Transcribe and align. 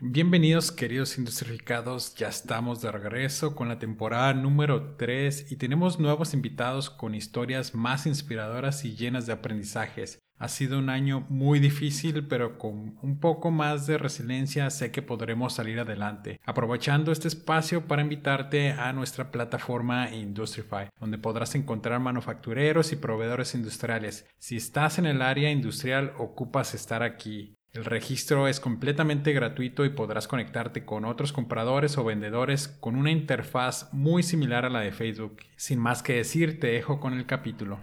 Bienvenidos 0.00 0.70
queridos 0.70 1.18
industrificados, 1.18 2.14
ya 2.14 2.28
estamos 2.28 2.80
de 2.80 2.92
regreso 2.92 3.56
con 3.56 3.66
la 3.66 3.80
temporada 3.80 4.32
número 4.32 4.94
3 4.94 5.50
y 5.50 5.56
tenemos 5.56 5.98
nuevos 5.98 6.34
invitados 6.34 6.88
con 6.88 7.16
historias 7.16 7.74
más 7.74 8.06
inspiradoras 8.06 8.84
y 8.84 8.94
llenas 8.94 9.26
de 9.26 9.32
aprendizajes. 9.32 10.20
Ha 10.38 10.46
sido 10.46 10.78
un 10.78 10.88
año 10.88 11.26
muy 11.28 11.58
difícil, 11.58 12.28
pero 12.28 12.58
con 12.58 12.96
un 13.02 13.18
poco 13.18 13.50
más 13.50 13.88
de 13.88 13.98
resiliencia 13.98 14.70
sé 14.70 14.92
que 14.92 15.02
podremos 15.02 15.54
salir 15.54 15.80
adelante. 15.80 16.38
Aprovechando 16.46 17.10
este 17.10 17.26
espacio 17.26 17.88
para 17.88 18.02
invitarte 18.02 18.70
a 18.70 18.92
nuestra 18.92 19.32
plataforma 19.32 20.14
Industrify, 20.14 20.90
donde 21.00 21.18
podrás 21.18 21.56
encontrar 21.56 21.98
manufactureros 21.98 22.92
y 22.92 22.96
proveedores 22.96 23.56
industriales. 23.56 24.28
Si 24.38 24.58
estás 24.58 25.00
en 25.00 25.06
el 25.06 25.22
área 25.22 25.50
industrial, 25.50 26.12
ocupas 26.18 26.72
estar 26.72 27.02
aquí. 27.02 27.57
El 27.74 27.84
registro 27.84 28.48
es 28.48 28.60
completamente 28.60 29.32
gratuito 29.32 29.84
y 29.84 29.90
podrás 29.90 30.26
conectarte 30.26 30.84
con 30.84 31.04
otros 31.04 31.32
compradores 31.32 31.98
o 31.98 32.04
vendedores 32.04 32.68
con 32.68 32.96
una 32.96 33.10
interfaz 33.10 33.92
muy 33.92 34.22
similar 34.22 34.64
a 34.64 34.70
la 34.70 34.80
de 34.80 34.90
Facebook. 34.90 35.38
Sin 35.56 35.78
más 35.78 36.02
que 36.02 36.14
decir, 36.14 36.60
te 36.60 36.68
dejo 36.68 36.98
con 36.98 37.14
el 37.14 37.26
capítulo. 37.26 37.78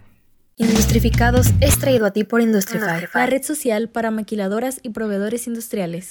Industrificados 0.58 1.48
es 1.60 1.78
traído 1.78 2.06
a 2.06 2.12
ti 2.12 2.24
por 2.24 2.40
Industrify, 2.40 3.06
la 3.12 3.26
red 3.26 3.42
social 3.42 3.90
para 3.90 4.10
maquiladoras 4.10 4.80
y 4.82 4.88
proveedores 4.88 5.46
industriales. 5.46 6.08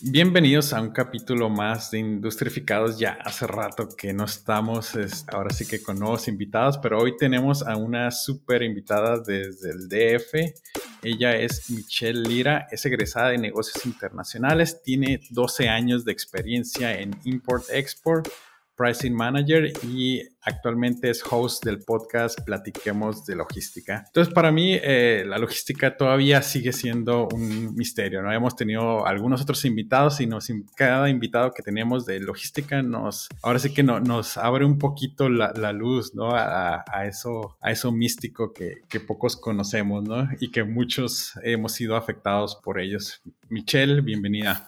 Bienvenidos 0.00 0.72
a 0.72 0.80
un 0.80 0.90
capítulo 0.92 1.50
más 1.50 1.90
de 1.90 1.98
Industrificados. 1.98 3.00
Ya 3.00 3.18
hace 3.24 3.48
rato 3.48 3.88
que 3.88 4.12
no 4.12 4.26
estamos, 4.26 4.92
ahora 5.26 5.50
sí 5.50 5.66
que 5.66 5.82
con 5.82 5.98
nuevos 5.98 6.28
invitados, 6.28 6.78
pero 6.78 7.00
hoy 7.00 7.16
tenemos 7.16 7.66
a 7.66 7.76
una 7.76 8.12
súper 8.12 8.62
invitada 8.62 9.18
desde 9.18 9.70
el 9.70 9.88
DF. 9.88 10.54
Ella 11.02 11.36
es 11.36 11.68
Michelle 11.68 12.20
Lira, 12.20 12.68
es 12.70 12.86
egresada 12.86 13.30
de 13.30 13.38
negocios 13.38 13.84
internacionales, 13.86 14.82
tiene 14.84 15.18
12 15.30 15.68
años 15.68 16.04
de 16.04 16.12
experiencia 16.12 16.96
en 16.96 17.10
import-export 17.24 18.28
Pricing 18.76 19.14
Manager 19.14 19.72
y 19.84 20.22
actualmente 20.42 21.10
es 21.10 21.22
host 21.28 21.64
del 21.64 21.80
podcast 21.80 22.40
Platiquemos 22.42 23.24
de 23.24 23.36
Logística. 23.36 24.04
Entonces, 24.06 24.32
para 24.32 24.52
mí, 24.52 24.78
eh, 24.82 25.24
la 25.26 25.38
logística 25.38 25.96
todavía 25.96 26.42
sigue 26.42 26.72
siendo 26.72 27.28
un 27.32 27.74
misterio. 27.74 28.22
¿no? 28.22 28.32
Hemos 28.32 28.56
tenido 28.56 29.06
algunos 29.06 29.42
otros 29.42 29.64
invitados 29.64 30.20
y 30.20 30.26
nos, 30.26 30.48
cada 30.76 31.08
invitado 31.08 31.52
que 31.52 31.62
tenemos 31.62 32.04
de 32.04 32.20
logística 32.20 32.82
nos, 32.82 33.28
ahora 33.42 33.58
sí 33.58 33.72
que 33.72 33.82
no, 33.82 34.00
nos 34.00 34.36
abre 34.36 34.64
un 34.64 34.78
poquito 34.78 35.28
la, 35.28 35.72
luz 35.72 36.14
¿no? 36.14 36.30
a, 36.32 36.84
eso, 37.06 37.56
a 37.60 37.70
eso 37.70 37.90
místico 37.90 38.52
que, 38.52 38.82
que 38.88 39.00
pocos 39.00 39.36
conocemos 39.36 40.04
¿no? 40.04 40.28
y 40.40 40.50
que 40.50 40.64
muchos 40.64 41.32
hemos 41.42 41.72
sido 41.72 41.96
afectados 41.96 42.56
por 42.62 42.78
ellos. 42.78 43.22
Michelle, 43.48 44.00
bienvenida. 44.00 44.66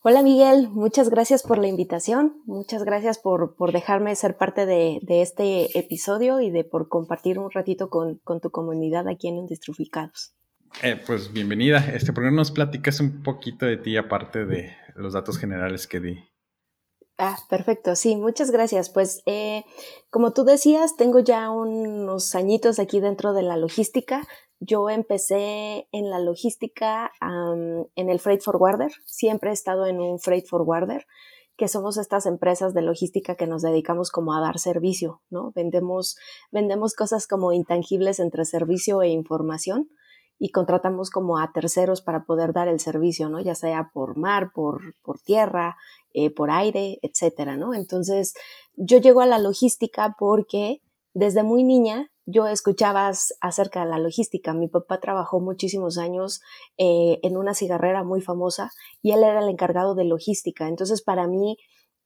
Hola 0.00 0.22
Miguel, 0.22 0.68
muchas 0.68 1.10
gracias 1.10 1.42
por 1.42 1.58
la 1.58 1.66
invitación, 1.66 2.40
muchas 2.46 2.84
gracias 2.84 3.18
por, 3.18 3.56
dejarme 3.72 4.14
ser 4.14 4.36
parte 4.36 4.64
de, 4.64 5.00
este 5.08 5.76
episodio 5.76 6.40
y 6.40 6.50
de 6.50 6.62
por 6.62 6.88
compartir 6.88 7.40
un 7.40 7.50
ratito 7.50 7.90
con, 7.90 8.20
tu 8.40 8.50
comunidad 8.52 9.08
aquí 9.08 9.26
en 9.26 9.38
Industrificados. 9.38 10.36
Eh, 10.84 11.02
pues 11.04 11.32
bienvenida. 11.32 11.78
Este, 11.92 12.12
¿Por 12.12 12.22
qué 12.22 12.30
nos 12.30 12.52
platicas 12.52 13.00
un 13.00 13.24
poquito 13.24 13.66
de 13.66 13.76
ti 13.76 13.96
aparte 13.96 14.46
de 14.46 14.70
los 14.94 15.14
datos 15.14 15.36
generales 15.36 15.88
que 15.88 15.98
di? 15.98 16.18
Ah, 17.16 17.36
perfecto, 17.50 17.96
sí, 17.96 18.14
muchas 18.14 18.52
gracias. 18.52 18.90
Pues 18.90 19.22
eh, 19.26 19.64
como 20.10 20.32
tú 20.32 20.44
decías, 20.44 20.96
tengo 20.96 21.18
ya 21.18 21.50
unos 21.50 22.36
añitos 22.36 22.78
aquí 22.78 23.00
dentro 23.00 23.32
de 23.32 23.42
la 23.42 23.56
logística. 23.56 24.28
Yo 24.60 24.90
empecé 24.90 25.88
en 25.92 26.10
la 26.10 26.18
logística 26.18 27.12
en 27.20 28.10
el 28.10 28.18
freight 28.20 28.42
forwarder. 28.42 28.92
Siempre 29.04 29.50
he 29.50 29.52
estado 29.52 29.86
en 29.86 30.00
un 30.00 30.18
freight 30.18 30.46
forwarder, 30.46 31.06
que 31.58 31.68
somos 31.68 31.98
estas 31.98 32.24
empresas 32.26 32.72
de 32.72 32.82
logística 32.82 33.34
que 33.34 33.48
nos 33.48 33.62
dedicamos 33.62 34.10
como 34.10 34.32
a 34.32 34.40
dar 34.40 34.60
servicio, 34.60 35.22
¿no? 35.28 35.50
Vendemos, 35.56 36.16
vendemos 36.52 36.94
cosas 36.94 37.26
como 37.26 37.52
intangibles 37.52 38.20
entre 38.20 38.44
servicio 38.44 39.02
e 39.02 39.08
información 39.08 39.90
y 40.38 40.50
contratamos 40.50 41.10
como 41.10 41.38
a 41.38 41.50
terceros 41.52 42.00
para 42.00 42.24
poder 42.24 42.52
dar 42.52 42.68
el 42.68 42.78
servicio, 42.78 43.28
¿no? 43.28 43.40
Ya 43.40 43.56
sea 43.56 43.90
por 43.92 44.16
mar, 44.16 44.52
por, 44.54 44.94
por 45.02 45.18
tierra, 45.18 45.76
eh, 46.14 46.32
por 46.32 46.52
aire, 46.52 47.00
etcétera, 47.02 47.56
¿no? 47.56 47.74
Entonces, 47.74 48.34
yo 48.76 48.98
llego 48.98 49.20
a 49.20 49.26
la 49.26 49.40
logística 49.40 50.14
porque 50.16 50.80
desde 51.12 51.42
muy 51.42 51.64
niña 51.64 52.12
yo 52.30 52.46
escuchaba 52.46 53.10
acerca 53.40 53.84
de 53.84 53.90
la 53.90 53.98
logística. 53.98 54.52
Mi 54.52 54.68
papá 54.68 55.00
trabajó 55.00 55.40
muchísimos 55.40 55.96
años 55.96 56.42
eh, 56.76 57.20
en 57.22 57.38
una 57.38 57.54
cigarrera 57.54 58.04
muy 58.04 58.20
famosa 58.20 58.70
y 59.00 59.12
él 59.12 59.22
era 59.22 59.40
el 59.40 59.48
encargado 59.48 59.94
de 59.94 60.04
logística. 60.04 60.68
Entonces, 60.68 61.00
para 61.00 61.26
mí, 61.26 61.56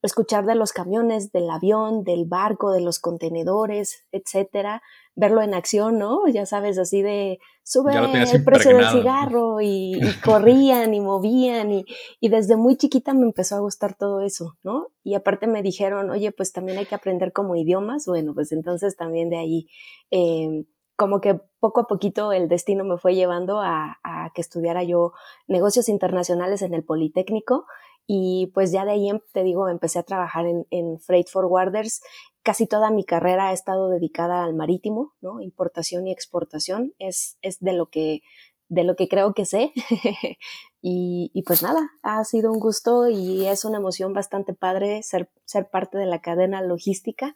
escuchar 0.03 0.45
de 0.45 0.57
los 0.57 0.73
camiones, 0.73 1.31
del 1.33 1.49
avión, 1.49 2.03
del 2.03 2.25
barco, 2.25 2.73
de 2.73 2.81
los 2.81 2.99
contenedores, 2.99 4.05
etcétera, 4.11 4.83
verlo 5.15 5.43
en 5.43 5.55
acción, 5.55 5.99
¿no? 5.99 6.27
Ya 6.27 6.45
sabes, 6.47 6.79
así 6.79 7.03
de 7.03 7.39
sube 7.63 7.93
el 7.95 8.45
precio 8.45 8.77
del 8.77 8.89
cigarro 8.89 9.61
y, 9.61 10.01
corrían 10.25 10.93
y 10.95 11.01
movían 11.01 11.71
y, 11.71 11.85
y, 12.21 12.29
desde 12.29 12.57
muy 12.57 12.77
chiquita 12.77 13.15
me 13.15 13.23
empezó 13.23 13.57
a 13.57 13.61
gustar 13.61 13.95
todo 13.95 14.21
eso, 14.21 14.57
¿no? 14.65 14.89
Y 15.05 15.15
aparte 15.15 15.47
me 15.47 15.63
dijeron, 15.63 16.11
oye, 16.11 16.33
pues 16.33 16.53
también 16.53 16.79
hay 16.79 16.87
que 16.87 16.97
aprender 16.97 17.33
como 17.33 17.55
idiomas, 17.55 18.07
bueno, 18.07 18.35
pues 18.35 18.51
entonces 18.53 18.97
también 18.97 19.31
de 19.31 19.37
ahí, 19.37 19.69
eh, 20.11 20.65
como 20.97 21.21
que 21.21 21.41
poco 21.61 21.81
a 21.81 21.87
poquito 21.87 22.33
el 22.33 22.49
destino 22.49 22.85
me 22.85 22.99
fue 22.99 23.15
llevando 23.15 23.61
a, 23.61 23.99
a 24.03 24.31
que 24.35 24.41
estudiara 24.41 24.83
yo 24.83 25.13
negocios 25.47 25.89
internacionales 25.89 26.63
en 26.63 26.75
el 26.75 26.85
Politécnico 26.85 27.67
y 28.07 28.51
pues 28.55 28.73
ya 28.73 28.85
de 28.85 28.93
ahí, 28.93 29.09
em, 29.09 29.21
te 29.33 29.43
digo, 29.43 29.69
empecé 29.69 29.99
a 29.99 30.03
trabajar 30.05 30.47
en, 30.47 30.67
en 30.71 30.99
freight 31.01 31.29
forwarders. 31.29 32.03
Casi 32.43 32.67
toda 32.67 32.91
mi 32.91 33.05
carrera 33.05 33.49
ha 33.49 33.53
estado 33.53 33.89
dedicada 33.89 34.45
al 34.45 34.55
marítimo, 34.55 35.15
¿no? 35.21 35.41
Importación 35.41 36.07
y 36.07 36.13
exportación 36.13 36.93
es, 36.99 37.39
es 37.43 37.61
de 37.61 37.73
lo 37.73 37.87
que 37.87 38.23
de 38.69 38.85
lo 38.85 38.97
que 38.97 39.07
creo 39.07 39.35
que 39.35 39.45
sé. 39.45 39.73
y, 40.81 41.31
y, 41.35 41.43
pues 41.43 41.63
nada, 41.63 41.91
ha 42.03 42.25
sido 42.25 42.51
un 42.51 42.59
gusto 42.59 43.07
y 43.09 43.47
es 43.47 43.67
una 43.67 43.77
emoción 43.77 44.15
bastante 44.15 44.55
padre 44.55 45.03
ser, 45.03 45.31
ser 45.45 45.69
parte 45.69 45.99
de 45.99 46.07
la 46.07 46.23
cadena 46.23 46.63
logística. 46.63 47.35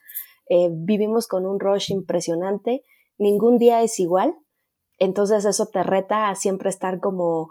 Eh, 0.49 0.71
vivimos 0.73 1.27
con 1.27 1.45
un 1.45 1.61
rush 1.61 1.91
impresionante, 1.91 2.85
ningún 3.19 3.59
día 3.59 3.83
es 3.83 4.01
igual, 4.01 4.35
entonces 4.99 5.45
eso 5.45 5.67
te 5.67 5.83
reta 5.83 6.31
a 6.31 6.37
siempre 6.37 6.71
estar 6.71 7.01
como 7.01 7.51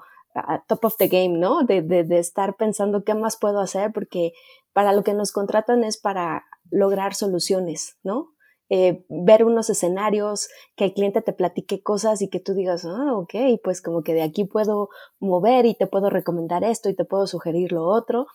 top 0.67 0.85
of 0.85 0.97
the 0.97 1.07
game, 1.07 1.37
¿no? 1.37 1.63
De, 1.63 1.81
de, 1.81 2.03
de, 2.03 2.19
estar 2.19 2.55
pensando 2.55 3.03
qué 3.03 3.13
más 3.13 3.37
puedo 3.37 3.59
hacer, 3.59 3.91
porque 3.93 4.33
para 4.73 4.93
lo 4.93 5.03
que 5.03 5.13
nos 5.13 5.31
contratan 5.31 5.83
es 5.83 5.97
para 5.97 6.45
lograr 6.71 7.15
soluciones, 7.15 7.97
¿no? 8.03 8.35
Eh, 8.69 9.05
ver 9.09 9.45
unos 9.45 9.69
escenarios, 9.69 10.49
que 10.75 10.85
el 10.85 10.93
cliente 10.93 11.21
te 11.21 11.33
platique 11.33 11.83
cosas 11.83 12.21
y 12.21 12.29
que 12.29 12.39
tú 12.39 12.53
digas, 12.53 12.83
ah, 12.85 13.15
ok, 13.15 13.33
pues 13.63 13.81
como 13.81 14.01
que 14.01 14.13
de 14.13 14.23
aquí 14.23 14.45
puedo 14.45 14.89
mover 15.19 15.65
y 15.65 15.75
te 15.75 15.85
puedo 15.85 16.09
recomendar 16.09 16.63
esto 16.63 16.89
y 16.89 16.95
te 16.95 17.05
puedo 17.05 17.27
sugerir 17.27 17.71
lo 17.71 17.85
otro, 17.85 18.25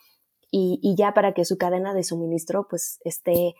y, 0.51 0.79
y 0.83 0.97
ya 0.97 1.15
para 1.15 1.35
que 1.35 1.45
su 1.45 1.59
cadena 1.59 1.95
de 1.95 2.05
suministro 2.05 2.67
pues 2.69 3.01
esté 3.05 3.55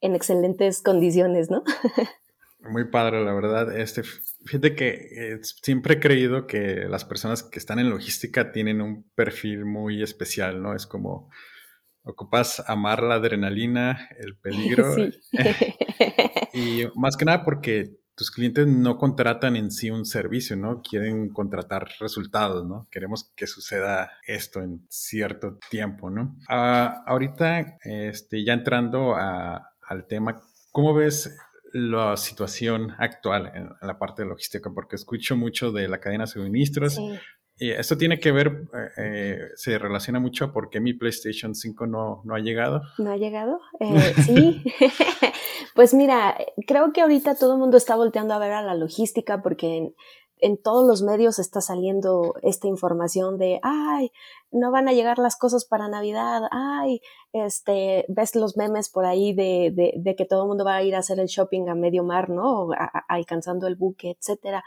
en 0.00 0.14
excelentes 0.16 0.82
condiciones, 0.82 1.50
¿no? 1.50 1.62
Muy 2.62 2.84
padre, 2.84 3.24
la 3.24 3.32
verdad. 3.34 3.76
Este, 3.76 4.02
fíjate 4.44 4.74
que 4.74 4.88
eh, 4.90 5.40
siempre 5.42 5.94
he 5.94 6.00
creído 6.00 6.46
que 6.46 6.86
las 6.88 7.04
personas 7.04 7.42
que 7.42 7.58
están 7.58 7.78
en 7.78 7.90
logística 7.90 8.52
tienen 8.52 8.80
un 8.80 9.10
perfil 9.14 9.64
muy 9.64 10.02
especial, 10.02 10.62
¿no? 10.62 10.74
Es 10.74 10.86
como 10.86 11.30
ocupas 12.04 12.62
amar 12.68 13.02
la 13.02 13.14
adrenalina, 13.16 14.08
el 14.18 14.36
peligro. 14.36 14.94
Sí. 14.94 15.12
y 16.52 16.84
más 16.94 17.16
que 17.16 17.24
nada 17.24 17.44
porque 17.44 17.96
tus 18.14 18.30
clientes 18.30 18.66
no 18.66 18.98
contratan 18.98 19.56
en 19.56 19.70
sí 19.70 19.90
un 19.90 20.04
servicio, 20.04 20.56
¿no? 20.56 20.82
Quieren 20.82 21.30
contratar 21.30 21.88
resultados, 21.98 22.64
¿no? 22.66 22.86
Queremos 22.90 23.32
que 23.34 23.46
suceda 23.46 24.12
esto 24.26 24.60
en 24.60 24.86
cierto 24.88 25.58
tiempo, 25.70 26.10
¿no? 26.10 26.36
Ah, 26.48 27.02
ahorita, 27.06 27.78
este, 27.84 28.44
ya 28.44 28.52
entrando 28.52 29.16
al 29.16 30.06
tema, 30.06 30.42
¿cómo 30.70 30.94
ves 30.94 31.34
la 31.72 32.16
situación 32.16 32.94
actual 32.98 33.52
en, 33.54 33.70
la 33.80 33.98
parte 33.98 34.22
de 34.22 34.28
logística, 34.28 34.70
porque 34.74 34.96
escucho 34.96 35.36
mucho 35.36 35.72
de 35.72 35.88
la 35.88 35.98
cadena 35.98 36.24
de 36.24 36.30
suministros. 36.30 36.98
Y 37.56 37.70
esto 37.70 37.96
tiene 37.96 38.18
que 38.18 38.32
ver, 38.32 38.48
eh, 38.48 38.88
eh, 38.96 39.38
se 39.54 39.78
relaciona 39.78 40.18
mucho 40.18 40.46
a 40.46 40.52
por 40.52 40.70
qué 40.70 40.80
mi 40.80 40.94
PlayStation 40.94 41.54
5 41.54 41.86
no, 41.86 42.22
no 42.24 42.34
ha 42.34 42.40
llegado. 42.40 42.80
¿No 42.98 43.12
ha 43.12 43.16
llegado? 43.16 43.60
Eh, 43.78 44.14
sí. 44.26 44.64
pues 45.74 45.94
mira, 45.94 46.36
creo 46.66 46.92
que 46.92 47.02
ahorita 47.02 47.36
todo 47.36 47.52
el 47.52 47.58
mundo 47.58 47.76
está 47.76 47.94
volteando 47.94 48.34
a 48.34 48.38
ver 48.38 48.52
a 48.52 48.62
la 48.62 48.74
logística 48.74 49.42
porque 49.42 49.92
en 50.42 50.60
todos 50.60 50.84
los 50.84 51.02
medios 51.02 51.38
está 51.38 51.60
saliendo 51.60 52.34
esta 52.42 52.66
información 52.66 53.38
de, 53.38 53.60
ay, 53.62 54.10
no 54.50 54.72
van 54.72 54.88
a 54.88 54.92
llegar 54.92 55.18
las 55.18 55.36
cosas 55.36 55.64
para 55.64 55.88
Navidad, 55.88 56.42
ay, 56.50 57.00
este, 57.32 58.04
ves 58.08 58.34
los 58.34 58.56
memes 58.56 58.90
por 58.90 59.04
ahí 59.04 59.32
de, 59.32 59.72
de, 59.96 60.16
que 60.16 60.24
todo 60.24 60.42
el 60.42 60.48
mundo 60.48 60.64
va 60.64 60.74
a 60.74 60.82
ir 60.82 60.96
a 60.96 60.98
hacer 60.98 61.20
el 61.20 61.28
shopping 61.28 61.68
a 61.68 61.76
medio 61.76 62.02
mar, 62.02 62.28
¿no? 62.28 62.70
alcanzando 63.08 63.68
el 63.68 63.76
buque, 63.76 64.16
etcétera. 64.18 64.64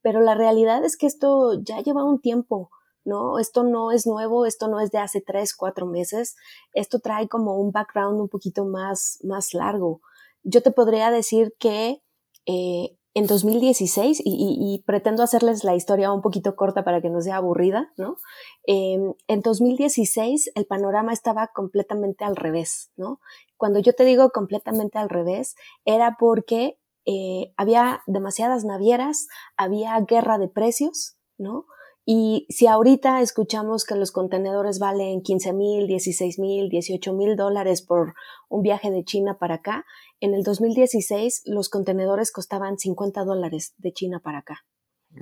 Pero 0.00 0.20
la 0.20 0.36
realidad 0.36 0.84
es 0.84 0.96
que 0.96 1.08
esto 1.08 1.60
ya 1.60 1.80
lleva 1.80 2.04
un 2.04 2.20
tiempo. 2.20 2.70
¿no? 3.04 3.38
Esto 3.38 3.62
no 3.62 3.92
es 3.92 4.06
nuevo, 4.06 4.46
esto 4.46 4.66
no 4.66 4.80
es 4.80 4.90
de 4.90 4.98
hace 4.98 5.20
tres, 5.20 5.54
cuatro 5.54 5.86
meses, 5.86 6.34
esto 6.72 6.98
trae 6.98 7.28
como 7.28 7.56
un 7.56 7.70
background 7.70 8.20
un 8.20 8.28
poquito 8.28 8.64
más, 8.64 9.18
más 9.22 9.54
largo. 9.54 10.00
Yo 10.42 10.60
te 10.60 10.72
podría 10.72 11.12
decir 11.12 11.54
que 11.60 12.02
eh, 12.46 12.96
en 13.16 13.26
2016, 13.26 14.20
y, 14.26 14.82
pretendo 14.84 15.22
hacerles 15.22 15.64
la 15.64 15.74
historia 15.74 16.12
un 16.12 16.20
poquito 16.20 16.54
corta 16.54 16.84
para 16.84 17.00
que 17.00 17.08
no 17.08 17.22
sea 17.22 17.36
aburrida, 17.36 17.90
¿no? 17.96 18.18
Em, 18.66 19.14
en 19.26 19.40
2016 19.40 20.50
el 20.54 20.66
panorama 20.66 21.14
estaba 21.14 21.46
completamente 21.46 22.26
al 22.26 22.36
revés, 22.36 22.90
¿no? 22.94 23.18
Cuando 23.56 23.78
yo 23.78 23.94
te 23.94 24.04
digo 24.04 24.28
completamente 24.32 24.98
al 24.98 25.08
revés, 25.08 25.56
era 25.86 26.18
porque 26.20 26.78
eh, 27.06 27.54
había 27.56 28.02
demasiadas 28.06 28.66
navieras, 28.66 29.28
había 29.56 29.98
guerra 30.00 30.36
de 30.36 30.48
precios, 30.48 31.16
¿no? 31.38 31.64
Y 32.08 32.46
si 32.48 32.68
ahorita 32.68 33.20
escuchamos 33.20 33.84
que 33.84 33.96
los 33.96 34.12
contenedores 34.12 34.78
valen 34.78 35.22
15 35.22 35.52
mil, 35.52 35.88
16 35.88 36.38
mil, 36.38 36.68
18 36.68 37.12
mil 37.12 37.34
dólares 37.34 37.82
por 37.82 38.14
un 38.48 38.62
viaje 38.62 38.92
de 38.92 39.02
China 39.02 39.38
para 39.40 39.56
acá, 39.56 39.84
en 40.20 40.32
el 40.32 40.44
2016 40.44 41.42
los 41.46 41.68
contenedores 41.68 42.30
costaban 42.30 42.78
50 42.78 43.24
dólares 43.24 43.74
de 43.78 43.92
China 43.92 44.20
para 44.22 44.38
acá. 44.38 44.64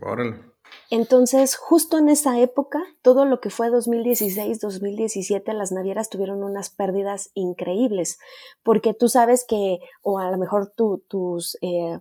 Órale. 0.02 0.42
Entonces, 0.90 1.56
justo 1.56 1.96
en 1.96 2.10
esa 2.10 2.38
época, 2.38 2.82
todo 3.00 3.24
lo 3.24 3.40
que 3.40 3.48
fue 3.48 3.70
2016, 3.70 4.60
2017, 4.60 5.54
las 5.54 5.72
navieras 5.72 6.10
tuvieron 6.10 6.44
unas 6.44 6.68
pérdidas 6.68 7.30
increíbles, 7.32 8.18
porque 8.62 8.92
tú 8.92 9.08
sabes 9.08 9.46
que, 9.48 9.78
o 10.02 10.18
a 10.18 10.30
lo 10.30 10.36
mejor 10.36 10.70
tus 10.70 11.56
eh, 11.62 11.98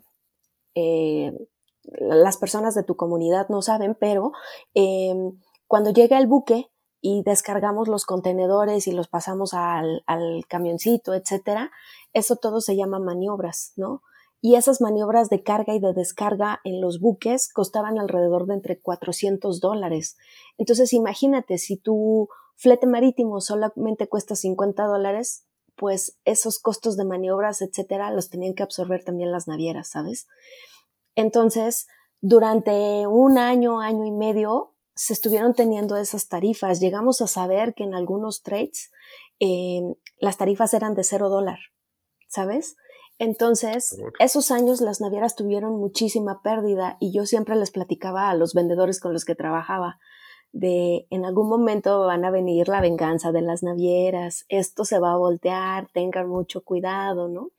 eh, 0.76 1.32
las 1.84 2.38
personas 2.38 2.76
de 2.76 2.84
tu 2.84 2.96
comunidad 2.96 3.50
no 3.50 3.62
saben, 3.62 3.96
pero 4.00 4.32
em, 4.74 5.40
cuando 5.68 5.92
llega 5.92 6.18
el 6.18 6.28
buque 6.28 6.70
y 7.02 7.24
descargamos 7.24 7.88
los 7.88 8.06
contenedores 8.06 8.88
y 8.88 8.92
los 8.92 9.08
pasamos 9.08 9.54
al, 9.54 10.04
al 10.06 10.46
camioncito, 10.48 11.14
etcétera, 11.14 11.72
eso 12.14 12.38
todo 12.38 12.62
se 12.62 12.76
llama 12.76 13.00
maniobras, 13.00 13.74
¿no? 13.76 14.02
Y 14.40 14.56
esas 14.56 14.82
maniobras 14.82 15.30
de 15.30 15.42
carga 15.42 15.74
y 15.74 15.80
de 15.80 15.94
descarga 15.94 16.60
en 16.66 16.82
los 16.82 17.00
buques 17.00 17.52
costaban 17.52 17.98
alrededor 17.98 18.46
de 18.46 18.56
entre 18.56 18.80
400 18.80 19.62
dólares. 19.62 20.18
Entonces, 20.58 20.92
imagínate, 20.92 21.58
si 21.58 21.78
tu 21.78 22.28
flete 22.56 22.86
marítimo 22.86 23.40
solamente 23.40 24.08
cuesta 24.08 24.36
50 24.36 24.86
dólares, 24.86 25.46
pues 25.76 26.20
esos 26.26 26.60
costos 26.60 26.98
de 26.98 27.06
maniobras, 27.06 27.62
etcétera, 27.62 28.12
los 28.12 28.30
tenían 28.30 28.54
que 28.54 28.64
absorber 28.64 29.04
también 29.04 29.32
las 29.32 29.48
navieras, 29.48 29.90
¿sabes? 29.90 30.28
Entonces, 31.16 31.88
durante 32.22 33.08
un 33.08 33.38
año, 33.38 33.82
año 33.82 34.06
y 34.06 34.12
medio, 34.12 34.76
se 34.96 35.14
estuvieron 35.14 35.54
teniendo 35.54 35.98
esas 35.98 36.28
tarifas. 36.28 36.80
Llegamos 36.80 37.22
a 37.22 37.28
saber 37.28 37.74
que 37.74 37.84
en 37.84 37.96
algunos 37.96 38.44
trades 38.44 38.92
eh, 39.40 39.82
las 40.20 40.38
tarifas 40.38 40.74
eran 40.74 40.96
de 40.96 41.04
cero 41.04 41.30
dólar, 41.30 41.60
¿sabes? 42.28 42.76
Entonces, 43.20 43.98
esos 44.20 44.52
años 44.52 44.82
las 44.82 45.02
navieras 45.02 45.36
tuvieron 45.36 45.80
muchísima 45.80 46.42
pérdida 46.42 46.98
y 47.00 47.14
yo 47.14 47.26
siempre 47.26 47.56
les 47.56 47.72
platicaba 47.72 48.30
a 48.30 48.36
los 48.36 48.54
vendedores 48.54 49.00
con 49.00 49.14
los 49.14 49.26
que 49.26 49.36
trabajaba 49.36 50.00
de 50.54 51.08
en 51.10 51.26
algún 51.26 51.50
momento 51.50 52.06
van 52.06 52.24
a 52.26 52.32
venir 52.32 52.70
la 52.70 52.80
venganza 52.80 53.32
de 53.32 53.42
las 53.42 53.64
navieras, 53.64 54.46
esto 54.50 54.86
se 54.86 55.00
va 55.00 55.14
a 55.14 55.18
voltear, 55.18 55.88
tengan 55.94 56.30
mucho 56.30 56.64
cuidado, 56.64 57.28
¿no? 57.28 57.50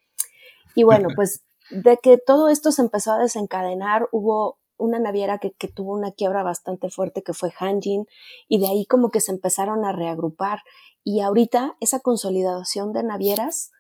Y 0.76 0.84
bueno, 0.84 1.08
pues 1.16 1.44
de 1.70 1.98
que 2.02 2.18
todo 2.18 2.48
esto 2.48 2.72
se 2.72 2.82
empezó 2.82 3.12
a 3.12 3.18
desencadenar, 3.18 4.08
hubo 4.12 4.58
una 4.76 4.98
naviera 4.98 5.38
que, 5.38 5.52
tuvo 5.68 5.94
una 5.94 6.12
quiebra 6.12 6.42
bastante 6.42 6.90
fuerte 6.90 7.22
que 7.22 7.32
fue 7.32 7.52
Hanjin 7.58 8.06
y 8.48 8.58
de 8.58 8.66
ahí 8.66 8.86
como 8.86 9.10
que 9.10 9.20
se 9.20 9.32
empezaron 9.32 9.84
a 9.84 9.92
reagrupar 9.92 10.60
y 11.02 11.20
ahorita 11.20 11.76
esa 11.80 12.00
consolidación 12.00 12.92
de 12.92 13.02
navieras 13.02 13.70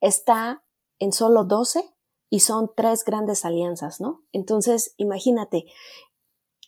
está 0.00 0.62
en 0.98 1.12
solo 1.12 1.44
12 1.44 1.82
y 2.28 2.40
son 2.40 2.70
tres 2.76 3.04
grandes 3.04 3.44
alianzas, 3.44 4.00
¿no? 4.00 4.22
Entonces, 4.32 4.94
imagínate, 4.96 5.64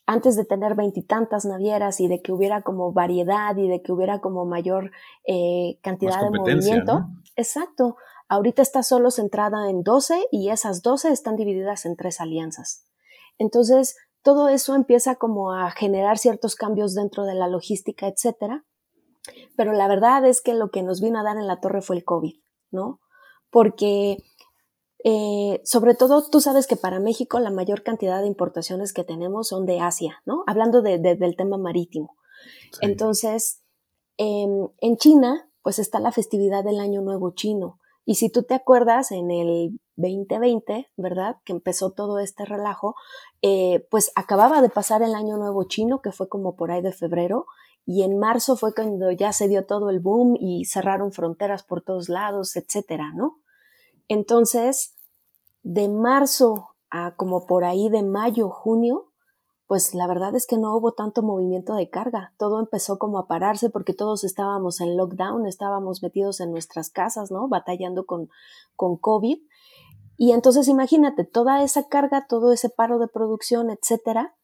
antes 0.06 0.36
de 0.36 0.44
tener 0.44 0.74
veintitantas 0.74 1.44
navieras 1.46 2.00
y 2.00 2.08
de 2.08 2.20
que 2.20 2.32
hubiera 2.32 2.62
como 2.62 2.92
variedad 2.92 3.56
y 3.56 3.68
de 3.68 3.82
que 3.82 3.92
hubiera 3.92 4.20
como 4.20 4.44
mayor 4.44 4.90
eh, 5.26 5.78
cantidad 5.82 6.20
de 6.20 6.38
movimiento, 6.38 7.06
exacto, 7.36 7.96
Ahorita 8.28 8.62
está 8.62 8.82
solo 8.82 9.10
centrada 9.10 9.68
en 9.70 9.82
12 9.82 10.26
y 10.30 10.50
esas 10.50 10.82
12 10.82 11.10
están 11.10 11.36
divididas 11.36 11.84
en 11.84 11.96
tres 11.96 12.20
alianzas. 12.20 12.84
Entonces, 13.38 13.96
todo 14.22 14.48
eso 14.48 14.74
empieza 14.74 15.16
como 15.16 15.52
a 15.52 15.70
generar 15.70 16.18
ciertos 16.18 16.54
cambios 16.54 16.94
dentro 16.94 17.24
de 17.24 17.34
la 17.34 17.48
logística, 17.48 18.06
etcétera. 18.06 18.64
Pero 19.56 19.72
la 19.72 19.88
verdad 19.88 20.24
es 20.26 20.40
que 20.40 20.54
lo 20.54 20.70
que 20.70 20.82
nos 20.82 21.00
vino 21.00 21.18
a 21.18 21.22
dar 21.22 21.36
en 21.36 21.46
la 21.46 21.60
torre 21.60 21.82
fue 21.82 21.96
el 21.96 22.04
COVID, 22.04 22.34
¿no? 22.70 23.00
Porque 23.50 24.18
eh, 25.06 25.60
sobre 25.64 25.94
todo, 25.94 26.24
tú 26.30 26.40
sabes 26.40 26.66
que 26.66 26.76
para 26.76 26.98
México 26.98 27.38
la 27.38 27.50
mayor 27.50 27.82
cantidad 27.82 28.22
de 28.22 28.26
importaciones 28.26 28.94
que 28.94 29.04
tenemos 29.04 29.48
son 29.48 29.66
de 29.66 29.80
Asia, 29.80 30.22
¿no? 30.24 30.44
Hablando 30.46 30.80
del 30.80 31.36
tema 31.36 31.58
marítimo. 31.58 32.16
Entonces, 32.80 33.62
em, 34.16 34.68
en 34.80 34.96
China, 34.96 35.50
pues 35.62 35.78
está 35.78 36.00
la 36.00 36.10
festividad 36.10 36.64
del 36.64 36.80
Año 36.80 37.02
Nuevo 37.02 37.32
Chino. 37.34 37.78
Y 38.04 38.16
si 38.16 38.30
tú 38.30 38.42
te 38.42 38.54
acuerdas, 38.54 39.12
en 39.12 39.30
el 39.30 39.80
2020, 39.96 40.90
¿verdad? 40.96 41.36
Que 41.44 41.52
empezó 41.52 41.90
todo 41.90 42.18
este 42.18 42.44
relajo, 42.44 42.94
eh, 43.42 43.86
pues 43.90 44.12
acababa 44.14 44.60
de 44.60 44.68
pasar 44.68 45.02
el 45.02 45.14
año 45.14 45.36
nuevo 45.36 45.64
chino, 45.64 46.02
que 46.02 46.12
fue 46.12 46.28
como 46.28 46.56
por 46.56 46.70
ahí 46.70 46.82
de 46.82 46.92
febrero, 46.92 47.46
y 47.86 48.02
en 48.02 48.18
marzo 48.18 48.56
fue 48.56 48.74
cuando 48.74 49.10
ya 49.10 49.32
se 49.32 49.48
dio 49.48 49.66
todo 49.66 49.90
el 49.90 50.00
boom 50.00 50.36
y 50.38 50.64
cerraron 50.64 51.12
fronteras 51.12 51.62
por 51.62 51.82
todos 51.82 52.08
lados, 52.08 52.56
etcétera, 52.56 53.12
¿no? 53.14 53.40
Entonces, 54.08 54.94
de 55.62 55.88
marzo 55.88 56.70
a 56.90 57.14
como 57.16 57.46
por 57.46 57.64
ahí 57.64 57.88
de 57.88 58.02
mayo, 58.02 58.48
junio, 58.48 59.12
pues 59.66 59.94
la 59.94 60.06
verdad 60.06 60.34
es 60.34 60.46
que 60.46 60.58
no 60.58 60.76
hubo 60.76 60.92
tanto 60.92 61.22
movimiento 61.22 61.74
de 61.74 61.88
carga. 61.88 62.34
Todo 62.36 62.60
empezó 62.60 62.98
como 62.98 63.18
a 63.18 63.26
pararse 63.26 63.70
porque 63.70 63.94
todos 63.94 64.24
estábamos 64.24 64.80
en 64.80 64.96
lockdown, 64.96 65.46
estábamos 65.46 66.02
metidos 66.02 66.40
en 66.40 66.50
nuestras 66.50 66.90
casas, 66.90 67.30
¿no? 67.30 67.48
Batallando 67.48 68.04
con, 68.04 68.28
con 68.76 68.96
COVID. 68.96 69.38
Y 70.16 70.32
entonces 70.32 70.68
imagínate, 70.68 71.24
toda 71.24 71.62
esa 71.62 71.88
carga, 71.88 72.26
todo 72.28 72.52
ese 72.52 72.68
paro 72.68 72.98
de 72.98 73.08
producción, 73.08 73.70
etcétera, 73.70 74.36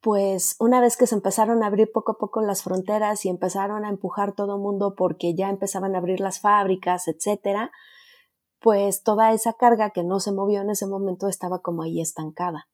pues 0.00 0.56
una 0.58 0.80
vez 0.80 0.96
que 0.96 1.06
se 1.06 1.14
empezaron 1.14 1.62
a 1.62 1.66
abrir 1.66 1.90
poco 1.90 2.12
a 2.12 2.18
poco 2.18 2.40
las 2.42 2.62
fronteras 2.62 3.24
y 3.24 3.28
empezaron 3.28 3.84
a 3.84 3.88
empujar 3.88 4.34
todo 4.34 4.56
el 4.56 4.60
mundo 4.60 4.94
porque 4.96 5.34
ya 5.34 5.48
empezaban 5.48 5.94
a 5.94 5.98
abrir 5.98 6.20
las 6.20 6.40
fábricas, 6.40 7.08
etcétera, 7.08 7.70
pues 8.60 9.02
toda 9.02 9.32
esa 9.32 9.54
carga 9.54 9.90
que 9.90 10.04
no 10.04 10.20
se 10.20 10.32
movió 10.32 10.60
en 10.60 10.70
ese 10.70 10.86
momento 10.86 11.28
estaba 11.28 11.60
como 11.60 11.82
ahí 11.82 12.00
estancada. 12.00 12.68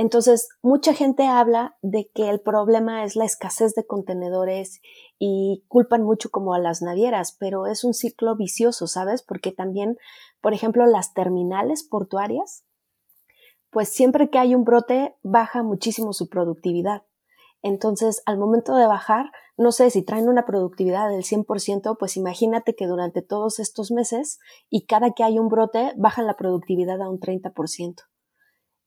Entonces, 0.00 0.48
mucha 0.62 0.94
gente 0.94 1.26
habla 1.26 1.76
de 1.82 2.10
que 2.14 2.30
el 2.30 2.40
problema 2.40 3.04
es 3.04 3.16
la 3.16 3.26
escasez 3.26 3.74
de 3.74 3.86
contenedores 3.86 4.80
y 5.18 5.62
culpan 5.68 6.04
mucho 6.04 6.30
como 6.30 6.54
a 6.54 6.58
las 6.58 6.80
navieras, 6.80 7.36
pero 7.38 7.66
es 7.66 7.84
un 7.84 7.92
ciclo 7.92 8.34
vicioso, 8.34 8.86
¿sabes? 8.86 9.22
Porque 9.22 9.52
también, 9.52 9.98
por 10.40 10.54
ejemplo, 10.54 10.86
las 10.86 11.12
terminales 11.12 11.82
portuarias, 11.82 12.64
pues 13.68 13.90
siempre 13.90 14.30
que 14.30 14.38
hay 14.38 14.54
un 14.54 14.64
brote 14.64 15.18
baja 15.22 15.62
muchísimo 15.62 16.14
su 16.14 16.30
productividad. 16.30 17.02
Entonces, 17.60 18.22
al 18.24 18.38
momento 18.38 18.76
de 18.76 18.86
bajar, 18.86 19.26
no 19.58 19.70
sé, 19.70 19.90
si 19.90 20.00
traen 20.00 20.30
una 20.30 20.46
productividad 20.46 21.10
del 21.10 21.24
100%, 21.24 21.98
pues 21.98 22.16
imagínate 22.16 22.74
que 22.74 22.86
durante 22.86 23.20
todos 23.20 23.58
estos 23.58 23.90
meses 23.90 24.38
y 24.70 24.86
cada 24.86 25.10
que 25.10 25.24
hay 25.24 25.38
un 25.38 25.48
brote, 25.48 25.92
baja 25.98 26.22
la 26.22 26.38
productividad 26.38 27.02
a 27.02 27.10
un 27.10 27.20
30% 27.20 28.09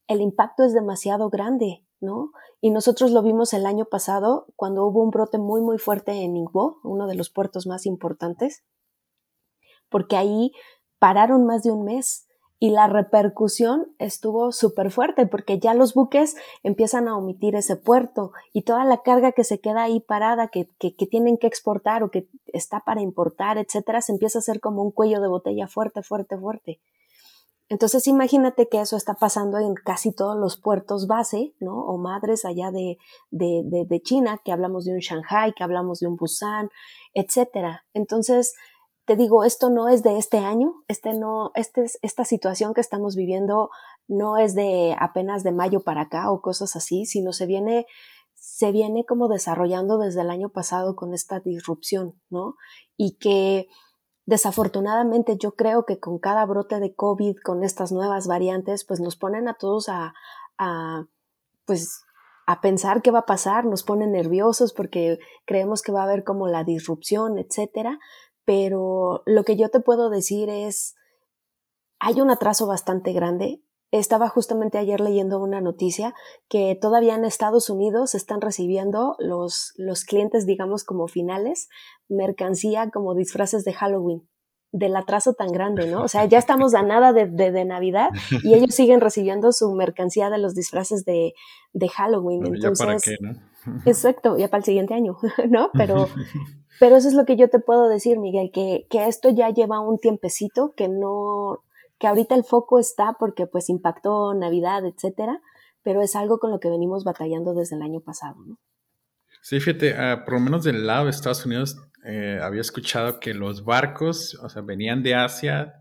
el 0.08 0.22
impacto 0.22 0.64
es 0.64 0.74
demasiado 0.74 1.30
grande, 1.30 1.86
¿no? 2.02 2.32
Y 2.62 2.72
nosotros 2.72 3.12
lo 3.12 3.22
vimos 3.22 3.54
el 3.54 3.66
año 3.66 3.86
pasado 3.86 4.48
cuando 4.56 4.86
hubo 4.86 5.02
un 5.02 5.10
brote 5.10 5.38
muy, 5.38 5.62
muy 5.62 5.78
fuerte 5.78 6.12
en 6.12 6.34
Ningbo, 6.34 6.80
uno 6.84 7.08
de 7.08 7.16
los 7.16 7.30
puertos 7.30 7.68
más 7.68 7.86
importantes, 7.86 8.64
porque 9.90 10.16
ahí 10.16 10.52
pararon 11.00 11.46
más 11.46 11.64
de 11.64 11.72
un 11.72 11.84
mes 11.84 12.28
y 12.64 12.70
la 12.70 12.88
repercusión 12.88 13.94
estuvo 14.00 14.54
súper 14.54 14.90
fuerte 14.90 15.26
porque 15.28 15.60
ya 15.60 15.74
los 15.74 15.94
buques 15.94 16.38
empiezan 16.64 17.10
a 17.10 17.18
omitir 17.18 17.56
ese 17.56 17.76
puerto 17.76 18.32
y 18.54 18.62
toda 18.62 18.86
la 18.86 19.02
carga 19.02 19.34
que 19.34 19.44
se 19.44 19.60
queda 19.60 19.84
ahí 19.84 20.00
parada, 20.00 20.48
que, 20.48 20.70
que, 20.80 20.96
que, 20.96 21.06
tienen 21.06 21.38
que 21.38 21.48
exportar 21.48 22.04
o 22.04 22.10
que 22.10 22.30
está 22.48 22.80
para 22.80 23.02
importar, 23.02 23.58
etcétera, 23.58 24.00
se 24.00 24.14
empieza 24.14 24.38
a 24.38 24.40
hacer 24.40 24.62
como 24.62 24.82
un 24.82 24.92
cuello 24.92 25.20
de 25.20 25.28
botella 25.28 25.68
fuerte, 25.68 26.04
fuerte, 26.04 26.38
fuerte. 26.38 26.80
Entonces 27.70 28.08
imagínate 28.08 28.68
que 28.70 28.82
eso 28.82 28.98
está 28.98 29.16
pasando 29.16 29.58
en 29.58 29.74
casi 29.74 30.14
todos 30.14 30.38
los 30.38 30.58
puertos 30.58 31.08
base, 31.08 31.56
¿no? 31.60 31.74
O 31.86 31.98
madres 31.98 32.46
allá 32.46 32.72
de, 32.72 32.98
de, 33.32 33.86
de, 33.88 34.02
China, 34.02 34.40
que 34.44 34.52
hablamos 34.52 34.86
de 34.86 34.94
un 34.94 35.00
Shanghai, 35.00 35.54
que 35.54 35.64
hablamos 35.64 36.00
de 36.00 36.08
un 36.08 36.16
Busan, 36.16 36.70
etcétera. 37.14 37.86
Entonces, 37.94 38.54
te 39.06 39.16
digo, 39.16 39.44
esto 39.44 39.70
no 39.70 39.90
es 39.90 40.04
de 40.04 40.18
este 40.18 40.38
año, 40.38 40.74
este 40.88 41.14
no, 41.14 41.52
este, 41.56 41.86
esta 42.02 42.26
situación 42.26 42.74
que 42.74 42.82
estamos 42.82 43.16
viviendo 43.16 43.70
no 44.08 44.38
es 44.38 44.56
de 44.56 44.96
apenas 45.00 45.44
de 45.44 45.52
mayo 45.52 45.84
para 45.84 46.02
acá 46.02 46.32
o 46.32 46.42
cosas 46.42 46.76
así, 46.76 47.06
sino 47.06 47.34
se 47.34 47.46
viene 47.46 47.86
se 48.36 48.74
viene 48.74 49.06
como 49.06 49.30
desarrollando 49.30 49.98
desde 49.98 50.20
el 50.20 50.30
año 50.30 50.50
pasado 50.50 50.98
con 50.98 51.14
esta 51.14 51.40
disrupción, 51.40 52.20
¿no? 52.30 52.56
Y 52.98 53.16
que 53.16 53.70
desafortunadamente 54.26 55.38
yo 55.38 55.56
creo 55.56 55.86
que 55.86 56.00
con 56.00 56.20
cada 56.20 56.46
brote 56.46 56.80
de 56.80 56.94
COVID, 56.94 57.38
con 57.44 57.64
estas 57.64 57.92
nuevas 57.92 58.28
variantes, 58.28 58.86
pues 58.86 59.00
nos 59.00 59.16
ponen 59.16 59.48
a 59.48 59.56
todos 59.56 59.90
a, 59.90 60.14
a 60.58 61.06
pues 61.66 62.04
a 62.46 62.62
pensar 62.62 63.02
qué 63.02 63.12
va 63.12 63.20
a 63.20 63.26
pasar, 63.26 63.66
nos 63.66 63.84
ponen 63.84 64.12
nerviosos 64.12 64.74
porque 64.74 65.20
creemos 65.46 65.82
que 65.82 65.92
va 65.92 66.02
a 66.02 66.06
haber 66.06 66.24
como 66.24 66.48
la 66.48 66.64
disrupción, 66.64 67.38
etcétera. 67.38 68.00
Pero 68.46 69.24
lo 69.26 69.44
que 69.44 69.56
yo 69.56 69.70
te 69.70 69.80
puedo 69.80 70.10
decir 70.10 70.50
es, 70.50 70.96
hay 72.00 72.20
un 72.20 72.30
atraso 72.30 72.68
bastante 72.68 73.14
grande. 73.14 73.62
Estaba 73.94 74.28
justamente 74.28 74.80
ayer 74.80 75.00
leyendo 75.00 75.38
una 75.38 75.62
noticia 75.62 76.16
que 76.50 76.76
todavía 76.82 77.14
en 77.14 77.26
Estados 77.26 77.70
Unidos 77.70 78.16
están 78.16 78.42
recibiendo 78.42 79.16
los, 79.20 79.74
los 79.78 80.04
clientes, 80.04 80.48
digamos, 80.48 80.84
como 80.84 81.08
finales, 81.08 81.70
mercancía 82.10 82.90
como 82.90 83.14
disfraces 83.14 83.64
de 83.64 83.74
Halloween 83.74 84.28
del 84.72 84.96
atraso 84.96 85.34
tan 85.36 85.52
grande, 85.52 85.86
¿no? 85.86 86.02
O 86.02 86.08
sea, 86.08 86.26
ya 86.26 86.40
estamos 86.40 86.74
a 86.74 86.82
nada 86.82 87.14
de, 87.14 87.28
de, 87.28 87.66
Navidad 87.66 88.10
y 88.44 88.54
ellos 88.56 88.74
siguen 88.74 89.00
recibiendo 89.00 89.52
su 89.52 89.72
mercancía 89.76 90.32
de 90.32 90.40
los 90.40 90.56
disfraces 90.56 91.06
de, 91.06 91.36
de 91.74 91.88
Halloween. 91.90 92.48
Entonces, 92.48 92.80
¿ya 92.80 92.86
para 92.86 92.98
qué, 92.98 93.18
no? 93.22 93.82
exacto, 93.86 94.38
ya 94.40 94.48
para 94.48 94.62
el 94.62 94.66
siguiente 94.66 94.96
año, 94.96 95.18
¿no? 95.50 95.70
Pero, 95.74 96.08
pero 96.80 96.96
eso 96.96 97.08
es 97.08 97.14
lo 97.14 97.26
que 97.26 97.36
yo 97.36 97.52
te 97.52 97.60
puedo 97.60 97.88
decir, 97.90 98.18
Miguel, 98.18 98.50
que, 98.52 98.88
que 98.90 99.06
esto 99.06 99.30
ya 99.30 99.52
lleva 99.52 99.80
un 99.80 100.00
tiempecito, 100.00 100.74
que 100.76 100.88
no, 100.90 101.60
que 102.04 102.08
ahorita 102.08 102.36
el 102.36 102.44
foco 102.44 102.80
está 102.80 103.16
porque 103.18 103.48
pues 103.48 103.70
impactó 103.70 104.34
Navidad, 104.34 104.86
etcétera, 104.86 105.40
pero 105.84 106.02
es 106.02 106.18
algo 106.18 106.38
con 106.38 106.52
lo 106.52 106.60
que 106.60 106.70
venimos 106.70 107.06
batallando 107.06 107.54
desde 107.54 107.78
el 107.78 107.82
año 107.82 108.02
pasado, 108.02 108.36
¿no? 108.46 108.60
Sí, 109.42 109.62
fíjate, 109.62 109.94
uh, 109.94 110.26
por 110.26 110.34
lo 110.34 110.42
menos 110.42 110.66
del 110.66 110.86
lado 110.86 111.06
de 111.06 111.12
Estados 111.12 111.46
Unidos 111.46 111.78
eh, 112.04 112.42
había 112.44 112.60
escuchado 112.60 113.22
que 113.22 113.34
los 113.34 113.64
barcos, 113.64 114.38
o 114.44 114.50
sea, 114.50 114.62
venían 114.64 115.02
de 115.02 115.16
Asia, 115.16 115.76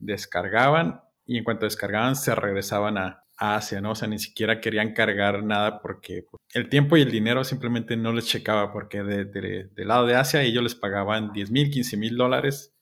descargaban 0.00 1.00
y 1.24 1.38
en 1.38 1.44
cuanto 1.44 1.64
descargaban 1.64 2.16
se 2.16 2.34
regresaban 2.34 2.98
a, 2.98 3.22
Asia, 3.40 3.80
¿no? 3.80 3.92
O 3.92 3.94
sea, 3.94 4.08
ni 4.08 4.18
siquiera 4.18 4.60
querían 4.60 4.94
cargar 4.94 5.44
nada 5.44 5.80
porque 5.80 6.24
pues, 6.28 6.42
el 6.54 6.68
tiempo 6.68 6.96
y 6.96 7.02
el 7.02 7.12
dinero 7.12 7.44
simplemente 7.44 7.96
no 7.96 8.12
les 8.12 8.26
checaba 8.26 8.72
porque 8.72 9.04
del 9.04 9.30
de, 9.30 9.84
lado 9.84 10.06
de 10.06 10.16
Asia 10.16 10.42
ellos 10.42 10.64
les 10.64 10.74
pagaban 10.74 11.30
10 11.32 11.52
mil, 11.52 11.70
15 11.70 11.96
mil 11.98 12.16
dólares 12.16 12.74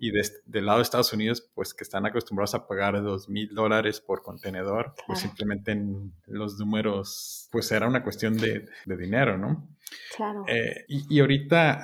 y 0.00 0.10
del 0.10 0.66
lado 0.66 0.78
de 0.78 0.82
Estados 0.82 1.12
Unidos, 1.12 1.48
pues 1.54 1.74
que 1.74 1.84
están 1.84 2.06
acostumbrados 2.06 2.54
a 2.54 2.66
pagar 2.66 3.02
2 3.02 3.28
mil 3.28 3.54
dólares 3.54 4.00
por 4.00 4.22
contenedor, 4.22 4.94
pues 5.06 5.20
simplemente 5.20 5.72
en 5.72 6.14
los 6.26 6.58
números, 6.58 7.48
pues 7.52 7.70
era 7.70 7.86
una 7.86 8.02
cuestión 8.02 8.36
de, 8.38 8.66
de 8.86 8.96
dinero, 8.96 9.36
¿no? 9.36 9.68
Claro. 10.16 10.44
Eh, 10.48 10.84
y, 10.88 11.16
y, 11.16 11.20
ahorita, 11.20 11.82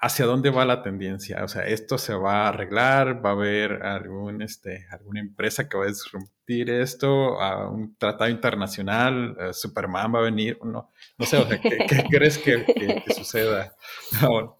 ¿hacia 0.00 0.26
dónde 0.26 0.50
va 0.50 0.64
la 0.64 0.82
tendencia? 0.82 1.44
O 1.44 1.48
sea, 1.48 1.66
¿esto 1.66 1.98
se 1.98 2.14
va 2.14 2.44
a 2.44 2.48
arreglar? 2.48 3.24
¿Va 3.24 3.30
a 3.30 3.34
haber 3.34 3.82
algún, 3.82 4.42
este, 4.42 4.86
alguna 4.90 5.20
empresa 5.20 5.68
que 5.68 5.76
va 5.76 5.84
a 5.84 5.88
disrumpir 5.88 6.70
esto? 6.70 7.40
¿A 7.40 7.68
un 7.68 7.96
tratado 7.96 8.30
internacional? 8.30 9.36
¿Superman 9.52 10.14
va 10.14 10.20
a 10.20 10.22
venir? 10.22 10.58
No, 10.64 10.90
no 11.18 11.26
sé, 11.26 11.36
o 11.36 11.46
sea, 11.46 11.60
¿qué, 11.60 11.86
qué 11.86 12.04
crees 12.10 12.38
que, 12.38 12.64
que, 12.64 13.02
que 13.04 13.14
suceda 13.14 13.76
ahora? 14.22 14.54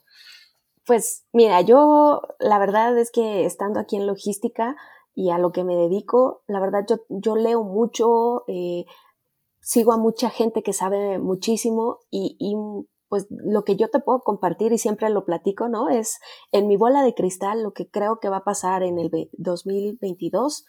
Pues 0.87 1.25
mira, 1.33 1.62
yo 1.62 2.23
la 2.38 2.59
verdad 2.59 2.97
es 2.99 3.11
que 3.11 3.47
estando 3.47 3.81
aquí 3.81 3.97
en 3.97 4.07
logística 4.07 4.76
y 5.14 5.31
a 5.31 5.38
lo 5.38 5.50
que 5.50 5.64
me 5.64 5.76
dedico, 5.76 6.43
la 6.47 6.61
verdad 6.61 6.85
yo, 6.88 6.97
yo 7.09 7.37
leo 7.37 7.64
mucho, 7.64 8.45
eh, 8.49 8.85
sigo 9.61 9.93
a 9.93 9.97
mucha 9.97 10.29
gente 10.29 10.62
que 10.62 10.75
sabe 10.75 11.19
muchísimo 11.19 12.00
y, 12.11 12.37
y, 12.38 12.55
pues 13.09 13.26
lo 13.31 13.64
que 13.64 13.76
yo 13.76 13.88
te 13.88 14.00
puedo 14.00 14.21
compartir 14.21 14.73
y 14.73 14.79
siempre 14.79 15.09
lo 15.09 15.25
platico, 15.25 15.69
¿no? 15.69 15.88
Es 15.88 16.19
en 16.53 16.67
mi 16.67 16.76
bola 16.76 17.03
de 17.03 17.14
cristal 17.14 17.62
lo 17.62 17.73
que 17.73 17.88
creo 17.88 18.19
que 18.19 18.29
va 18.29 18.38
a 18.38 18.45
pasar 18.45 18.83
en 18.83 18.99
el 18.99 19.11
2022 19.33 20.64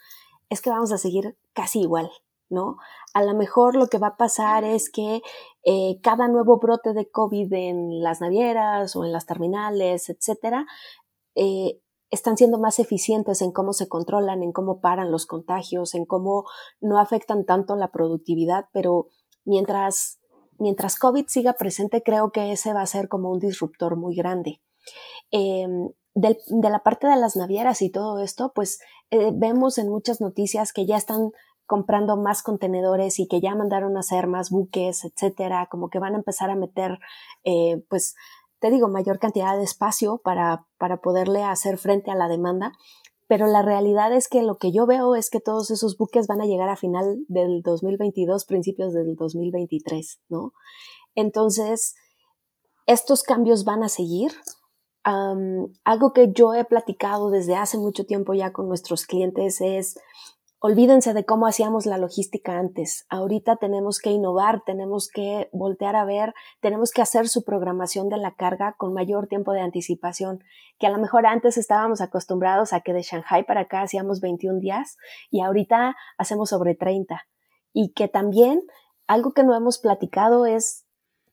es 0.49 0.61
que 0.61 0.69
vamos 0.69 0.91
a 0.91 0.97
seguir 0.97 1.37
casi 1.53 1.81
igual, 1.81 2.09
¿no? 2.49 2.77
A 3.13 3.23
lo 3.23 3.33
mejor 3.33 3.75
lo 3.75 3.87
que 3.87 3.97
va 3.97 4.07
a 4.07 4.17
pasar 4.17 4.63
es 4.63 4.89
que 4.89 5.21
eh, 5.63 5.99
cada 6.01 6.27
nuevo 6.27 6.57
brote 6.59 6.93
de 6.93 7.09
COVID 7.09 7.51
en 7.53 8.01
las 8.01 8.21
navieras 8.21 8.95
o 8.95 9.03
en 9.03 9.11
las 9.11 9.25
terminales, 9.25 10.09
etcétera, 10.09 10.65
eh, 11.35 11.79
están 12.11 12.37
siendo 12.37 12.59
más 12.59 12.79
eficientes 12.79 13.41
en 13.41 13.51
cómo 13.51 13.73
se 13.73 13.87
controlan, 13.87 14.43
en 14.43 14.51
cómo 14.51 14.79
paran 14.79 15.11
los 15.11 15.25
contagios, 15.25 15.95
en 15.95 16.05
cómo 16.05 16.45
no 16.79 16.99
afectan 16.99 17.45
tanto 17.45 17.75
la 17.75 17.91
productividad, 17.91 18.65
pero 18.71 19.07
mientras, 19.43 20.19
mientras 20.57 20.97
COVID 20.97 21.25
siga 21.27 21.53
presente, 21.53 22.03
creo 22.03 22.31
que 22.31 22.51
ese 22.51 22.73
va 22.73 22.81
a 22.81 22.87
ser 22.87 23.09
como 23.09 23.31
un 23.31 23.39
disruptor 23.39 23.97
muy 23.97 24.15
grande. 24.15 24.61
Eh, 25.31 25.67
de, 26.13 26.37
de, 26.47 26.69
la 26.69 26.81
parte 26.83 27.07
de 27.07 27.17
las 27.17 27.35
navieras 27.35 27.81
y 27.81 27.91
todo 27.91 28.19
esto, 28.19 28.53
pues 28.55 28.79
eh, 29.11 29.31
vemos 29.33 29.77
en 29.77 29.89
muchas 29.89 30.21
noticias 30.21 30.71
que 30.71 30.85
ya 30.85 30.95
están 30.95 31.31
comprando 31.65 32.17
más 32.17 32.43
contenedores 32.43 33.19
y 33.19 33.27
que 33.27 33.41
ya 33.41 33.55
mandaron 33.55 33.97
a 33.97 34.01
hacer 34.01 34.27
más 34.27 34.49
buques, 34.49 35.03
etcétera, 35.05 35.67
como 35.69 35.89
que 35.89 35.99
van 35.99 36.13
a 36.13 36.17
empezar 36.17 36.49
a 36.49 36.55
meter, 36.55 36.99
eh, 37.43 37.83
pues, 37.89 38.15
te 38.59 38.69
digo, 38.71 38.87
mayor 38.87 39.19
cantidad 39.19 39.57
de 39.57 39.63
espacio 39.63 40.19
para, 40.23 40.65
para 40.77 40.97
poderle 40.97 41.43
hacer 41.43 41.77
frente 41.77 42.11
a 42.11 42.15
la 42.15 42.27
demanda. 42.27 42.71
Pero 43.27 43.47
la 43.47 43.63
realidad 43.63 44.13
es 44.13 44.27
que 44.27 44.43
lo 44.43 44.57
que 44.57 44.71
yo 44.71 44.85
veo 44.85 45.15
es 45.15 45.29
que 45.31 45.39
todos 45.39 45.71
esos 45.71 45.97
buques 45.97 46.27
van 46.27 46.41
a 46.41 46.45
llegar 46.45 46.69
a 46.69 46.75
final 46.75 47.25
del 47.27 47.63
2022, 47.63 48.45
principios 48.45 48.93
del 48.93 49.15
2023, 49.15 50.21
¿no? 50.29 50.53
Entonces, 51.15 51.95
estos 52.85 53.23
cambios 53.23 53.63
van 53.63 53.83
a 53.83 53.89
seguir. 53.89 54.31
Algo 55.03 56.13
que 56.13 56.31
yo 56.31 56.53
he 56.53 56.65
platicado 56.65 57.29
desde 57.29 57.55
hace 57.55 57.77
mucho 57.77 58.05
tiempo 58.05 58.33
ya 58.33 58.51
con 58.51 58.67
nuestros 58.67 59.05
clientes 59.05 59.61
es 59.61 59.99
Olvídense 60.59 61.13
de 61.13 61.25
cómo 61.25 61.47
hacíamos 61.47 61.85
la 61.85 61.97
logística 61.97 62.57
antes. 62.57 63.05
Ahorita 63.09 63.57
tenemos 63.57 63.99
que 63.99 64.11
innovar, 64.11 64.63
tenemos 64.65 65.09
que 65.09 65.49
voltear 65.51 65.95
a 65.95 66.05
ver, 66.05 66.33
tenemos 66.61 66.91
que 66.91 67.01
hacer 67.01 67.27
su 67.27 67.43
programación 67.43 68.07
de 68.07 68.17
la 68.17 68.33
carga 68.35 68.73
con 68.77 68.93
mayor 68.93 69.27
tiempo 69.27 69.51
de 69.51 69.59
anticipación, 69.59 70.43
que 70.79 70.87
a 70.87 70.91
lo 70.91 70.97
mejor 70.97 71.25
antes 71.25 71.57
estábamos 71.57 71.99
acostumbrados 71.99 72.71
a 72.71 72.79
que 72.79 72.93
de 72.93 73.03
Shanghai 73.03 73.45
para 73.45 73.61
acá 73.61 73.81
hacíamos 73.81 74.21
21 74.21 74.59
días 74.59 74.97
y 75.29 75.41
ahorita 75.41 75.95
hacemos 76.17 76.49
sobre 76.49 76.73
30. 76.73 77.21
Y 77.73 77.91
que 77.91 78.07
también 78.07 78.61
algo 79.07 79.33
que 79.33 79.43
no 79.43 79.55
hemos 79.55 79.77
platicado 79.77 80.45
es 80.45 80.84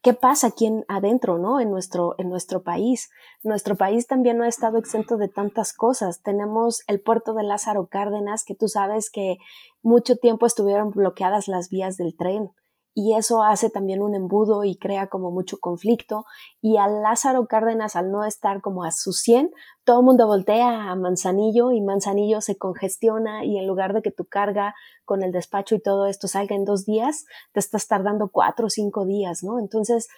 qué 0.02 0.14
pasa 0.14 0.48
aquí 0.48 0.68
adentro, 0.88 1.38
¿no? 1.38 1.60
En 1.60 1.70
nuestro, 1.70 2.14
en 2.18 2.28
nuestro 2.28 2.62
país. 2.62 3.10
Nuestro 3.42 3.76
país 3.76 4.06
también 4.06 4.36
no 4.36 4.44
ha 4.44 4.48
estado 4.48 4.78
exento 4.78 5.16
de 5.16 5.28
tantas 5.28 5.72
cosas. 5.72 6.22
Tenemos 6.22 6.82
el 6.88 7.00
puerto 7.00 7.34
de 7.34 7.44
Lázaro 7.44 7.86
Cárdenas, 7.86 8.44
que 8.44 8.54
tú 8.54 8.68
sabes 8.68 9.10
que 9.10 9.38
mucho 9.82 10.16
tiempo 10.16 10.46
estuvieron 10.46 10.90
bloqueadas 10.90 11.48
las 11.48 11.70
vías 11.70 11.96
del 11.96 12.16
tren 12.16 12.50
y 12.94 13.14
eso 13.14 13.42
hace 13.42 13.70
también 13.70 14.02
un 14.02 14.14
embudo 14.14 14.64
y 14.64 14.76
crea 14.76 15.06
como 15.06 15.30
mucho 15.30 15.58
conflicto. 15.58 16.26
Y 16.60 16.76
al 16.76 17.02
Lázaro 17.02 17.46
Cárdenas, 17.46 17.96
al 17.96 18.10
no 18.10 18.24
estar 18.24 18.60
como 18.60 18.84
a 18.84 18.90
su 18.90 19.12
100, 19.12 19.50
todo 19.84 20.00
el 20.00 20.06
mundo 20.06 20.26
voltea 20.26 20.90
a 20.90 20.96
Manzanillo 20.96 21.72
y 21.72 21.80
Manzanillo 21.80 22.40
se 22.40 22.58
congestiona 22.58 23.44
y 23.44 23.58
en 23.58 23.66
lugar 23.66 23.94
de 23.94 24.02
que 24.02 24.10
tu 24.10 24.26
carga 24.26 24.74
con 25.04 25.22
el 25.22 25.32
despacho 25.32 25.74
y 25.74 25.80
todo 25.80 26.06
esto 26.06 26.28
salga 26.28 26.54
en 26.54 26.64
dos 26.64 26.84
días, 26.84 27.24
te 27.52 27.60
estás 27.60 27.88
tardando 27.88 28.28
cuatro 28.30 28.66
o 28.66 28.70
cinco 28.70 29.06
días, 29.06 29.42
¿no? 29.42 29.58
Entonces, 29.58 30.08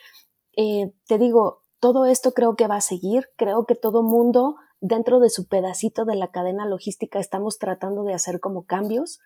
eh, 0.57 0.93
te 1.07 1.19
digo, 1.19 1.63
todo 1.79 2.07
esto 2.07 2.33
creo 2.33 2.57
que 2.57 2.67
va 2.67 2.77
a 2.77 2.81
seguir, 2.81 3.29
creo 3.37 3.67
que 3.67 3.75
todo 3.75 4.03
mundo 4.03 4.57
dentro 4.81 5.21
de 5.21 5.31
su 5.31 5.47
pedacito 5.47 6.05
de 6.05 6.17
la 6.17 6.31
cadena 6.31 6.67
logística 6.67 7.19
estamos 7.19 7.59
tratando 7.59 8.03
de 8.05 8.15
hacer 8.15 8.41
como 8.41 8.65
cambios 8.65 9.21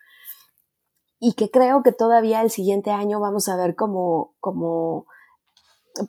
y 1.19 1.33
que 1.33 1.49
creo 1.51 1.83
que 1.83 1.91
todavía 1.91 2.41
el 2.41 2.49
siguiente 2.49 2.91
año 2.91 3.19
vamos 3.19 3.49
a 3.49 3.57
ver 3.57 3.75
como, 3.75 4.33
como 4.39 5.05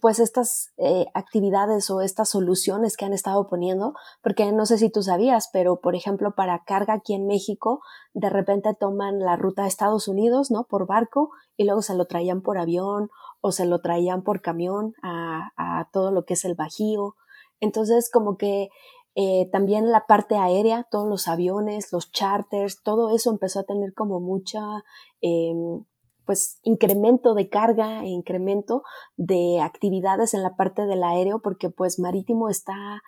pues 0.00 0.20
estas 0.20 0.72
eh, 0.76 1.06
actividades 1.14 1.90
o 1.90 2.00
estas 2.00 2.28
soluciones 2.28 2.96
que 2.96 3.04
han 3.04 3.12
estado 3.12 3.48
poniendo, 3.48 3.94
porque 4.22 4.52
no 4.52 4.66
sé 4.66 4.78
si 4.78 4.90
tú 4.90 5.02
sabías, 5.02 5.48
pero 5.52 5.80
por 5.80 5.96
ejemplo 5.96 6.34
para 6.34 6.62
carga 6.64 6.94
aquí 6.94 7.14
en 7.14 7.26
México, 7.26 7.80
de 8.14 8.30
repente 8.30 8.74
toman 8.78 9.18
la 9.18 9.36
ruta 9.36 9.64
a 9.64 9.66
Estados 9.66 10.06
Unidos, 10.06 10.50
¿no? 10.50 10.64
Por 10.64 10.86
barco 10.86 11.30
y 11.56 11.64
luego 11.64 11.82
se 11.82 11.94
lo 11.94 12.04
traían 12.04 12.42
por 12.42 12.58
avión 12.58 13.10
o 13.40 13.52
se 13.52 13.66
lo 13.66 13.80
traían 13.80 14.22
por 14.22 14.42
camión 14.42 14.94
a, 15.02 15.50
a 15.56 15.88
todo 15.92 16.12
lo 16.12 16.24
que 16.24 16.34
es 16.34 16.44
el 16.44 16.54
Bajío. 16.54 17.16
Entonces 17.58 18.10
como 18.12 18.36
que 18.36 18.68
eh, 19.22 19.50
también 19.52 19.90
la 19.90 20.06
parte 20.06 20.36
aérea, 20.36 20.86
todos 20.90 21.06
los 21.06 21.28
aviones, 21.28 21.92
los 21.92 22.10
charters, 22.10 22.82
todo 22.82 23.14
eso 23.14 23.30
empezó 23.30 23.60
a 23.60 23.64
tener 23.64 23.92
como 23.92 24.18
mucha, 24.18 24.62
eh, 25.20 25.52
pues, 26.24 26.58
incremento 26.62 27.34
de 27.34 27.50
carga 27.50 28.02
e 28.02 28.08
incremento 28.08 28.82
de 29.18 29.60
actividades 29.60 30.32
en 30.32 30.42
la 30.42 30.56
parte 30.56 30.86
del 30.86 31.02
aéreo 31.04 31.40
porque 31.42 31.68
pues 31.68 31.98
marítimo 31.98 32.48
está 32.48 33.02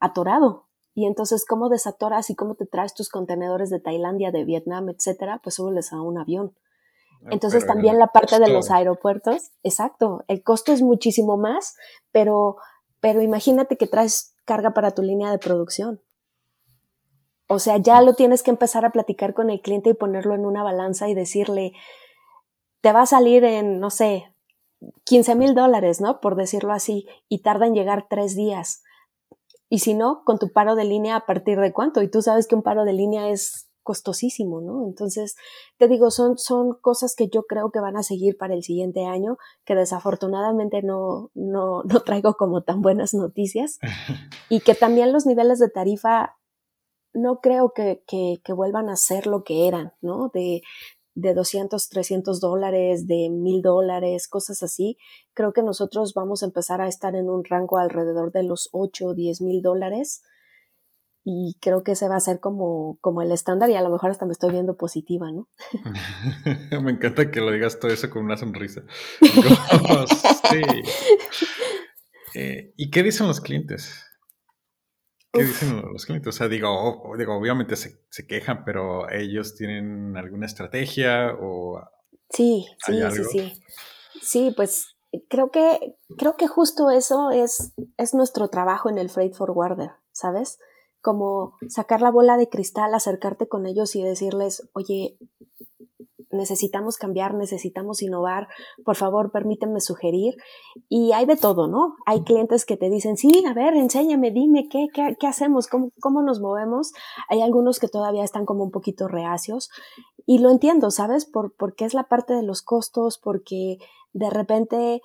atorado. 0.00 0.66
Y 0.94 1.06
entonces, 1.06 1.46
¿cómo 1.46 1.68
desatoras 1.68 2.28
y 2.30 2.34
cómo 2.34 2.56
te 2.56 2.66
traes 2.66 2.92
tus 2.92 3.08
contenedores 3.08 3.70
de 3.70 3.78
Tailandia, 3.78 4.32
de 4.32 4.44
Vietnam, 4.44 4.88
etcétera? 4.88 5.40
Pues 5.44 5.54
súbeles 5.54 5.92
a 5.92 6.02
un 6.02 6.18
avión. 6.18 6.56
Entonces 7.30 7.64
también 7.64 8.00
la 8.00 8.08
parte 8.08 8.40
de 8.40 8.48
los 8.48 8.72
aeropuertos, 8.72 9.52
exacto, 9.62 10.24
el 10.26 10.42
costo 10.42 10.72
es 10.72 10.82
muchísimo 10.82 11.36
más, 11.36 11.76
pero, 12.10 12.56
pero 13.02 13.20
imagínate 13.20 13.76
que 13.76 13.88
traes 13.88 14.36
carga 14.44 14.74
para 14.74 14.92
tu 14.92 15.02
línea 15.02 15.32
de 15.32 15.38
producción. 15.38 16.00
O 17.48 17.58
sea, 17.58 17.76
ya 17.76 18.00
lo 18.00 18.14
tienes 18.14 18.44
que 18.44 18.52
empezar 18.52 18.84
a 18.84 18.92
platicar 18.92 19.34
con 19.34 19.50
el 19.50 19.60
cliente 19.60 19.90
y 19.90 19.94
ponerlo 19.94 20.36
en 20.36 20.46
una 20.46 20.62
balanza 20.62 21.08
y 21.08 21.14
decirle, 21.14 21.72
te 22.80 22.92
va 22.92 23.02
a 23.02 23.06
salir 23.06 23.42
en, 23.42 23.80
no 23.80 23.90
sé, 23.90 24.32
15 25.04 25.34
mil 25.34 25.54
dólares, 25.54 26.00
¿no? 26.00 26.20
Por 26.20 26.36
decirlo 26.36 26.72
así, 26.72 27.08
y 27.28 27.42
tarda 27.42 27.66
en 27.66 27.74
llegar 27.74 28.06
tres 28.08 28.36
días. 28.36 28.84
Y 29.68 29.80
si 29.80 29.94
no, 29.94 30.22
con 30.24 30.38
tu 30.38 30.52
paro 30.52 30.76
de 30.76 30.84
línea, 30.84 31.16
¿a 31.16 31.26
partir 31.26 31.58
de 31.58 31.72
cuánto? 31.72 32.02
Y 32.02 32.08
tú 32.08 32.22
sabes 32.22 32.46
que 32.46 32.54
un 32.54 32.62
paro 32.62 32.84
de 32.84 32.92
línea 32.92 33.30
es 33.30 33.68
costosísimo, 33.82 34.60
¿no? 34.60 34.86
Entonces, 34.86 35.36
te 35.78 35.88
digo, 35.88 36.10
son, 36.10 36.38
son 36.38 36.74
cosas 36.80 37.14
que 37.14 37.28
yo 37.28 37.44
creo 37.44 37.70
que 37.70 37.80
van 37.80 37.96
a 37.96 38.02
seguir 38.02 38.36
para 38.36 38.54
el 38.54 38.62
siguiente 38.62 39.04
año, 39.04 39.36
que 39.64 39.74
desafortunadamente 39.74 40.82
no, 40.82 41.30
no, 41.34 41.82
no 41.84 42.00
traigo 42.00 42.34
como 42.34 42.62
tan 42.62 42.82
buenas 42.82 43.14
noticias, 43.14 43.78
y 44.48 44.60
que 44.60 44.74
también 44.74 45.12
los 45.12 45.26
niveles 45.26 45.58
de 45.58 45.68
tarifa 45.68 46.36
no 47.14 47.40
creo 47.40 47.72
que, 47.74 48.02
que, 48.06 48.40
que 48.44 48.52
vuelvan 48.52 48.88
a 48.88 48.96
ser 48.96 49.26
lo 49.26 49.44
que 49.44 49.68
eran, 49.68 49.92
¿no? 50.00 50.30
De, 50.32 50.62
de 51.14 51.34
200, 51.34 51.88
300 51.88 52.40
dólares, 52.40 53.06
de 53.06 53.28
1000 53.28 53.62
dólares, 53.62 54.28
cosas 54.28 54.62
así. 54.62 54.96
Creo 55.34 55.52
que 55.52 55.62
nosotros 55.62 56.14
vamos 56.14 56.42
a 56.42 56.46
empezar 56.46 56.80
a 56.80 56.88
estar 56.88 57.14
en 57.14 57.28
un 57.28 57.44
rango 57.44 57.78
alrededor 57.78 58.32
de 58.32 58.44
los 58.44 58.68
8 58.72 59.06
o 59.06 59.14
10 59.14 59.42
mil 59.42 59.62
dólares 59.62 60.22
y 61.24 61.56
creo 61.60 61.84
que 61.84 61.92
ese 61.92 62.08
va 62.08 62.16
a 62.16 62.20
ser 62.20 62.40
como, 62.40 62.98
como 63.00 63.22
el 63.22 63.30
estándar 63.30 63.70
y 63.70 63.76
a 63.76 63.82
lo 63.82 63.90
mejor 63.90 64.10
hasta 64.10 64.26
me 64.26 64.32
estoy 64.32 64.50
viendo 64.50 64.76
positiva, 64.76 65.30
¿no? 65.30 65.48
me 66.82 66.92
encanta 66.92 67.30
que 67.30 67.40
lo 67.40 67.52
digas 67.52 67.78
todo 67.78 67.92
eso 67.92 68.10
con 68.10 68.24
una 68.24 68.36
sonrisa. 68.36 68.82
sí. 69.20 70.62
Eh, 72.34 72.72
¿Y 72.76 72.90
qué 72.90 73.02
dicen 73.02 73.28
los 73.28 73.40
clientes? 73.40 74.04
¿Qué 75.32 75.44
dicen 75.44 75.80
los 75.92 76.06
clientes? 76.06 76.34
O 76.34 76.36
sea, 76.36 76.48
digo, 76.48 77.14
digo 77.16 77.36
obviamente 77.36 77.76
se, 77.76 78.04
se, 78.10 78.26
quejan, 78.26 78.64
pero 78.64 79.08
ellos 79.10 79.54
tienen 79.54 80.16
alguna 80.16 80.46
estrategia 80.46 81.34
o... 81.40 81.80
Sí, 82.30 82.66
sí, 82.84 83.00
sí, 83.10 83.24
sí. 83.30 83.62
Sí, 84.20 84.52
pues 84.56 84.96
creo 85.28 85.50
que, 85.50 85.96
creo 86.18 86.36
que 86.36 86.48
justo 86.48 86.90
eso 86.90 87.30
es, 87.30 87.72
es 87.96 88.14
nuestro 88.14 88.48
trabajo 88.48 88.90
en 88.90 88.98
el 88.98 89.08
Freight 89.08 89.34
Forwarder, 89.34 89.92
¿sabes? 90.12 90.58
Como 91.02 91.54
sacar 91.68 92.00
la 92.00 92.10
bola 92.10 92.36
de 92.36 92.48
cristal, 92.48 92.94
acercarte 92.94 93.48
con 93.48 93.66
ellos 93.66 93.94
y 93.96 94.02
decirles, 94.02 94.68
oye, 94.72 95.18
necesitamos 96.32 96.96
cambiar, 96.96 97.34
necesitamos 97.34 98.02
innovar, 98.02 98.48
por 98.84 98.96
favor, 98.96 99.30
permítanme 99.30 99.80
sugerir. 99.80 100.36
Y 100.88 101.12
hay 101.12 101.26
de 101.26 101.36
todo, 101.36 101.68
¿no? 101.68 101.96
Hay 102.06 102.22
clientes 102.22 102.64
que 102.64 102.76
te 102.76 102.88
dicen, 102.88 103.16
sí, 103.16 103.44
a 103.46 103.52
ver, 103.52 103.74
enséñame, 103.74 104.30
dime, 104.30 104.68
¿qué, 104.68 104.88
qué, 104.92 105.26
hacemos? 105.26 105.66
¿Cómo, 105.66 105.90
¿Cómo 106.00 106.22
nos 106.22 106.40
movemos? 106.40 106.92
Hay 107.28 107.42
algunos 107.42 107.78
que 107.78 107.88
todavía 107.88 108.24
están 108.24 108.46
como 108.46 108.64
un 108.64 108.70
poquito 108.70 109.08
reacios. 109.08 109.70
Y 110.24 110.38
lo 110.38 110.50
entiendo, 110.50 110.90
¿sabes? 110.90 111.26
Por, 111.26 111.54
porque 111.56 111.84
es 111.84 111.94
la 111.94 112.04
parte 112.04 112.34
de 112.34 112.42
los 112.42 112.62
costos, 112.62 113.18
porque 113.18 113.78
de 114.12 114.30
repente, 114.30 115.02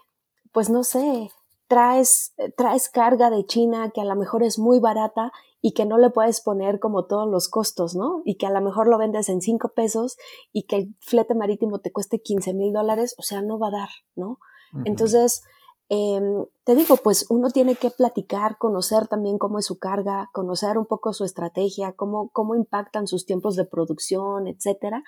pues 0.54 0.70
no 0.70 0.84
sé, 0.84 1.30
traes, 1.68 2.34
traes 2.56 2.90
carga 2.90 3.30
de 3.30 3.46
China 3.46 3.92
que 3.94 4.02
a 4.02 4.06
lo 4.06 4.16
mejor 4.16 4.44
es 4.44 4.58
muy 4.58 4.80
barata 4.80 5.32
y 5.68 5.74
que 5.74 5.86
no 5.86 5.98
le 5.98 6.12
puedes 6.12 6.40
poner 6.40 6.80
como 6.80 7.08
todos 7.08 7.30
los 7.30 7.50
costos, 7.50 7.94
¿no? 7.94 8.22
Y 8.24 8.38
que 8.38 8.46
a 8.46 8.52
lo 8.52 8.62
mejor 8.62 8.88
lo 8.88 8.98
vendes 8.98 9.28
en 9.28 9.42
cinco 9.42 9.74
pesos 9.76 10.16
y 10.54 10.64
que 10.64 10.78
el 10.78 10.96
flete 11.02 11.36
marítimo 11.36 11.80
te 11.80 11.92
cueste 11.92 12.22
15 12.22 12.54
mil 12.54 12.72
dólares, 12.72 13.16
o 13.18 13.22
sea, 13.22 13.42
no 13.42 13.60
va 13.60 13.68
a 13.68 13.72
dar, 13.72 13.90
¿no? 14.16 14.40
Entonces, 14.86 15.44
em, 15.90 16.46
te 16.64 16.74
digo, 16.74 16.96
pues 16.96 17.26
uno 17.30 17.50
tiene 17.50 17.76
que 17.76 17.90
platicar, 17.90 18.58
conocer 18.58 19.10
también 19.10 19.38
cómo 19.38 19.60
es 19.60 19.66
su 19.66 19.78
carga, 19.78 20.30
conocer 20.32 20.78
un 20.78 20.86
poco 20.86 21.12
su 21.12 21.26
estrategia, 21.26 21.92
cómo, 21.98 22.30
cómo 22.30 22.56
impactan 22.56 23.06
sus 23.06 23.26
tiempos 23.26 23.58
de 23.58 23.66
producción, 23.66 24.48
etcétera. 24.48 25.04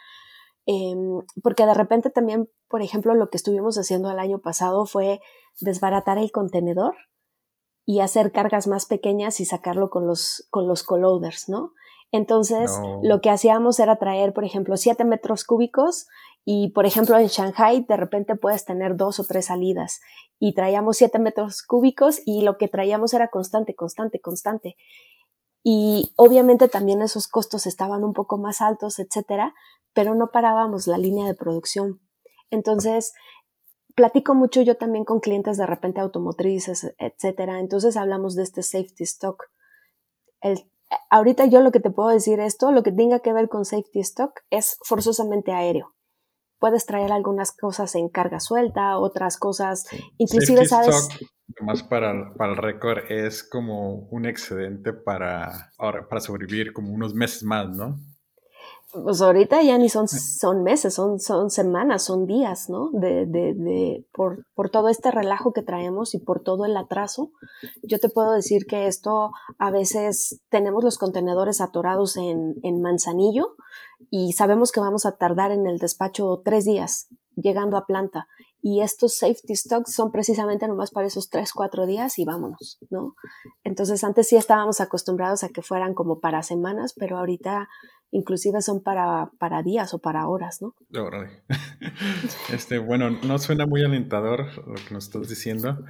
Em, 0.65 1.21
porque 1.41 1.65
de 1.65 1.73
repente 1.73 2.09
también, 2.09 2.49
por 2.67 2.81
ejemplo, 2.81 3.15
lo 3.15 3.29
que 3.29 3.37
estuvimos 3.37 3.77
haciendo 3.77 4.11
el 4.11 4.19
año 4.19 4.39
pasado 4.39 4.85
fue 4.85 5.21
desbaratar 5.61 6.17
el 6.17 6.33
contenedor 6.33 6.95
y 7.89 8.01
hacer 8.01 8.31
cargas 8.31 8.67
más 8.67 8.85
pequeñas 8.85 9.39
y 9.39 9.45
sacarlo 9.45 9.89
con 9.89 10.05
los, 10.05 10.45
con 10.51 10.67
los 10.67 10.83
coloders, 10.83 11.49
¿no? 11.49 11.73
Entonces, 12.11 12.71
lo 13.01 13.19
que 13.19 13.31
hacíamos 13.31 13.79
era 13.79 13.95
traer, 13.95 14.31
por 14.31 14.45
ejemplo, 14.45 14.77
7 14.77 15.05
metros 15.05 15.43
cúbicos 15.43 16.05
y, 16.45 16.69
por 16.73 16.85
ejemplo, 16.85 17.17
en 17.17 17.25
Shanghai 17.25 17.83
de 17.89 17.97
repente 17.97 18.35
puedes 18.35 18.63
tener 18.63 18.95
dos 18.95 19.19
o 19.19 19.23
tres 19.23 19.47
salidas 19.47 20.01
y 20.37 20.53
traíamos 20.53 20.97
7 20.97 21.17
metros 21.17 21.63
cúbicos 21.63 22.21
y 22.27 22.43
lo 22.43 22.59
que 22.59 22.67
traíamos 22.67 23.15
era 23.15 23.29
constante, 23.29 23.73
constante, 23.73 24.21
constante. 24.21 24.77
Y 25.63 26.13
obviamente 26.15 26.67
también 26.67 27.01
esos 27.01 27.27
costos 27.27 27.65
estaban 27.65 28.03
un 28.03 28.13
poco 28.13 28.37
más 28.37 28.61
altos, 28.61 28.99
etcétera, 28.99 29.55
pero 29.93 30.13
no 30.13 30.29
parábamos 30.29 30.85
la 30.85 30.99
línea 30.99 31.25
de 31.25 31.33
producción. 31.33 32.01
Entonces, 32.51 33.13
platico 33.99 34.33
mucho 34.33 34.61
yo 34.61 34.77
también 34.77 35.03
con 35.03 35.19
clientes 35.19 35.57
de 35.57 35.65
repente 35.65 35.99
automotrices, 35.99 36.95
etcétera. 36.99 37.59
Entonces 37.59 37.97
hablamos 37.97 38.33
de 38.33 38.43
este 38.43 38.63
safety 38.63 39.03
stock. 39.03 39.43
El, 40.39 40.71
ahorita 41.09 41.47
yo 41.47 41.59
lo 41.59 41.73
que 41.73 41.81
te 41.81 41.91
puedo 41.91 42.07
decir 42.07 42.39
esto, 42.39 42.71
lo 42.71 42.81
que 42.81 42.93
tenga 42.93 43.19
que 43.19 43.33
ver 43.33 43.49
con 43.49 43.65
safety 43.65 43.99
stock 43.99 44.39
es 44.49 44.77
forzosamente 44.85 45.51
aéreo. 45.51 45.95
Puedes 46.59 46.85
traer 46.85 47.11
algunas 47.11 47.51
cosas 47.51 47.93
en 47.95 48.07
carga 48.07 48.39
suelta, 48.39 48.97
otras 48.97 49.35
cosas, 49.35 49.85
inclusive 50.17 50.65
sabes. 50.65 50.95
Stock, 50.95 51.29
más 51.61 51.83
para, 51.83 52.33
para 52.35 52.53
el 52.53 52.57
récord, 52.57 52.99
es 53.11 53.43
como 53.43 54.07
un 54.11 54.25
excedente 54.25 54.93
para, 54.93 55.73
para 55.77 56.21
sobrevivir 56.21 56.71
como 56.71 56.93
unos 56.93 57.13
meses 57.13 57.43
más, 57.43 57.67
¿no? 57.67 57.97
Pues 58.91 59.21
ahorita 59.21 59.61
ya 59.61 59.77
ni 59.77 59.87
son, 59.89 60.07
son 60.07 60.63
meses, 60.63 60.95
son, 60.95 61.19
son 61.19 61.49
semanas, 61.49 62.03
son 62.03 62.25
días, 62.25 62.69
¿no? 62.69 62.89
De, 62.91 63.25
de, 63.25 63.53
de, 63.53 64.07
por, 64.11 64.45
por 64.55 64.69
todo 64.69 64.89
este 64.89 65.11
relajo 65.11 65.53
que 65.53 65.61
traemos 65.61 66.15
y 66.15 66.19
por 66.19 66.41
todo 66.41 66.65
el 66.65 66.75
atraso. 66.75 67.31
Yo 67.83 67.99
te 67.99 68.09
puedo 68.09 68.31
decir 68.31 68.65
que 68.65 68.87
esto 68.87 69.31
a 69.57 69.71
veces 69.71 70.41
tenemos 70.49 70.83
los 70.83 70.97
contenedores 70.97 71.61
atorados 71.61 72.17
en, 72.17 72.55
en 72.63 72.81
Manzanillo 72.81 73.55
y 74.09 74.33
sabemos 74.33 74.71
que 74.71 74.79
vamos 74.79 75.05
a 75.05 75.17
tardar 75.17 75.51
en 75.51 75.67
el 75.67 75.77
despacho 75.77 76.41
tres 76.43 76.65
días 76.65 77.09
llegando 77.35 77.77
a 77.77 77.85
planta. 77.85 78.27
Y 78.61 78.81
estos 78.81 79.15
safety 79.15 79.55
stocks 79.55 79.93
son 79.93 80.11
precisamente 80.11 80.67
nomás 80.67 80.91
para 80.91 81.07
esos 81.07 81.29
tres, 81.29 81.53
cuatro 81.53 81.85
días 81.85 82.19
y 82.19 82.25
vámonos, 82.25 82.77
¿no? 82.89 83.15
Entonces 83.63 84.03
antes 84.03 84.27
sí 84.27 84.35
estábamos 84.35 84.81
acostumbrados 84.81 85.45
a 85.45 85.49
que 85.49 85.61
fueran 85.61 85.93
como 85.93 86.19
para 86.19 86.43
semanas, 86.43 86.93
pero 86.93 87.17
ahorita 87.17 87.69
inclusive 88.11 88.61
son 88.61 88.81
para, 88.81 89.31
para 89.37 89.63
días 89.63 89.93
o 89.93 89.99
para 89.99 90.27
horas, 90.27 90.61
¿no? 90.61 90.75
Este, 92.53 92.77
bueno, 92.79 93.11
no 93.11 93.37
suena 93.37 93.65
muy 93.65 93.83
alentador 93.83 94.45
lo 94.67 94.75
que 94.75 94.93
nos 94.93 95.05
estás 95.05 95.29
diciendo, 95.29 95.83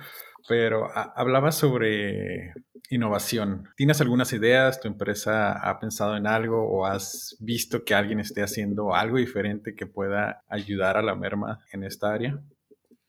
pero 0.47 0.87
hablaba 0.95 1.51
sobre 1.51 2.53
innovación. 2.89 3.69
¿Tienes 3.77 4.01
algunas 4.01 4.33
ideas? 4.33 4.79
¿Tu 4.79 4.87
empresa 4.87 5.51
ha 5.51 5.79
pensado 5.79 6.17
en 6.17 6.27
algo 6.27 6.67
o 6.67 6.85
has 6.85 7.37
visto 7.39 7.83
que 7.83 7.93
alguien 7.93 8.19
esté 8.19 8.41
haciendo 8.41 8.93
algo 8.93 9.17
diferente 9.17 9.75
que 9.75 9.85
pueda 9.85 10.43
ayudar 10.49 10.97
a 10.97 11.03
la 11.03 11.15
merma 11.15 11.63
en 11.71 11.83
esta 11.83 12.11
área? 12.11 12.41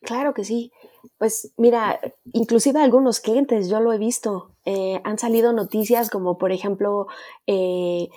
Claro 0.03 0.35
que 0.35 0.45
sí. 0.45 0.73
Pues 1.19 1.53
mira, 1.57 1.99
inclusive 2.33 2.81
algunos 2.81 3.21
clientes, 3.21 3.69
yo 3.69 3.81
lo 3.81 3.93
he 3.93 3.99
visto, 3.99 4.55
eh, 4.65 5.01
han 5.05 5.19
salido 5.19 5.53
noticias 5.53 6.11
como 6.11 6.39
por 6.39 6.53
ejemplo 6.53 7.07
eh, 7.47 8.09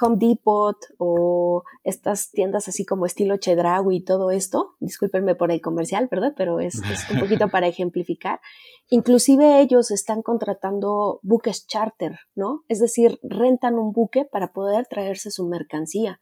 Home 0.00 0.16
Depot 0.18 0.76
o 0.98 1.62
estas 1.82 2.30
tiendas 2.30 2.68
así 2.68 2.84
como 2.84 3.06
estilo 3.06 3.36
Chedraui 3.36 3.96
y 3.96 4.04
todo 4.04 4.30
esto, 4.30 4.74
discúlpenme 4.80 5.34
por 5.34 5.50
el 5.50 5.60
comercial, 5.60 6.08
¿verdad? 6.10 6.34
Pero 6.36 6.60
es, 6.60 6.80
un 7.12 7.20
poquito 7.20 7.48
para 7.48 7.66
ejemplificar. 7.66 8.40
Inclusive 8.88 9.60
ellos 9.60 9.90
están 9.90 10.22
contratando 10.22 11.20
buques 11.22 11.66
charter, 11.66 12.18
¿no? 12.34 12.64
Es 12.68 12.80
decir, 12.80 13.18
rentan 13.22 13.78
un 13.78 13.92
buque 13.92 14.24
para 14.24 14.52
poder 14.52 14.86
traerse 14.86 15.30
su 15.30 15.46
mercancía. 15.46 16.20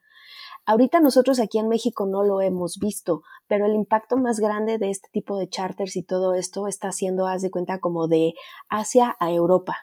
Ahorita 0.64 1.00
nosotros 1.00 1.40
aquí 1.40 1.58
en 1.58 1.68
México 1.68 2.06
no 2.06 2.22
lo 2.22 2.40
hemos 2.40 2.78
visto, 2.78 3.22
pero 3.48 3.66
el 3.66 3.74
impacto 3.74 4.16
más 4.16 4.38
grande 4.38 4.78
de 4.78 4.90
este 4.90 5.08
tipo 5.10 5.36
de 5.36 5.48
charters 5.48 5.96
y 5.96 6.04
todo 6.04 6.34
esto 6.34 6.68
está 6.68 6.92
siendo, 6.92 7.26
haz 7.26 7.42
de 7.42 7.50
cuenta, 7.50 7.80
como 7.80 8.06
de 8.06 8.34
Asia 8.68 9.16
a 9.18 9.32
Europa. 9.32 9.76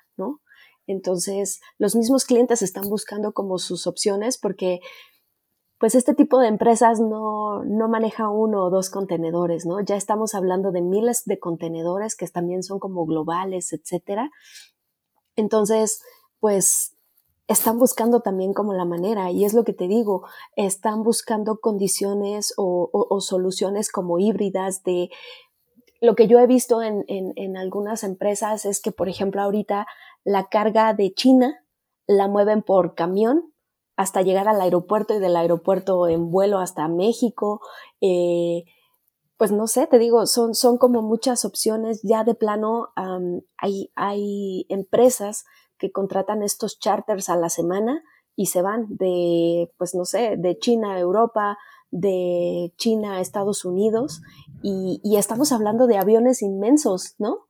Entonces, 0.89 1.62
los 1.78 1.95
mismos 1.95 2.25
clientes 2.25 2.63
están 2.63 2.89
buscando 2.89 3.32
como 3.32 3.60
sus 3.60 3.86
opciones 3.86 4.39
porque 4.39 4.80
pues 5.78 5.93
este 5.93 6.15
tipo 6.15 6.39
de 6.39 6.47
empresas 6.47 6.99
no, 6.99 7.63
no 7.63 7.88
maneja 7.88 8.30
uno 8.30 8.65
o 8.65 8.69
dos 8.71 8.89
contenedores, 8.89 9.67
¿no? 9.67 9.80
Ya 9.82 9.95
estamos 9.95 10.34
hablando 10.34 10.71
de 10.71 10.82
miles 10.82 11.25
de 11.25 11.38
contenedores 11.38 12.15
que 12.15 12.28
también 12.28 12.63
son 12.63 12.80
como 12.80 13.06
globales, 13.06 13.71
etcétera. 13.71 14.32
Entonces, 15.36 16.02
pues 16.39 16.97
están 17.47 17.78
buscando 17.78 18.21
también 18.21 18.54
como 18.54 18.73
la 18.73 18.86
manera, 18.86 19.32
y 19.32 19.45
es 19.45 19.54
lo 19.54 19.63
que 19.63 19.73
te 19.73 19.88
digo, 19.88 20.23
están 20.56 21.04
buscando 21.04 21.60
condiciones 21.60 22.54
o, 22.58 23.19
soluciones 23.21 23.91
como 23.91 24.17
híbridas 24.17 24.84
de 24.84 25.10
lo 26.02 26.15
que 26.15 26.28
yo 26.28 26.39
he 26.39 26.47
visto 26.47 26.82
en, 26.82 27.04
en, 27.08 27.58
algunas 27.58 28.04
empresas 28.04 28.65
es 28.65 28.82
que, 28.82 28.91
por 28.91 29.10
ejemplo, 29.10 29.41
ahorita 29.41 29.86
la 30.29 30.47
carga 30.47 30.93
de 30.93 31.11
China 31.11 31.65
la 32.05 32.27
mueven 32.27 32.61
por 32.61 32.93
camión 32.93 33.51
hasta 33.97 34.21
llegar 34.21 34.47
al 34.47 34.61
aeropuerto 34.61 35.15
y 35.15 35.19
del 35.19 35.35
aeropuerto 35.35 36.07
en 36.07 36.29
vuelo 36.29 36.59
hasta 36.59 36.87
México. 36.87 37.61
Eh, 37.99 38.65
pues 39.37 39.51
no 39.51 39.65
sé, 39.65 39.87
te 39.87 39.97
digo, 39.97 40.27
son, 40.27 40.53
son 40.53 40.77
como 40.77 41.01
muchas 41.01 41.45
opciones. 41.45 42.01
Ya 42.03 42.23
de 42.23 42.35
plano 42.35 42.89
hay, 43.57 43.91
hay 43.95 44.67
empresas 44.69 45.45
que 45.79 45.91
contratan 45.91 46.43
estos 46.43 46.77
charters 46.77 47.27
a 47.29 47.35
la 47.35 47.49
semana 47.49 48.03
y 48.35 48.45
se 48.45 48.61
van 48.61 48.85
de, 48.97 49.73
pues 49.79 49.95
no 49.95 50.05
sé, 50.05 50.35
de 50.37 50.59
China 50.59 50.93
a 50.93 50.99
Europa, 50.99 51.57
de 51.89 52.71
China 52.77 53.15
a 53.15 53.21
Estados 53.21 53.65
Unidos 53.65 54.21
y, 54.61 55.01
y, 55.03 55.17
estamos 55.17 55.51
hablando 55.51 55.87
de 55.87 55.97
aviones 55.97 56.43
inmensos, 56.43 57.15
¿no? 57.17 57.48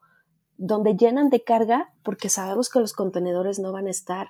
Donde 0.61 0.95
llenan 0.95 1.29
de 1.29 1.43
carga 1.43 1.93
porque 2.03 2.29
sabemos 2.29 2.69
que 2.69 2.79
los 2.79 2.93
contenedores 2.93 3.59
no 3.59 3.71
van 3.71 3.87
a 3.87 3.91
estar. 3.91 4.27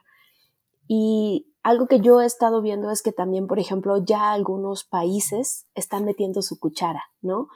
Y 0.87 1.53
algo 1.63 1.87
que 1.87 1.99
yo 1.99 2.21
he 2.21 2.25
estado 2.25 2.61
viendo 2.61 2.91
es 2.91 3.01
que 3.01 3.11
también, 3.11 3.47
por 3.47 3.59
ejemplo, 3.59 3.97
ya 4.03 4.31
algunos 4.31 4.83
países 4.83 5.67
están 5.75 6.05
metiendo 6.05 6.41
su 6.41 6.59
cuchara, 6.59 7.03
¿no? 7.21 7.47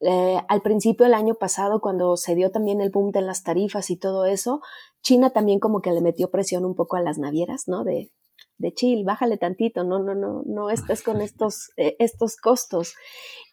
Eh, 0.00 0.40
al 0.46 0.62
principio 0.62 1.04
del 1.04 1.14
año 1.14 1.34
pasado, 1.34 1.80
cuando 1.80 2.16
se 2.16 2.34
dio 2.34 2.50
también 2.52 2.80
el 2.80 2.90
boom 2.90 3.10
de 3.10 3.22
las 3.22 3.42
tarifas 3.42 3.90
y 3.90 3.96
todo 3.96 4.26
eso, 4.26 4.60
China 5.02 5.30
también 5.30 5.58
como 5.58 5.80
que 5.80 5.90
le 5.90 6.00
metió 6.00 6.30
presión 6.30 6.64
un 6.64 6.74
poco 6.74 6.96
a 6.96 7.02
las 7.02 7.18
navieras, 7.18 7.66
¿no? 7.66 7.82
De, 7.82 8.12
de 8.58 8.72
chill, 8.72 9.04
bájale 9.04 9.38
tantito, 9.38 9.84
no, 9.84 10.00
no, 10.00 10.14
no, 10.14 10.42
no 10.44 10.70
estés 10.70 11.02
con 11.02 11.20
estos, 11.20 11.70
eh, 11.76 11.96
estos 11.98 12.36
costos. 12.36 12.94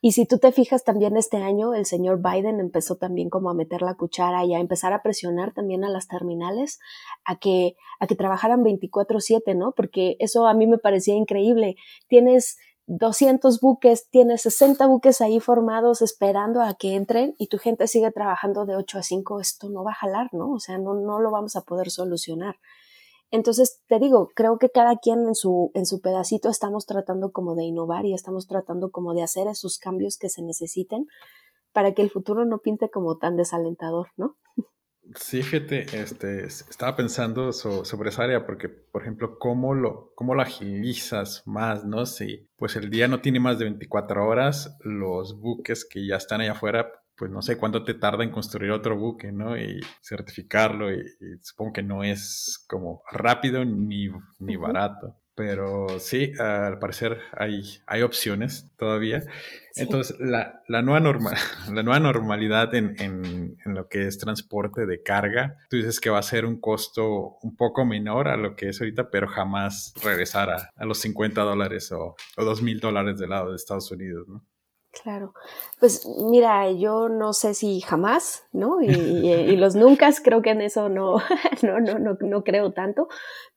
Y 0.02 0.12
si 0.14 0.26
tú 0.26 0.40
te 0.40 0.52
fijas 0.52 0.84
también 0.84 1.16
este 1.16 1.38
año, 1.38 1.74
el 1.74 1.86
señor 1.86 2.22
Biden 2.22 2.60
empezó 2.60 2.96
también 2.96 3.30
como 3.30 3.50
a 3.50 3.54
meter 3.54 3.82
la 3.82 3.96
cuchara 3.96 4.44
y 4.46 4.54
a 4.54 4.60
empezar 4.60 4.94
a 4.94 5.02
presionar 5.04 5.54
también 5.54 5.84
a 5.84 5.90
las 5.90 6.08
terminales 6.08 6.80
a 7.24 7.38
que, 7.38 7.76
a 8.00 8.08
que 8.08 8.16
trabajaran 8.16 8.64
24/7, 8.64 9.56
¿no? 9.56 9.74
Porque 9.74 10.16
eso 10.20 10.48
a 10.48 10.54
mí 10.54 10.68
me 10.68 10.80
parecía 10.80 11.16
increíble. 11.16 11.76
Tienes 12.08 12.58
200 12.88 13.60
buques, 13.62 14.10
tienes 14.10 14.42
60 14.42 14.86
buques 14.88 15.22
ahí 15.22 15.40
formados 15.40 16.02
esperando 16.02 16.62
a 16.62 16.76
que 16.76 16.96
entren 16.96 17.36
y 17.38 17.48
tu 17.48 17.58
gente 17.58 17.88
sigue 17.88 18.12
trabajando 18.12 18.66
de 18.66 18.76
8 18.76 19.00
a 19.00 19.04
5, 19.04 19.40
esto 19.40 19.70
no 19.70 19.84
va 19.84 19.92
a 19.92 19.96
jalar, 19.96 20.30
¿no? 20.34 20.52
O 20.52 20.60
sea, 20.60 20.78
no, 20.78 20.94
no 20.94 21.20
lo 21.20 21.32
vamos 21.32 21.56
a 21.56 21.62
poder 21.62 21.90
solucionar. 21.90 22.58
Entonces, 23.32 23.82
te 23.88 24.00
digo, 24.00 24.30
creo 24.36 24.58
que 24.58 24.70
cada 24.70 24.98
quien 24.98 25.28
en 25.28 25.36
su, 25.36 25.72
en 25.74 25.86
su 25.86 26.00
pedacito 26.00 26.50
estamos 26.50 26.86
tratando 26.86 27.32
como 27.32 27.56
de 27.56 27.64
innovar 27.64 28.06
y 28.06 28.14
estamos 28.14 28.48
tratando 28.48 28.92
como 28.92 29.14
de 29.14 29.24
hacer 29.24 29.48
esos 29.48 29.78
cambios 29.78 30.18
que 30.18 30.30
se 30.30 30.42
necesiten 30.42 31.08
para 31.74 31.94
que 31.94 32.02
el 32.02 32.10
futuro 32.10 32.46
no 32.46 32.60
pinte 32.60 32.90
como 32.90 33.18
tan 33.18 33.36
desalentador, 33.36 34.08
¿no? 34.16 34.38
Sí, 35.14 35.44
fíjate, 35.44 35.86
este, 36.02 36.46
estaba 36.46 36.96
pensando 36.96 37.52
sobre 37.54 38.10
esa 38.10 38.24
área 38.24 38.46
porque, 38.46 38.70
por 38.70 39.04
ejemplo, 39.04 39.38
¿cómo 39.38 39.76
lo, 39.76 40.12
¿cómo 40.16 40.34
lo 40.34 40.42
agilizas 40.42 41.44
más, 41.46 41.86
no? 41.86 42.08
Si 42.08 42.50
pues 42.56 42.76
el 42.76 42.90
día 42.90 43.08
no 43.08 43.22
tiene 43.22 43.40
más 43.40 43.60
de 43.60 43.66
24 43.66 44.28
horas, 44.28 44.78
los 44.80 45.40
buques 45.40 45.86
que 45.86 46.08
ya 46.08 46.16
están 46.16 46.42
allá 46.42 46.54
afuera, 46.54 46.92
pues 47.18 47.32
no 47.32 47.42
sé 47.42 47.58
cuánto 47.58 47.84
te 47.84 47.94
tarda 47.94 48.24
en 48.24 48.32
construir 48.32 48.72
otro 48.72 48.98
buque, 48.98 49.32
¿no? 49.32 49.58
Y 49.58 49.80
certificarlo 50.02 50.94
y, 50.94 51.04
supongo 51.42 51.74
que 51.74 51.84
no 51.84 52.04
es 52.04 52.66
como 52.68 53.02
rápido 53.12 53.64
ni, 53.64 54.10
ni 54.40 54.56
barato. 54.56 55.16
Pero 55.36 56.00
sí, 56.00 56.32
al 56.40 56.80
parecer 56.80 57.20
hay, 57.34 57.62
hay 57.88 58.04
opciones 58.04 58.72
todavía. 58.78 59.22
Entonces, 59.76 60.18
la, 60.18 60.62
la, 60.70 60.82
nueva 60.82 61.02
norma, 61.02 61.34
la 61.74 61.84
nueva 61.84 62.00
normalidad 62.00 62.74
en, 62.74 62.96
en, 63.00 63.58
en, 63.66 63.74
lo 63.74 63.90
que 63.90 64.08
es 64.08 64.18
transporte 64.18 64.86
de 64.86 65.04
carga, 65.04 65.58
tú 65.70 65.76
dices 65.76 66.00
que 66.00 66.10
va 66.10 66.20
a 66.20 66.24
ser 66.24 66.46
un 66.46 66.62
costo 66.62 67.38
un 67.42 67.58
poco 67.58 67.84
menor 67.84 68.30
a 68.30 68.38
lo 68.38 68.56
que 68.56 68.70
es 68.70 68.80
ahorita, 68.80 69.10
pero 69.10 69.28
jamás 69.28 69.94
regresar 70.02 70.50
a, 70.52 70.72
a 70.74 70.86
los 70.86 71.00
50 71.00 71.42
dólares 71.42 71.92
o, 71.92 72.16
o 72.38 72.46
2 72.46 72.62
mil 72.62 72.80
dólares 72.80 73.20
del 73.20 73.32
lado 73.32 73.50
de 73.50 73.58
Estados 73.58 73.92
Unidos, 73.92 74.30
¿no? 74.30 74.46
Claro, 75.04 75.34
pues 75.80 76.08
mira, 76.08 76.72
yo 76.72 77.10
no 77.10 77.34
sé 77.34 77.54
si 77.54 77.82
jamás, 77.82 78.46
¿no? 78.54 78.82
Y, 78.82 78.88
y 78.88 79.56
los 79.58 79.76
nunca, 79.76 80.10
creo 80.24 80.42
que 80.42 80.52
en 80.52 80.62
eso 80.62 80.88
no, 80.90 81.18
no, 81.64 81.80
no, 81.82 82.00
no, 82.00 82.18
no 82.20 82.44
creo 82.44 82.72
tanto, 82.72 83.10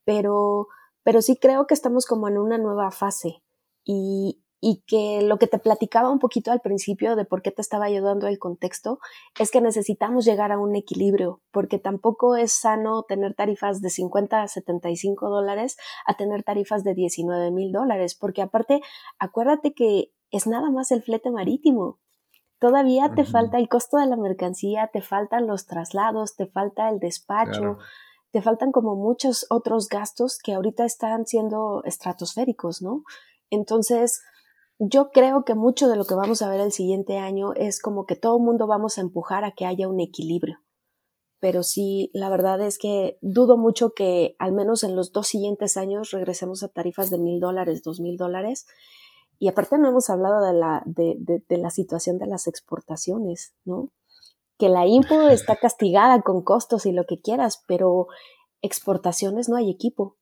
pero 0.05 0.69
pero 1.09 1.23
sí 1.23 1.39
creo 1.41 1.67
que 1.67 1.73
estamos 1.73 2.05
como 2.05 2.29
en 2.29 2.37
una 2.37 2.59
nueva 2.59 2.91
fase 2.91 3.43
y, 3.83 4.43
y 4.61 4.83
que 4.87 5.23
lo 5.23 5.39
que 5.39 5.47
te 5.47 5.59
platicaba 5.59 6.11
un 6.11 6.19
poquito 6.19 6.53
al 6.53 6.61
principio 6.61 7.17
de 7.17 7.25
por 7.25 7.41
qué 7.41 7.51
te 7.51 7.63
estaba 7.63 7.87
ayudando 7.87 8.27
el 8.27 8.39
contexto 8.39 8.99
es 9.39 9.51
que 9.51 9.63
necesitamos 9.63 10.27
llegar 10.27 10.53
a 10.53 10.59
un 10.59 10.77
equilibrio, 10.77 11.41
porque 11.51 11.79
tampoco 11.79 12.37
es 12.37 12.53
sano 12.53 13.05
tener 13.05 13.33
tarifas 13.35 13.81
de 13.81 13.89
50 13.89 14.43
a 14.43 14.49
75 14.49 15.31
dólares 15.31 15.79
a 16.05 16.15
tener 16.15 16.43
tarifas 16.43 16.85
de 16.85 16.93
19 16.93 17.53
mil 17.53 17.73
dólares, 17.73 18.15
porque 18.15 18.43
aparte, 18.43 18.83
acuérdate 19.19 19.73
que 19.73 20.11
es 20.31 20.47
nada 20.47 20.71
más 20.71 20.91
el 20.91 21.03
flete 21.03 21.31
marítimo. 21.31 21.99
Todavía 22.59 23.13
te 23.15 23.25
falta 23.25 23.59
el 23.59 23.69
costo 23.69 23.99
de 23.99 24.07
la 24.07 24.17
mercancía, 24.17 24.91
te 24.93 25.01
faltan 25.01 25.47
los 25.47 25.67
traslados, 25.67 26.35
te 26.35 26.47
falta 26.47 26.89
el 26.89 26.99
despacho 26.99 27.79
te 28.31 28.43
faltan 28.43 28.73
como 28.73 28.95
muchos 28.95 29.47
otros 29.49 29.89
gastos 29.89 30.39
que 30.39 30.53
ahorita 30.53 30.85
están 30.85 31.27
siendo 31.27 31.83
estratosféricos, 31.85 32.83
¿no? 32.83 33.05
Entonces, 33.51 34.21
yo 34.79 35.11
creo 35.11 35.45
que 35.45 35.55
mucho 35.55 35.89
de 35.89 35.97
lo 35.97 36.05
que 36.05 36.15
vamos 36.15 36.43
a 36.43 36.51
ver 36.51 36.61
el 36.61 36.73
siguiente 36.73 37.19
año 37.19 37.55
es 37.55 37.81
como 37.81 38.05
que 38.05 38.17
todo 38.17 38.37
el 38.37 38.45
mundo 38.45 38.67
vamos 38.67 38.99
a 38.99 39.01
empujar 39.01 39.45
a 39.45 39.53
que 39.53 39.65
haya 39.65 39.89
un 39.89 40.01
equilibrio. 40.01 40.59
Pero 41.41 41.63
sí, 41.63 42.11
la 42.13 42.29
verdad 42.29 42.61
es 42.61 42.79
que 42.79 43.17
dudo 43.23 43.57
mucho 43.57 43.93
que 43.95 44.35
al 44.39 44.53
menos 44.53 44.83
en 44.83 44.97
los 44.97 45.13
dos 45.13 45.29
siguientes 45.29 45.77
años 45.77 46.11
regresemos 46.11 46.63
a 46.63 46.69
tarifas 46.69 47.11
de 47.11 47.19
mil 47.19 47.41
dólares, 47.41 47.83
dos 47.83 48.01
mil 48.01 48.17
dólares. 48.17 48.67
Y 49.39 49.49
aparte 49.49 49.79
no 49.79 49.89
hemos 49.89 50.11
hablado 50.11 50.45
de 50.45 50.53
la, 50.53 50.83
de, 50.85 51.17
de 51.49 51.59
la 51.59 51.71
situación 51.71 52.19
de 52.19 52.27
las 52.27 52.47
exportaciones, 52.47 53.55
¿no? 53.65 53.91
que 54.59 54.69
la 54.69 54.87
IMPO 54.87 55.23
está 55.31 55.57
castigada 55.57 56.21
con 56.23 56.43
costos 56.43 56.85
y 56.85 56.93
lo 56.93 57.05
que 57.07 57.21
quieras, 57.21 57.63
pero 57.67 58.09
exportaciones 58.61 59.49
no 59.49 59.57
hay 59.57 59.71
equipo. 59.71 60.17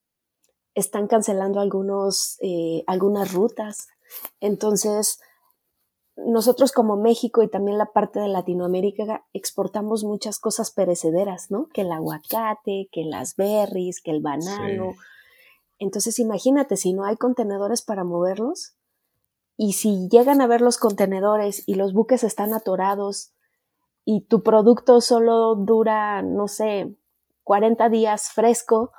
Están 0.75 1.09
cancelando 1.09 1.59
algunos, 1.59 2.37
eh, 2.43 2.85
algunas 2.87 3.33
rutas. 3.33 3.89
Entonces, 4.41 5.19
nosotros 6.17 6.73
como 6.73 6.97
México 6.97 7.43
y 7.43 7.49
también 7.49 7.79
la 7.79 7.93
parte 7.93 8.21
de 8.21 8.29
Latinoamérica 8.29 9.27
exportamos 9.33 10.05
muchas 10.05 10.39
cosas 10.39 10.71
perecederas, 10.71 11.51
¿no? 11.51 11.69
Que 11.73 11.81
el 11.83 11.93
aguacate, 11.93 12.89
que 12.93 13.05
las 13.05 13.37
berries, 13.37 14.03
que 14.03 14.11
el 14.11 14.21
banano. 14.21 14.95
Entonces, 15.79 16.19
imagínate, 16.19 16.77
si 16.77 16.93
no 16.93 17.05
hay 17.05 17.17
contenedores 17.17 17.83
para 17.83 18.05
moverlos 18.05 18.76
y 19.57 19.73
si 19.73 20.09
llegan 20.09 20.41
a 20.41 20.47
ver 20.47 20.61
los 20.61 20.79
contenedores 20.79 21.63
y 21.67 21.75
los 21.75 21.93
buques 21.93 22.25
están 22.25 22.53
atorados 22.53 23.33
y 24.05 24.23
tu 24.23 24.43
producto 24.43 25.01
solo 25.01 25.55
dura, 25.57 26.23
no 26.23 26.47
sé, 26.49 26.95
40 27.45 27.89
días 27.89 28.31
fresco 28.31 28.93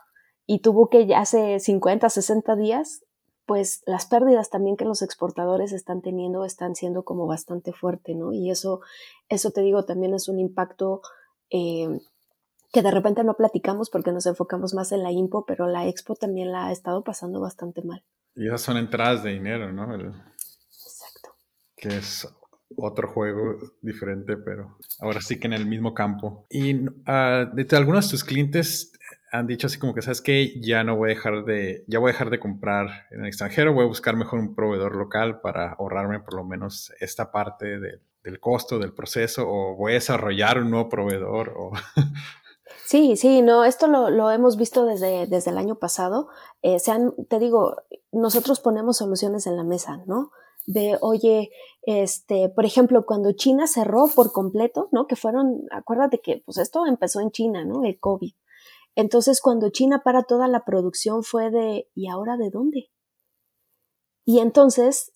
y 0.46 0.60
tu 0.60 0.74
buque 0.74 1.06
ya 1.06 1.20
hace 1.20 1.60
50, 1.60 2.10
60 2.10 2.56
días, 2.56 3.04
pues 3.46 3.84
las 3.86 4.06
pérdidas 4.06 4.50
también 4.50 4.76
que 4.76 4.86
los 4.86 5.02
exportadores 5.02 5.72
están 5.72 6.02
teniendo 6.02 6.44
están 6.44 6.76
siendo 6.76 7.04
como 7.04 7.28
bastante 7.28 7.72
fuerte, 7.72 8.16
¿no? 8.16 8.34
Y 8.34 8.50
eso, 8.50 8.82
eso 9.30 9.52
te 9.52 9.62
digo, 9.62 9.86
también 9.86 10.14
es 10.14 10.28
un 10.28 10.40
impacto 10.40 11.02
eh, 11.50 12.02
que 12.74 12.82
de 12.82 12.92
repente 12.92 13.24
no 13.24 13.36
platicamos 13.36 13.90
porque 13.90 14.12
nos 14.12 14.26
enfocamos 14.26 14.74
más 14.74 14.92
en 14.92 15.04
la 15.04 15.12
IMPO, 15.12 15.46
pero 15.46 15.68
la 15.68 15.88
Expo 15.88 16.16
también 16.16 16.52
la 16.52 16.68
ha 16.68 16.72
estado 16.72 17.04
pasando 17.04 17.40
bastante 17.40 17.82
mal. 17.84 18.04
Y 18.36 18.48
esas 18.48 18.62
son 18.62 18.78
entradas 18.78 19.24
de 19.24 19.32
dinero, 19.32 19.72
¿no? 19.72 19.88
Que 21.78 21.90
es 21.90 22.28
otro 22.76 23.08
juego 23.08 23.58
diferente, 23.82 24.36
pero 24.38 24.78
ahora 25.00 25.22
sí 25.22 25.40
que 25.40 25.48
en 25.48 25.54
el 25.54 25.66
mismo 25.66 25.94
campo. 25.94 26.46
Y 26.50 26.76
uh, 26.76 27.50
de 27.54 27.68
algunos 27.78 28.06
de 28.06 28.12
tus 28.12 28.24
clientes 28.24 28.92
han 29.32 29.48
dicho 29.48 29.68
así 29.68 29.80
como 29.80 29.94
que, 29.94 30.02
¿sabes 30.02 30.22
que 30.22 30.60
Ya 30.62 30.84
no 30.84 30.96
voy 30.96 31.12
a 31.12 31.16
dejar 31.16 31.44
de, 31.46 31.84
ya 31.88 32.00
voy 32.00 32.10
a 32.10 32.14
dejar 32.14 32.30
de 32.30 32.40
comprar 32.40 33.08
en 33.12 33.22
el 33.22 33.28
extranjero, 33.28 33.74
voy 33.74 33.86
a 33.86 33.88
buscar 33.88 34.16
mejor 34.16 34.40
un 34.40 34.56
proveedor 34.56 34.96
local 34.96 35.42
para 35.42 35.74
ahorrarme 35.74 36.20
por 36.20 36.36
lo 36.36 36.44
menos 36.44 36.92
esta 37.00 37.32
parte 37.32 37.80
del 37.80 38.40
costo 38.40 38.80
del 38.80 38.94
proceso 38.94 39.46
o 39.48 39.76
voy 39.76 39.94
a 39.94 39.96
desarrollar 39.96 40.60
un 40.60 40.72
nuevo 40.72 40.90
proveedor. 40.90 41.54
Sí, 42.84 43.18
sí, 43.18 43.42
no, 43.42 43.66
esto 43.66 43.88
lo, 43.88 44.10
lo, 44.10 44.32
hemos 44.32 44.56
visto 44.56 44.86
desde, 44.86 45.28
desde 45.28 45.52
el 45.52 45.58
año 45.58 45.76
pasado. 45.76 46.30
Eh, 46.62 46.80
sean, 46.80 47.14
te 47.30 47.38
digo, 47.38 47.76
nosotros 48.14 48.62
ponemos 48.62 48.98
soluciones 48.98 49.46
en 49.46 49.58
la 49.58 49.66
mesa, 49.66 50.04
¿no? 50.06 50.32
De, 50.68 50.98
oye, 51.02 51.50
este, 51.82 52.50
por 52.50 52.66
ejemplo, 52.66 53.06
cuando 53.06 53.32
China 53.32 53.66
cerró 53.66 54.08
por 54.14 54.32
completo, 54.32 54.90
¿no? 54.92 55.08
Que 55.08 55.16
fueron, 55.16 55.62
acuérdate 55.72 56.20
que 56.20 56.44
pues 56.46 56.58
esto 56.58 56.86
empezó 56.86 57.22
en 57.22 57.32
China, 57.32 57.66
¿no? 57.66 57.84
El 57.84 58.00
COVID. 58.00 58.34
Entonces, 58.96 59.42
cuando 59.42 59.70
China 59.70 60.02
para 60.04 60.24
toda 60.24 60.48
la 60.48 60.66
producción 60.66 61.24
fue 61.24 61.50
de, 61.50 61.90
¿y 61.96 62.10
ahora 62.10 62.36
de 62.36 62.50
dónde? 62.50 62.92
Y 64.26 64.40
entonces, 64.40 65.14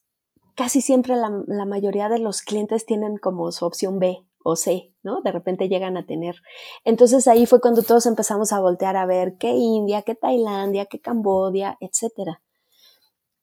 casi 0.56 0.82
siempre 0.82 1.16
la, 1.18 1.44
la 1.48 1.66
mayoría 1.66 2.08
de 2.08 2.20
los 2.20 2.42
clientes 2.42 2.86
tienen 2.86 3.18
como 3.18 3.52
su 3.52 3.66
opción 3.66 4.00
B 4.00 4.26
o 4.44 4.56
C, 4.56 4.94
¿no? 5.04 5.22
De 5.22 5.34
repente 5.34 5.68
llegan 5.68 5.98
a 5.98 6.06
tener. 6.06 6.38
Entonces 6.86 7.28
ahí 7.28 7.46
fue 7.46 7.60
cuando 7.60 7.84
todos 7.84 8.06
empezamos 8.06 8.54
a 8.54 8.62
voltear 8.62 8.96
a 8.96 9.06
ver 9.06 9.38
qué 9.38 9.50
India, 9.52 10.04
qué 10.04 10.16
Tailandia, 10.16 10.86
qué 10.86 11.02
Cambodia, 11.02 11.78
etcétera. 11.82 12.42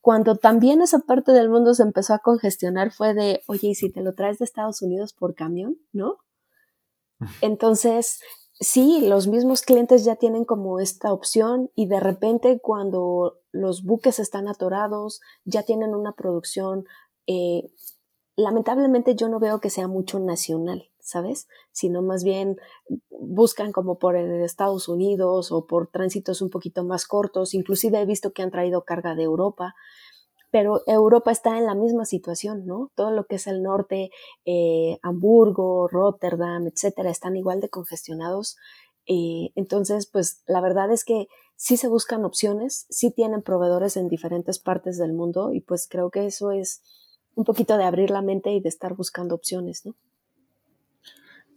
Cuando 0.00 0.36
también 0.36 0.80
esa 0.80 1.00
parte 1.00 1.32
del 1.32 1.50
mundo 1.50 1.74
se 1.74 1.82
empezó 1.82 2.14
a 2.14 2.20
congestionar 2.20 2.92
fue 2.92 3.14
de, 3.14 3.42
oye, 3.46 3.68
¿y 3.68 3.74
si 3.74 3.90
te 3.90 4.00
lo 4.00 4.14
traes 4.14 4.38
de 4.38 4.44
Estados 4.44 4.80
Unidos 4.82 5.12
por 5.12 5.34
camión, 5.34 5.78
no? 5.92 6.18
Entonces, 7.40 8.20
sí, 8.60 9.06
los 9.06 9.26
mismos 9.26 9.62
clientes 9.62 10.04
ya 10.04 10.16
tienen 10.16 10.44
como 10.44 10.78
esta 10.78 11.12
opción 11.12 11.70
y 11.74 11.86
de 11.86 12.00
repente 12.00 12.60
cuando 12.60 13.40
los 13.50 13.82
buques 13.82 14.18
están 14.20 14.46
atorados, 14.46 15.20
ya 15.44 15.64
tienen 15.64 15.94
una 15.94 16.12
producción 16.12 16.86
eh, 17.26 17.70
lamentablemente 18.38 19.16
yo 19.16 19.28
no 19.28 19.40
veo 19.40 19.60
que 19.60 19.68
sea 19.68 19.88
mucho 19.88 20.18
nacional, 20.20 20.88
¿sabes? 21.08 21.48
Sino 21.72 22.02
más 22.02 22.22
bien 22.22 22.56
buscan 23.10 23.72
como 23.72 23.98
por 23.98 24.16
Estados 24.16 24.88
Unidos 24.88 25.50
o 25.52 25.66
por 25.66 25.88
tránsitos 25.88 26.42
un 26.42 26.50
poquito 26.50 26.84
más 26.84 27.06
cortos. 27.06 27.54
Inclusive 27.54 28.00
he 28.00 28.06
visto 28.06 28.32
que 28.32 28.42
han 28.42 28.50
traído 28.50 28.84
carga 28.84 29.14
de 29.14 29.22
Europa, 29.22 29.74
pero 30.50 30.82
Europa 30.86 31.30
está 31.30 31.58
en 31.58 31.66
la 31.66 31.74
misma 31.74 32.04
situación, 32.04 32.66
¿no? 32.66 32.90
Todo 32.94 33.10
lo 33.10 33.24
que 33.24 33.36
es 33.36 33.46
el 33.46 33.62
norte, 33.62 34.10
eh, 34.44 34.98
Hamburgo, 35.02 35.88
Rotterdam, 35.88 36.66
etcétera, 36.66 37.10
están 37.10 37.36
igual 37.36 37.60
de 37.60 37.68
congestionados. 37.68 38.56
Eh, 39.06 39.50
entonces, 39.56 40.08
pues 40.10 40.42
la 40.46 40.60
verdad 40.60 40.90
es 40.92 41.04
que 41.04 41.26
sí 41.56 41.76
se 41.76 41.88
buscan 41.88 42.24
opciones, 42.24 42.86
sí 42.90 43.10
tienen 43.10 43.42
proveedores 43.42 43.96
en 43.96 44.08
diferentes 44.08 44.58
partes 44.58 44.98
del 44.98 45.12
mundo 45.12 45.52
y 45.52 45.60
pues 45.60 45.88
creo 45.88 46.10
que 46.10 46.26
eso 46.26 46.52
es 46.52 46.82
un 47.34 47.44
poquito 47.44 47.76
de 47.78 47.84
abrir 47.84 48.10
la 48.10 48.22
mente 48.22 48.52
y 48.52 48.60
de 48.60 48.68
estar 48.68 48.94
buscando 48.94 49.34
opciones, 49.34 49.86
¿no? 49.86 49.94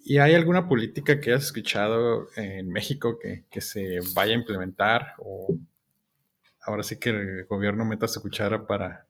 ¿Y 0.03 0.17
hay 0.17 0.33
alguna 0.33 0.67
política 0.67 1.19
que 1.19 1.33
has 1.33 1.43
escuchado 1.43 2.27
en 2.35 2.69
México 2.69 3.19
que, 3.19 3.61
se 3.61 3.99
vaya 4.15 4.33
a 4.33 4.37
implementar 4.37 5.13
o 5.19 5.55
ahora 6.61 6.83
sí 6.83 6.99
que 6.99 7.11
el 7.11 7.45
gobierno 7.45 7.85
meta 7.85 8.07
su 8.07 8.21
cuchara 8.21 8.65
para, 8.65 9.07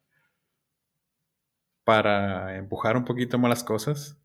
para 1.83 2.57
empujar 2.57 2.97
un 2.97 3.05
poquito 3.05 3.37
más 3.39 3.49
las 3.49 3.63
cosas? 3.63 4.17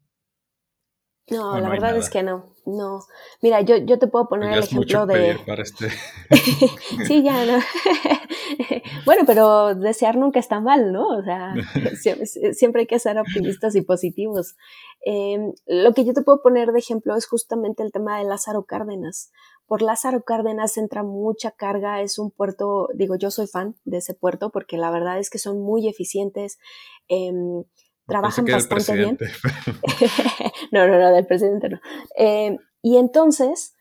No, 1.29 1.59
la 1.59 1.69
verdad 1.69 1.97
es 1.97 2.09
que 2.09 2.23
no, 2.23 2.55
no. 2.67 3.05
Mira, 3.43 3.61
yo, 3.61 3.77
yo 3.79 3.99
te 3.99 4.07
puedo 4.07 4.29
poner 4.29 4.53
el 4.53 4.65
ejemplo 4.65 5.07
de... 5.07 5.39
Este 5.59 5.91
sí, 7.07 7.25
ya, 7.25 7.45
no. 7.45 7.59
bueno, 9.05 9.23
pero 9.27 9.75
desear 9.75 10.17
nunca 10.17 10.39
está 10.39 10.61
mal, 10.61 10.93
¿no? 10.93 11.09
O 11.09 11.23
sea, 11.23 11.55
siempre, 12.53 12.83
hay 12.83 12.87
que 12.87 12.99
ser 12.99 13.19
optimistas 13.19 13.75
y 13.75 13.83
positivos. 13.83 14.57
Em, 15.05 15.53
lo 15.67 15.93
que 15.93 16.05
yo 16.05 16.13
te 16.13 16.23
puedo 16.23 16.43
poner 16.43 16.73
de 16.73 16.79
ejemplo 16.79 17.17
es 17.17 17.27
justamente 17.27 17.83
el 17.83 17.93
tema 17.93 18.19
de 18.19 18.25
Lázaro 18.25 18.65
Cárdenas. 18.65 19.31
Por 19.67 19.83
Lázaro 19.83 20.23
Cárdenas 20.23 20.77
entra 20.77 21.03
mucha 21.03 21.51
carga, 21.51 22.01
es 22.01 22.19
un 22.19 22.31
puerto, 22.31 22.89
digo, 22.95 23.17
yo 23.17 23.31
soy 23.31 23.47
fan 23.47 23.77
de 23.85 23.99
ese 23.99 24.15
puerto 24.15 24.51
porque 24.51 24.77
la 24.77 24.91
verdad 24.91 25.19
es 25.19 25.31
que 25.31 25.39
son 25.39 25.61
muy 25.61 25.89
eficientes. 25.89 26.59
Eh, 27.09 27.33
trabajan 28.07 28.45
bastante 28.45 28.95
bien. 28.95 29.19
no, 30.73 30.87
no, 30.87 30.99
no, 30.99 31.13
del 31.13 31.27
presidente 31.27 31.69
no. 31.69 31.81
Eh, 32.17 32.57
y 32.83 32.99
entonces, 32.99 33.76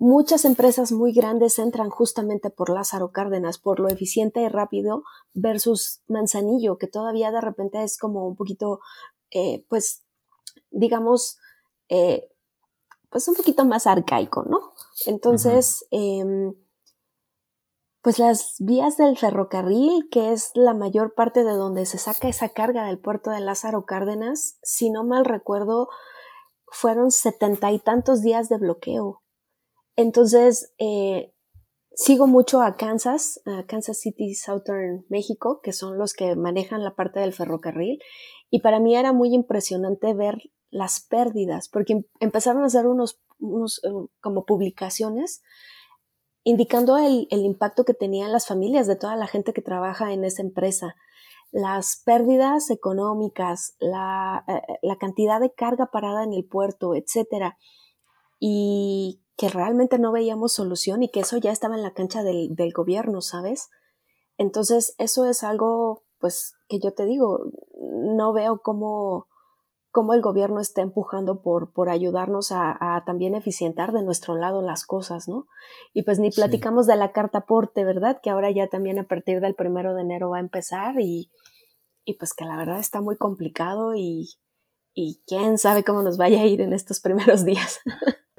muchas 0.00 0.46
empresas 0.46 0.92
muy 0.92 1.12
grandes 1.12 1.58
entran 1.58 1.90
justamente 1.90 2.48
por 2.48 2.70
Lázaro 2.70 3.12
Cárdenas, 3.12 3.58
por 3.58 3.78
lo 3.80 3.88
eficiente 3.88 4.40
y 4.40 4.48
rápido, 4.48 5.04
versus 5.34 6.02
Manzanillo, 6.08 6.78
que 6.78 6.86
todavía 6.86 7.30
de 7.30 7.42
repente 7.42 7.82
es 7.82 7.98
como 7.98 8.26
un 8.26 8.34
poquito, 8.34 8.80
eh, 9.30 9.66
pues, 9.68 10.02
digamos, 10.70 11.38
eh, 11.90 12.32
pues 13.10 13.28
un 13.28 13.34
poquito 13.34 13.66
más 13.66 13.86
arcaico, 13.86 14.44
¿no? 14.44 14.72
Entonces, 15.04 15.86
pues 18.00 18.18
las 18.18 18.54
vías 18.58 18.96
del 18.96 19.18
ferrocarril, 19.18 20.08
que 20.10 20.32
es 20.32 20.52
la 20.54 20.72
mayor 20.72 21.12
parte 21.14 21.44
de 21.44 21.52
donde 21.52 21.84
se 21.84 21.98
saca 21.98 22.28
esa 22.28 22.48
carga 22.48 22.86
del 22.86 22.98
puerto 22.98 23.30
de 23.30 23.40
Lázaro 23.40 23.84
Cárdenas, 23.84 24.56
si 24.62 24.88
no 24.88 25.04
mal 25.04 25.26
recuerdo, 25.26 25.88
fueron 26.68 27.10
setenta 27.10 27.70
y 27.70 27.80
tantos 27.80 28.22
días 28.22 28.48
de 28.48 28.56
bloqueo. 28.56 29.20
Entonces, 29.96 30.72
eh, 30.78 31.32
sigo 31.92 32.26
mucho 32.26 32.62
a 32.62 32.76
Kansas, 32.76 33.40
a 33.44 33.64
Kansas 33.66 33.98
City, 33.98 34.34
Southern 34.34 35.04
México, 35.08 35.60
que 35.62 35.72
son 35.72 35.98
los 35.98 36.14
que 36.14 36.36
manejan 36.36 36.84
la 36.84 36.94
parte 36.94 37.20
del 37.20 37.32
ferrocarril, 37.32 38.00
y 38.50 38.60
para 38.60 38.80
mí 38.80 38.96
era 38.96 39.12
muy 39.12 39.34
impresionante 39.34 40.14
ver 40.14 40.50
las 40.70 41.00
pérdidas, 41.00 41.68
porque 41.68 42.04
empezaron 42.20 42.62
a 42.62 42.66
hacer 42.66 42.86
unos, 42.86 43.20
unos 43.38 43.80
eh, 43.84 43.88
como 44.20 44.44
publicaciones 44.44 45.42
indicando 46.44 46.96
el, 46.96 47.26
impacto 47.30 47.84
que 47.84 47.94
tenían 47.94 48.32
las 48.32 48.46
familias 48.46 48.86
de 48.86 48.96
toda 48.96 49.16
la 49.16 49.26
gente 49.26 49.52
que 49.52 49.62
trabaja 49.62 50.12
en 50.12 50.24
esa 50.24 50.42
empresa, 50.42 50.96
las 51.52 52.00
pérdidas 52.04 52.70
económicas, 52.70 53.74
la, 53.78 54.44
eh, 54.48 54.78
la 54.82 54.96
cantidad 54.96 55.40
de 55.40 55.52
carga 55.52 55.90
parada 55.92 56.24
en 56.24 56.32
el 56.32 56.44
puerto, 56.44 56.94
etcétera, 56.94 57.58
y 58.38 59.20
que 59.40 59.48
realmente 59.48 59.98
no 59.98 60.12
veíamos 60.12 60.52
solución 60.52 61.02
y 61.02 61.08
que 61.08 61.20
eso 61.20 61.38
ya 61.38 61.50
estaba 61.50 61.74
en 61.74 61.82
la 61.82 61.94
cancha 61.94 62.22
del, 62.22 62.54
del 62.54 62.74
gobierno, 62.74 63.22
¿sabes? 63.22 63.70
Entonces, 64.36 64.94
eso 64.98 65.24
es 65.24 65.42
algo, 65.42 66.02
pues, 66.18 66.52
que 66.68 66.78
yo 66.78 66.92
te 66.92 67.06
digo, 67.06 67.50
no 67.80 68.34
veo 68.34 68.60
cómo, 68.62 69.28
cómo 69.90 70.12
el 70.12 70.20
gobierno 70.20 70.60
está 70.60 70.82
empujando 70.82 71.40
por, 71.40 71.72
por 71.72 71.88
ayudarnos 71.88 72.52
a, 72.52 73.02
también 73.06 73.34
eficientar 73.34 73.92
de 73.92 74.02
nuestro 74.02 74.36
lado 74.36 74.60
las 74.60 74.84
cosas, 74.84 75.26
¿no? 75.26 75.46
Y 75.94 76.02
pues 76.02 76.18
ni 76.18 76.30
platicamos 76.30 76.86
de 76.86 76.96
la 76.96 77.12
carta 77.12 77.38
aporte, 77.38 77.82
¿verdad? 77.82 78.20
Que 78.22 78.28
ahora 78.28 78.50
ya 78.50 78.68
también 78.68 78.98
a 78.98 79.08
partir 79.08 79.40
del 79.40 79.54
primero 79.54 79.94
de 79.94 80.02
enero 80.02 80.28
va 80.28 80.36
a 80.36 80.40
empezar 80.40 81.00
y, 81.00 81.30
y 82.04 82.18
pues 82.18 82.34
que 82.34 82.44
la 82.44 82.58
verdad 82.58 82.78
está 82.78 83.00
muy 83.00 83.16
complicado 83.16 83.94
y, 83.94 84.28
y 84.92 85.22
quién 85.26 85.56
sabe 85.56 85.82
cómo 85.82 86.02
nos 86.02 86.18
vaya 86.18 86.42
a 86.42 86.46
ir 86.46 86.60
en 86.60 86.74
estos 86.74 87.00
primeros 87.00 87.42
días. 87.46 87.80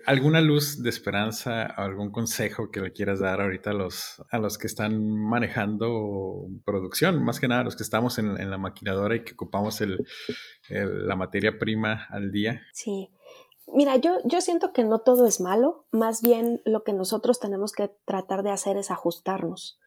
¿Alguna 0.05 0.41
luz 0.41 0.81
de 0.81 0.89
esperanza, 0.89 1.63
algún 1.63 2.11
consejo 2.11 2.71
que 2.71 2.81
le 2.81 2.91
quieras 2.91 3.19
dar 3.19 3.41
ahorita 3.41 3.71
a 3.71 3.73
los, 3.73 4.21
a 4.29 4.39
los 4.39 4.57
que 4.57 4.67
están 4.67 5.03
manejando 5.17 6.47
producción? 6.65 7.23
Más 7.23 7.39
que 7.39 7.47
nada, 7.47 7.63
los 7.63 7.75
que 7.75 7.83
estamos 7.83 8.17
en, 8.17 8.49
la 8.49 8.57
maquinadora 8.57 9.15
y 9.15 9.23
que 9.23 9.33
ocupamos 9.33 9.81
el, 9.81 10.05
la 10.69 11.15
materia 11.15 11.57
prima 11.57 12.07
al 12.09 12.31
día. 12.31 12.61
Sí. 12.73 13.09
Mira, 13.67 13.95
yo, 13.97 14.17
yo 14.25 14.41
siento 14.41 14.73
que 14.73 14.83
no 14.83 14.99
todo 14.99 15.27
es 15.27 15.39
malo, 15.39 15.85
más 15.91 16.21
bien 16.21 16.61
lo 16.65 16.83
que 16.83 16.93
nosotros 16.93 17.39
tenemos 17.39 17.71
que 17.71 17.91
tratar 18.05 18.43
de 18.43 18.51
hacer 18.51 18.77
es 18.77 18.91
ajustarnos, 18.91 19.79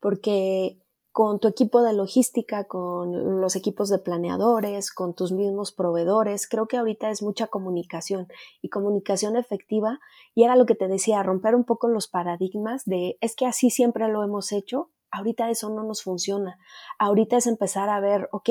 porque 0.00 0.78
con 1.12 1.40
tu 1.40 1.48
equipo 1.48 1.82
de 1.82 1.92
logística, 1.92 2.64
con 2.64 3.40
los 3.40 3.54
equipos 3.54 3.90
de 3.90 3.98
planeadores, 3.98 4.90
con 4.90 5.14
tus 5.14 5.30
mismos 5.30 5.70
proveedores. 5.70 6.48
Creo 6.48 6.66
que 6.66 6.78
ahorita 6.78 7.10
es 7.10 7.22
mucha 7.22 7.48
comunicación 7.48 8.28
y 8.62 8.70
comunicación 8.70 9.36
efectiva. 9.36 10.00
Y 10.34 10.44
era 10.44 10.56
lo 10.56 10.64
que 10.64 10.74
te 10.74 10.88
decía, 10.88 11.22
romper 11.22 11.54
un 11.54 11.64
poco 11.64 11.88
los 11.88 12.08
paradigmas 12.08 12.86
de 12.86 13.18
es 13.20 13.36
que 13.36 13.44
así 13.44 13.68
siempre 13.68 14.08
lo 14.08 14.24
hemos 14.24 14.52
hecho. 14.52 14.90
Ahorita 15.10 15.50
eso 15.50 15.68
no 15.68 15.84
nos 15.84 16.02
funciona. 16.02 16.58
Ahorita 16.98 17.36
es 17.36 17.46
empezar 17.46 17.90
a 17.90 18.00
ver, 18.00 18.30
ok, 18.32 18.48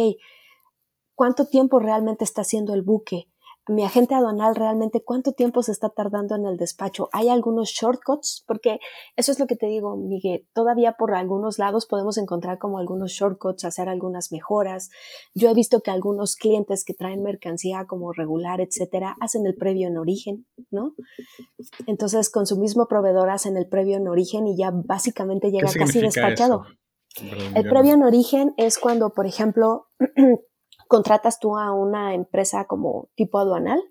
¿cuánto 1.15 1.47
tiempo 1.47 1.80
realmente 1.80 2.24
está 2.24 2.41
haciendo 2.41 2.76
el 2.76 2.84
buque? 2.84 3.28
Mi 3.67 3.84
agente 3.84 4.15
aduanal 4.15 4.56
realmente 4.56 5.04
cuánto 5.04 5.34
tiempo 5.34 5.62
se 5.62 5.71
está 5.71 5.89
tardando 5.89 6.36
en 6.36 6.45
el 6.45 6.58
despacho. 6.58 7.10
Hay 7.13 7.30
algunos 7.30 7.69
shortcuts, 7.69 8.43
porque 8.47 8.80
eso 9.15 9.32
es 9.32 9.39
lo 9.39 9.47
que 9.47 9.56
te 9.56 9.67
digo, 9.67 9.95
Miguel, 9.97 10.47
todavía 10.54 10.93
por 10.93 11.13
algunos 11.13 11.60
lados 11.60 11.86
podemos 11.86 12.17
encontrar 12.17 12.58
como 12.58 12.80
algunos 12.80 13.12
shortcuts, 13.12 13.65
hacer 13.65 13.88
algunas 13.88 14.32
mejoras. 14.32 14.89
Yo 15.36 15.50
he 15.50 15.54
visto 15.54 15.82
que 15.82 15.91
algunos 15.91 16.36
clientes 16.36 16.84
que 16.84 16.93
traen 16.93 17.21
mercancía 17.21 17.86
como 17.86 18.13
regular, 18.13 18.62
etcétera, 18.62 19.15
hacen 19.21 19.45
el 19.45 19.56
previo 19.56 19.88
en 19.88 19.97
origen, 19.97 20.47
¿no? 20.71 20.95
Entonces, 21.86 22.30
con 22.30 22.47
su 22.47 22.58
mismo 22.58 22.88
proveedor 22.88 23.30
hacen 23.30 23.58
el 23.58 23.67
previo 23.67 23.97
en 23.97 24.08
origen 24.08 24.47
y 24.47 24.58
ya 24.58 24.71
básicamente 24.71 25.52
llega 25.52 25.71
casi 25.71 26.00
despachado. 26.00 26.63
El 27.56 27.67
previo 27.69 27.93
en 27.93 28.04
origen 28.04 28.54
es 28.58 28.80
cuando, 28.80 29.13
por 29.13 29.26
ejemplo, 29.26 29.88
contratas 30.91 31.39
tú 31.39 31.58
a 31.58 31.71
una 31.71 32.15
empresa 32.15 32.65
como 32.65 33.08
tipo 33.15 33.39
aduanal 33.39 33.82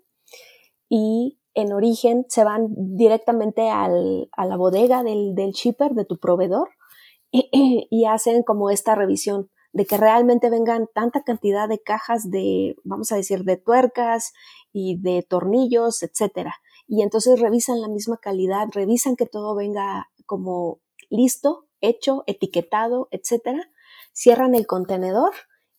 y 0.87 1.39
en 1.55 1.73
origen 1.73 2.25
se 2.29 2.43
van 2.43 2.67
directamente 2.77 3.71
al, 3.71 4.29
a 4.33 4.45
la 4.45 4.55
bodega 4.55 5.01
del, 5.01 5.33
del, 5.33 5.53
shipper, 5.53 5.95
de 5.95 6.05
tu 6.05 6.19
proveedor, 6.19 6.69
y, 7.31 8.05
hacen 8.05 8.43
como 8.43 8.69
esta 8.69 8.93
revisión 8.93 9.49
de 9.73 9.87
que 9.87 9.97
realmente 9.97 10.51
vengan 10.51 10.87
tanta 10.93 11.23
cantidad 11.23 11.67
de 11.67 11.81
cajas 11.81 12.29
de, 12.29 12.75
vamos 12.83 13.11
a 13.11 13.15
decir, 13.15 13.45
de 13.45 13.57
tuercas 13.57 14.31
y 14.71 15.01
de 15.01 15.25
tornillos, 15.27 16.03
etcétera. 16.03 16.53
y 16.85 17.01
entonces 17.01 17.39
revisan 17.39 17.81
la 17.81 17.87
misma 17.87 18.17
calidad, 18.17 18.67
revisan 18.71 19.15
que 19.15 19.25
todo 19.25 19.55
venga 19.55 20.11
como 20.27 20.81
listo, 21.09 21.65
hecho, 21.79 22.23
etiquetado, 22.27 23.07
etcétera, 23.09 23.71
cierran 24.13 24.53
el 24.53 24.67
contenedor 24.67 25.31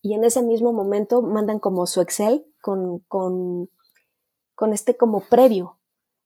y 0.03 0.15
en 0.15 0.25
ese 0.25 0.43
mismo 0.43 0.73
momento 0.73 1.23
mandan 1.23 1.61
como 1.61 1.87
su 1.87 2.01
Excel 2.01 2.45
con, 2.61 2.99
con, 3.09 3.71
con 4.55 4.73
este 4.73 4.97
como 4.97 5.21
previo. 5.21 5.79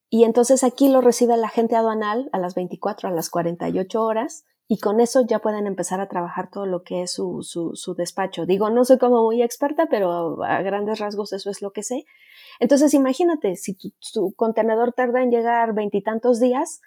Y 0.08 0.24
entonces 0.24 0.64
aquí 0.64 0.88
lo 0.88 1.02
recibe 1.02 1.36
la 1.36 1.48
agente 1.48 1.76
aduanal 1.76 2.30
a 2.32 2.38
las 2.38 2.54
24, 2.54 3.08
a 3.08 3.12
las 3.12 3.28
48 3.28 4.02
horas 4.02 4.44
y 4.68 4.78
con 4.78 4.98
eso 5.00 5.20
ya 5.20 5.40
pueden 5.40 5.66
empezar 5.66 6.00
a 6.00 6.08
trabajar 6.08 6.50
todo 6.50 6.66
lo 6.66 6.82
que 6.82 7.02
es 7.02 7.12
su, 7.12 7.42
su, 7.42 7.94
despacho. 7.94 8.46
Digo, 8.46 8.70
no 8.70 8.84
soy 8.84 8.98
como 8.98 9.22
muy 9.22 9.42
experta, 9.42 9.86
pero 9.88 10.42
a 10.42 10.62
grandes 10.62 10.98
rasgos 10.98 11.32
eso 11.32 11.50
es 11.50 11.62
lo 11.62 11.70
que 11.70 11.82
sé. 11.82 12.04
Entonces 12.58 12.94
imagínate, 12.94 13.56
si 13.56 13.76
tu, 14.12 14.32
contenedor 14.34 14.92
tarda 14.92 15.22
en 15.22 15.30
llegar 15.30 15.74
veintitantos 15.74 16.40
días, 16.40 16.80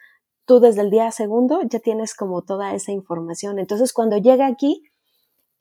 tú 0.45 0.60
desde 0.60 0.82
el 0.82 0.89
día 0.89 1.12
segundo 1.12 1.62
ya 1.63 1.80
tienes 1.80 2.15
como 2.15 2.41
toda 2.41 2.73
esa 2.73 2.91
información. 2.91 3.60
Entonces 3.60 3.93
cuando 3.93 4.17
llega 4.17 4.47
aquí, 4.47 4.84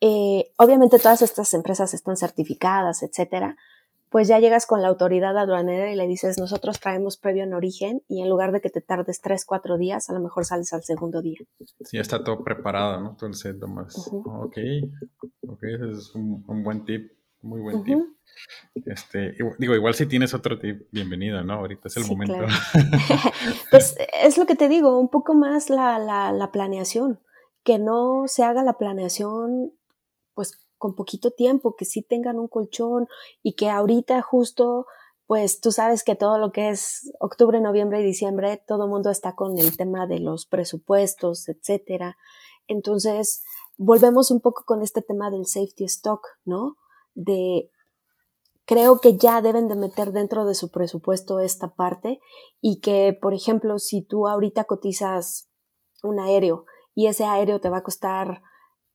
eh, 0.00 0.52
obviamente 0.56 0.98
todas 0.98 1.22
estas 1.22 1.52
empresas 1.54 1.94
están 1.94 2.16
certificadas, 2.16 3.02
etcétera, 3.02 3.56
pues 4.10 4.28
ya 4.28 4.38
llegas 4.38 4.66
con 4.66 4.80
la 4.80 4.88
autoridad 4.88 5.36
aduanera 5.36 5.92
y 5.92 5.96
le 5.96 6.06
dices, 6.06 6.38
nosotros 6.38 6.80
traemos 6.80 7.18
previo 7.18 7.44
en 7.44 7.52
origen 7.52 8.02
y 8.08 8.22
en 8.22 8.28
lugar 8.28 8.52
de 8.52 8.60
que 8.60 8.70
te 8.70 8.80
tardes 8.80 9.20
tres, 9.20 9.44
cuatro 9.44 9.76
días, 9.76 10.08
a 10.08 10.14
lo 10.14 10.20
mejor 10.20 10.44
sales 10.44 10.72
al 10.72 10.82
segundo 10.82 11.20
día. 11.20 11.38
Sí, 11.84 11.96
ya 11.96 12.00
está 12.00 12.24
todo 12.24 12.42
preparado, 12.42 13.00
¿no? 13.00 13.10
Entonces, 13.10 13.56
más. 13.68 14.08
Ok, 14.08 14.56
ok, 15.46 15.62
ese 15.62 15.90
es 15.90 16.14
un, 16.14 16.42
buen 16.62 16.84
tip, 16.84 17.12
muy 17.42 17.60
buen 17.60 17.84
tip. 17.84 17.98
Este, 18.86 19.34
digo, 19.58 19.74
igual 19.74 19.94
si 19.94 20.06
tienes 20.06 20.32
otro 20.32 20.58
tip, 20.58 20.88
bienvenido, 20.90 21.42
¿no? 21.44 21.54
Ahorita 21.54 21.88
es 21.88 21.96
el 21.98 22.06
momento. 22.06 22.46
pues 23.70 23.96
es 24.22 24.38
lo 24.38 24.46
que 24.46 24.54
te 24.54 24.68
digo, 24.68 24.98
un 24.98 25.10
poco 25.10 25.34
más 25.34 25.68
la, 25.68 25.98
la, 25.98 26.32
la 26.32 26.50
planeación, 26.50 27.20
que 27.62 27.78
no 27.78 28.24
se 28.26 28.42
haga 28.42 28.62
la 28.62 28.78
planeación, 28.78 29.72
pues 30.38 30.52
con 30.76 30.94
poquito 30.94 31.32
tiempo, 31.32 31.74
que 31.74 31.84
sí 31.84 32.00
tengan 32.00 32.38
un 32.38 32.46
colchón 32.46 33.08
y 33.42 33.56
que 33.56 33.70
ahorita 33.70 34.22
justo, 34.22 34.86
pues 35.26 35.60
tú 35.60 35.72
sabes 35.72 36.04
que 36.04 36.14
todo 36.14 36.38
lo 36.38 36.52
que 36.52 36.68
es 36.68 37.12
octubre, 37.18 37.60
noviembre 37.60 38.00
y 38.00 38.04
diciembre, 38.04 38.62
todo 38.64 38.84
el 38.84 38.90
mundo 38.90 39.10
está 39.10 39.34
con 39.34 39.58
el 39.58 39.76
tema 39.76 40.06
de 40.06 40.20
los 40.20 40.46
presupuestos, 40.46 41.48
etcétera. 41.48 42.16
Entonces, 42.68 43.42
volvemos 43.78 44.30
un 44.30 44.40
poco 44.40 44.62
con 44.64 44.80
este 44.80 45.02
tema 45.02 45.28
del 45.32 45.46
safety 45.46 45.82
stock, 45.86 46.24
¿no? 46.44 46.76
De 47.14 47.72
creo 48.64 49.00
que 49.00 49.16
ya 49.16 49.42
deben 49.42 49.66
de 49.66 49.74
meter 49.74 50.12
dentro 50.12 50.44
de 50.44 50.54
su 50.54 50.70
presupuesto 50.70 51.40
esta 51.40 51.74
parte 51.74 52.20
y 52.60 52.78
que, 52.78 53.18
por 53.20 53.34
ejemplo, 53.34 53.80
si 53.80 54.02
tú 54.02 54.28
ahorita 54.28 54.66
cotizas 54.66 55.50
un 56.04 56.20
aéreo 56.20 56.64
y 56.94 57.08
ese 57.08 57.24
aéreo 57.24 57.60
te 57.60 57.70
va 57.70 57.78
a 57.78 57.82
costar 57.82 58.40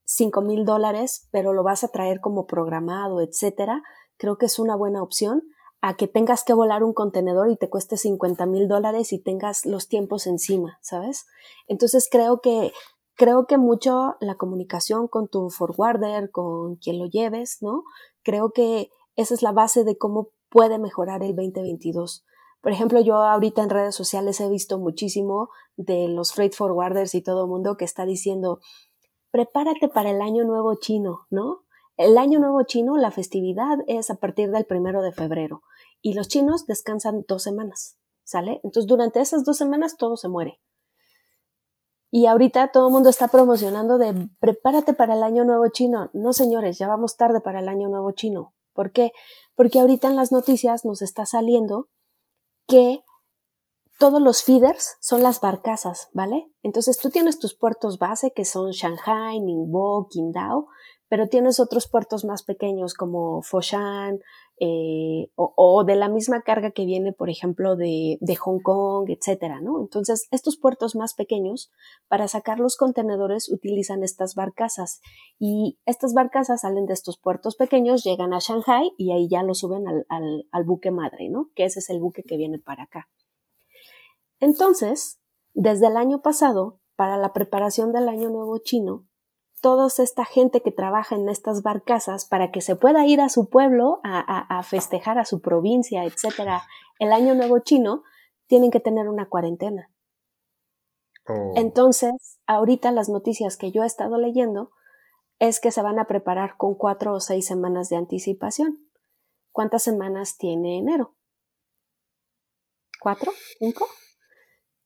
5 0.05 0.41
mil 0.41 0.65
dólares, 0.65 1.27
pero 1.31 1.53
lo 1.53 1.63
vas 1.63 1.83
a 1.83 1.89
traer 1.89 2.19
como 2.19 2.45
programado, 2.45 3.21
etcétera, 3.21 3.83
creo 4.17 4.37
que 4.37 4.45
es 4.45 4.59
una 4.59 4.75
buena 4.75 5.01
opción 5.01 5.43
a 5.81 5.95
que 5.95 6.07
tengas 6.07 6.45
que 6.45 6.53
volar 6.53 6.83
un 6.83 6.93
contenedor 6.93 7.49
y 7.49 7.57
te 7.57 7.69
cueste 7.69 7.97
50 7.97 8.45
mil 8.45 8.69
dólares 8.69 9.11
y 9.11 9.21
tengas 9.21 9.65
los 9.65 9.89
tiempos 9.89 10.27
encima, 10.27 10.79
¿sabes? 10.81 11.25
Entonces 11.67 12.07
creo 12.09 12.39
que, 12.39 12.71
creo 13.15 13.47
que 13.47 13.57
mucho 13.57 14.15
la 14.21 14.35
comunicación 14.35 15.09
con 15.09 15.27
tu 15.27 15.49
forwarder, 15.49 16.31
con 16.31 16.77
quien 16.77 16.99
lo 16.99 17.07
lleves, 17.07 17.57
¿no? 17.59 17.83
Creo 18.23 18.51
que 18.51 18.91
esa 19.17 19.33
es 19.33 19.41
la 19.41 19.51
base 19.51 19.83
de 19.83 19.97
cómo 19.97 20.29
puede 20.49 20.79
mejorar 20.79 21.21
el 21.21 21.35
2022. 21.35 22.23
Por 22.61 22.71
ejemplo, 22.71 23.01
yo 23.01 23.15
ahorita 23.17 23.61
en 23.61 23.69
redes 23.69 23.93
sociales 23.93 24.39
he 24.39 24.47
visto 24.47 24.79
muchísimo 24.79 25.49
de 25.75 26.07
los 26.07 26.31
freight 26.31 26.53
forwarders 26.53 27.13
y 27.13 27.21
todo 27.21 27.43
el 27.43 27.49
mundo 27.49 27.75
que 27.75 27.83
está 27.83 28.05
diciendo, 28.05 28.61
prepárate 29.33 29.89
para 29.89 30.11
el 30.11 30.21
año 30.21 30.43
nuevo 30.43 30.75
chino, 30.75 31.25
¿no? 31.31 31.63
El 31.97 32.19
año 32.19 32.37
nuevo 32.37 32.61
chino, 32.63 32.97
la 32.97 33.09
festividad 33.09 33.79
es 33.87 34.11
a 34.11 34.15
partir 34.15 34.51
del 34.51 34.65
primero 34.65 35.01
de 35.01 35.11
febrero 35.11 35.63
y 36.03 36.13
los 36.13 36.27
chinos 36.27 36.67
descansan 36.67 37.25
dos 37.27 37.41
semanas, 37.41 37.97
¿sale? 38.23 38.61
Entonces 38.63 38.85
durante 38.87 39.21
esas 39.21 39.43
dos 39.43 39.57
semanas 39.57 39.97
todo 39.97 40.17
se 40.17 40.29
muere. 40.29 40.61
Y 42.11 42.27
ahorita 42.27 42.67
todo 42.67 42.87
el 42.87 42.93
mundo 42.93 43.09
está 43.09 43.27
promocionando 43.27 43.97
de 43.97 44.29
prepárate 44.39 44.93
para 44.93 45.15
el 45.15 45.23
año 45.23 45.45
nuevo 45.45 45.67
chino. 45.69 46.11
No, 46.13 46.31
señores, 46.31 46.77
ya 46.77 46.87
vamos 46.87 47.17
tarde 47.17 47.41
para 47.41 47.59
el 47.59 47.69
año 47.69 47.89
nuevo 47.89 48.11
chino. 48.11 48.53
¿Por 48.71 48.91
qué? 48.91 49.13
Porque 49.55 49.79
ahorita 49.79 50.09
en 50.09 50.15
las 50.15 50.31
noticias 50.31 50.85
nos 50.85 51.01
está 51.01 51.25
saliendo 51.25 51.89
que 52.67 53.03
todos 53.99 54.21
los 54.21 54.43
feeders 54.43 54.97
son 54.99 55.23
las 55.23 55.39
barcazas, 55.39 56.09
¿vale? 56.13 56.51
Entonces 56.61 56.97
tú 56.97 57.09
tienes 57.09 57.39
tus 57.39 57.55
puertos 57.55 57.99
base 57.99 58.31
que 58.31 58.45
son 58.45 58.71
Shanghai, 58.71 59.39
Ningbo, 59.39 60.07
Qingdao, 60.09 60.67
pero 61.07 61.29
tienes 61.29 61.59
otros 61.59 61.87
puertos 61.87 62.25
más 62.25 62.41
pequeños 62.43 62.95
como 62.95 63.43
Foshan 63.43 64.19
eh, 64.59 65.29
o, 65.35 65.83
de 65.83 65.95
la 65.95 66.09
misma 66.09 66.41
carga 66.41 66.71
que 66.71 66.85
viene, 66.85 67.13
por 67.13 67.29
ejemplo, 67.29 67.75
de, 67.75 68.17
Hong 68.39 68.61
Kong, 68.61 69.09
etcétera, 69.09 69.61
¿no? 69.61 69.79
Entonces, 69.79 70.27
estos 70.31 70.57
puertos 70.57 70.95
más 70.95 71.13
pequeños, 71.13 71.71
para 72.07 72.27
sacar 72.27 72.59
los 72.59 72.77
contenedores, 72.77 73.51
utilizan 73.51 74.03
estas 74.03 74.35
barcazas 74.35 75.01
y 75.37 75.77
estas 75.85 76.13
barcazas 76.13 76.61
salen 76.61 76.85
de 76.85 76.93
estos 76.93 77.19
puertos 77.19 77.55
pequeños, 77.55 78.03
llegan 78.03 78.33
a 78.33 78.39
Shanghai 78.39 78.91
y 78.97 79.11
ahí 79.11 79.27
ya 79.27 79.43
lo 79.43 79.53
suben 79.53 79.87
al, 79.87 80.47
al 80.51 80.63
buque 80.63 80.91
madre, 80.91 81.29
¿no? 81.29 81.49
Que 81.55 81.65
ese 81.65 81.79
es 81.79 81.89
el 81.89 81.99
buque 81.99 82.23
que 82.23 82.37
viene 82.37 82.57
para 82.57 82.83
acá. 82.83 83.07
Entonces, 84.43 85.21
desde 85.53 85.87
el 85.87 85.95
año 85.95 86.21
pasado, 86.21 86.81
para 86.97 87.15
la 87.15 87.31
preparación 87.31 87.93
del 87.93 88.09
Año 88.09 88.29
Nuevo 88.29 88.57
Chino, 88.57 89.07
toda 89.61 89.87
esta 89.87 90.25
gente 90.25 90.61
que 90.61 90.71
trabaja 90.71 91.15
en 91.15 91.29
estas 91.29 91.63
barcazas 91.63 92.25
para 92.25 92.51
que 92.51 92.59
se 92.59 92.75
pueda 92.75 93.07
ir 93.07 93.21
a 93.21 93.29
su 93.29 93.47
pueblo 93.47 94.01
a, 94.03 94.61
festejar 94.63 95.17
a 95.17 95.23
su 95.23 95.39
provincia, 95.39 96.03
etcétera, 96.03 96.63
el 96.99 97.13
Año 97.13 97.35
Nuevo 97.35 97.59
Chino, 97.59 98.03
tienen 98.45 98.69
que 98.69 98.81
tener 98.81 99.07
una 99.07 99.29
cuarentena. 99.29 99.89
Oh. 101.25 101.53
Entonces, 101.55 102.41
ahorita 102.45 102.91
las 102.91 103.07
noticias 103.07 103.55
que 103.55 103.71
yo 103.71 103.83
he 103.83 103.87
estado 103.87 104.17
leyendo 104.17 104.71
es 105.39 105.61
que 105.61 105.71
se 105.71 105.81
van 105.81 105.99
a 105.99 106.07
preparar 106.07 106.57
con 106.57 106.75
cuatro 106.75 107.13
o 107.13 107.21
seis 107.21 107.45
semanas 107.45 107.87
de 107.87 107.95
anticipación. 107.95 108.89
¿Cuántas 109.53 109.83
semanas 109.83 110.35
tiene 110.37 110.79
enero? 110.79 111.15
¿Cuatro? 112.99 113.31
¿Cinco? 113.57 113.87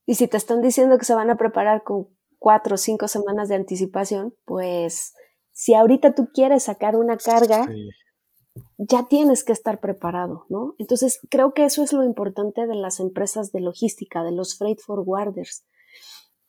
Y 0.07 0.15
si 0.15 0.27
te 0.27 0.37
están 0.37 0.61
diciendo 0.61 0.97
que 0.97 1.05
se 1.05 1.13
van 1.13 1.29
a 1.29 1.35
preparar 1.35 1.83
con 1.83 2.07
cuatro 2.39 2.75
o 2.75 2.77
cinco 2.77 3.09
semanas 3.09 3.49
de 3.49 3.55
anticipación, 3.55 4.33
pues 4.45 5.13
si 5.51 5.73
ahorita 5.73 6.15
tú 6.15 6.29
quieres 6.33 6.63
sacar 6.63 6.95
una 6.95 7.17
carga, 7.17 7.67
ya 8.77 9.05
tienes 9.09 9.43
que 9.43 9.51
estar 9.51 9.81
preparado, 9.81 10.45
¿no? 10.47 10.75
Entonces, 10.77 11.19
creo 11.29 11.53
que 11.53 11.65
eso 11.65 11.83
es 11.83 11.91
lo 11.91 12.03
importante 12.03 12.67
de 12.67 12.75
las 12.75 13.01
empresas 13.01 13.51
de 13.51 13.59
logística, 13.59 14.23
de 14.23 14.31
los 14.31 14.57
freight 14.57 14.79
forwarders, 14.79 15.65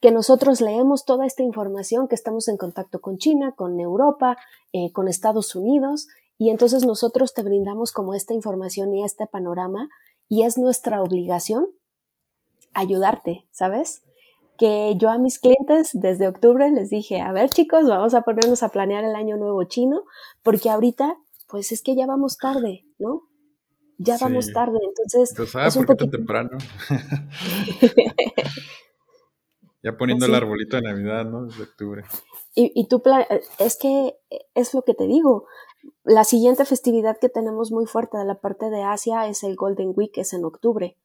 que 0.01 0.13
nosotros 0.13 0.61
leemos 0.61 1.05
toda 1.05 1.27
esta 1.27 1.43
información, 1.43 2.07
que 2.07 2.15
estamos 2.15 2.47
en 2.47 2.59
contacto 2.59 3.01
con 3.01 3.19
China, 3.19 3.55
con 3.57 3.81
Europa, 3.81 4.37
eh, 4.73 4.93
con 4.93 5.09
Estados 5.09 5.57
Unidos, 5.57 6.07
y 6.39 6.51
entonces 6.51 6.87
nosotros 6.87 7.35
te 7.35 7.43
brindamos 7.43 7.91
como 7.91 8.15
esta 8.15 8.35
información 8.35 8.95
y 8.95 9.03
este 9.03 9.27
panorama, 9.27 9.89
y 10.29 10.45
es 10.45 10.59
nuestra 10.59 11.03
obligación 11.03 11.67
ayudarte, 12.75 13.47
¿sabes? 13.51 14.03
Que 14.57 14.95
yo 14.97 15.11
a 15.11 15.19
mis 15.19 15.39
clientes 15.39 15.91
desde 15.93 16.29
octubre 16.29 16.71
les 16.71 16.91
dije, 16.91 17.21
a 17.21 17.33
ver 17.33 17.51
chicos, 17.51 17.89
vamos 17.89 18.15
a 18.15 18.23
ponernos 18.23 18.63
a 18.63 18.71
planear 18.71 19.05
el 19.05 19.15
año 19.15 19.37
nuevo 19.37 19.63
chino, 19.65 20.05
porque 20.43 20.71
ahorita, 20.71 21.17
pues 21.49 21.73
es 21.73 21.83
que 21.83 21.95
ya 21.95 22.07
vamos 22.07 22.39
tarde, 22.39 22.85
¿no? 22.99 23.25
Ya 23.99 24.17
vamos 24.21 24.53
tarde, 24.53 24.79
entonces... 24.83 25.39
es 25.39 25.77
un 25.77 25.85
poquito 25.85 26.09
temprano. 26.09 26.51
ya 29.83 29.97
poniendo 29.97 30.27
el 30.27 30.35
arbolito 30.35 30.77
de 30.77 30.83
Navidad, 30.83 31.25
¿no? 31.25 31.47
Desde 31.47 31.65
octubre. 31.65 32.05
Y, 32.55 32.73
y 32.75 32.87
tú, 32.87 33.03
es 33.59 33.77
que 33.77 34.17
es 34.55 34.75
lo 34.75 34.83
que 34.83 34.95
te 34.95 35.07
digo, 35.07 35.47
la 36.05 36.25
siguiente 36.25 36.65
festividad 36.65 37.19
que 37.19 37.29
tenemos 37.29 37.71
muy 37.71 37.87
fuerte 37.87 38.19
de 38.19 38.25
la 38.25 38.41
parte 38.41 38.71
de 38.71 38.83
Asia 38.83 39.29
es 39.29 39.43
el 39.43 39.57
Golden 39.57 39.93
Week, 39.95 40.17
es 40.17 40.33
en 40.33 40.45
octubre. 40.45 40.97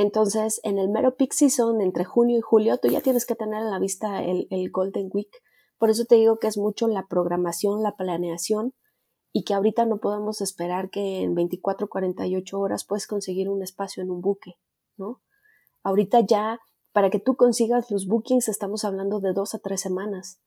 Entonces, 0.00 0.62
en 0.64 0.78
el 0.78 0.88
mero 0.88 1.14
peak 1.14 1.34
season, 1.34 1.82
entre 1.82 2.06
junio 2.06 2.38
y 2.38 2.40
julio, 2.40 2.78
tú 2.78 2.88
ya 2.88 3.02
tienes 3.02 3.26
que 3.26 3.34
tener 3.34 3.60
a 3.60 3.68
la 3.68 3.78
vista 3.78 4.24
el, 4.24 4.48
Golden 4.72 5.10
Week. 5.12 5.28
Por 5.76 5.90
eso 5.90 6.06
te 6.06 6.14
digo 6.14 6.38
que 6.38 6.46
es 6.46 6.56
mucho 6.56 6.88
la 6.88 7.06
programación, 7.06 7.82
la 7.82 7.96
planeación 7.96 8.72
y 9.30 9.44
que 9.44 9.52
ahorita 9.52 9.84
no 9.84 9.98
podemos 9.98 10.40
esperar 10.40 10.88
que 10.88 11.20
en 11.20 11.34
24, 11.34 11.90
48 11.90 12.58
horas 12.58 12.86
puedes 12.86 13.06
conseguir 13.06 13.50
un 13.50 13.62
espacio 13.62 14.02
en 14.02 14.10
un 14.10 14.22
buque, 14.22 14.54
¿no? 14.96 15.20
Ahorita 15.82 16.20
ya, 16.20 16.60
para 16.92 17.10
que 17.10 17.20
tú 17.20 17.36
consigas 17.36 17.90
los 17.90 18.06
bookings, 18.06 18.48
estamos 18.48 18.86
hablando 18.86 19.20
de 19.20 19.34
dos 19.34 19.54
a 19.54 19.58
tres 19.58 19.82
semanas. 19.82 20.40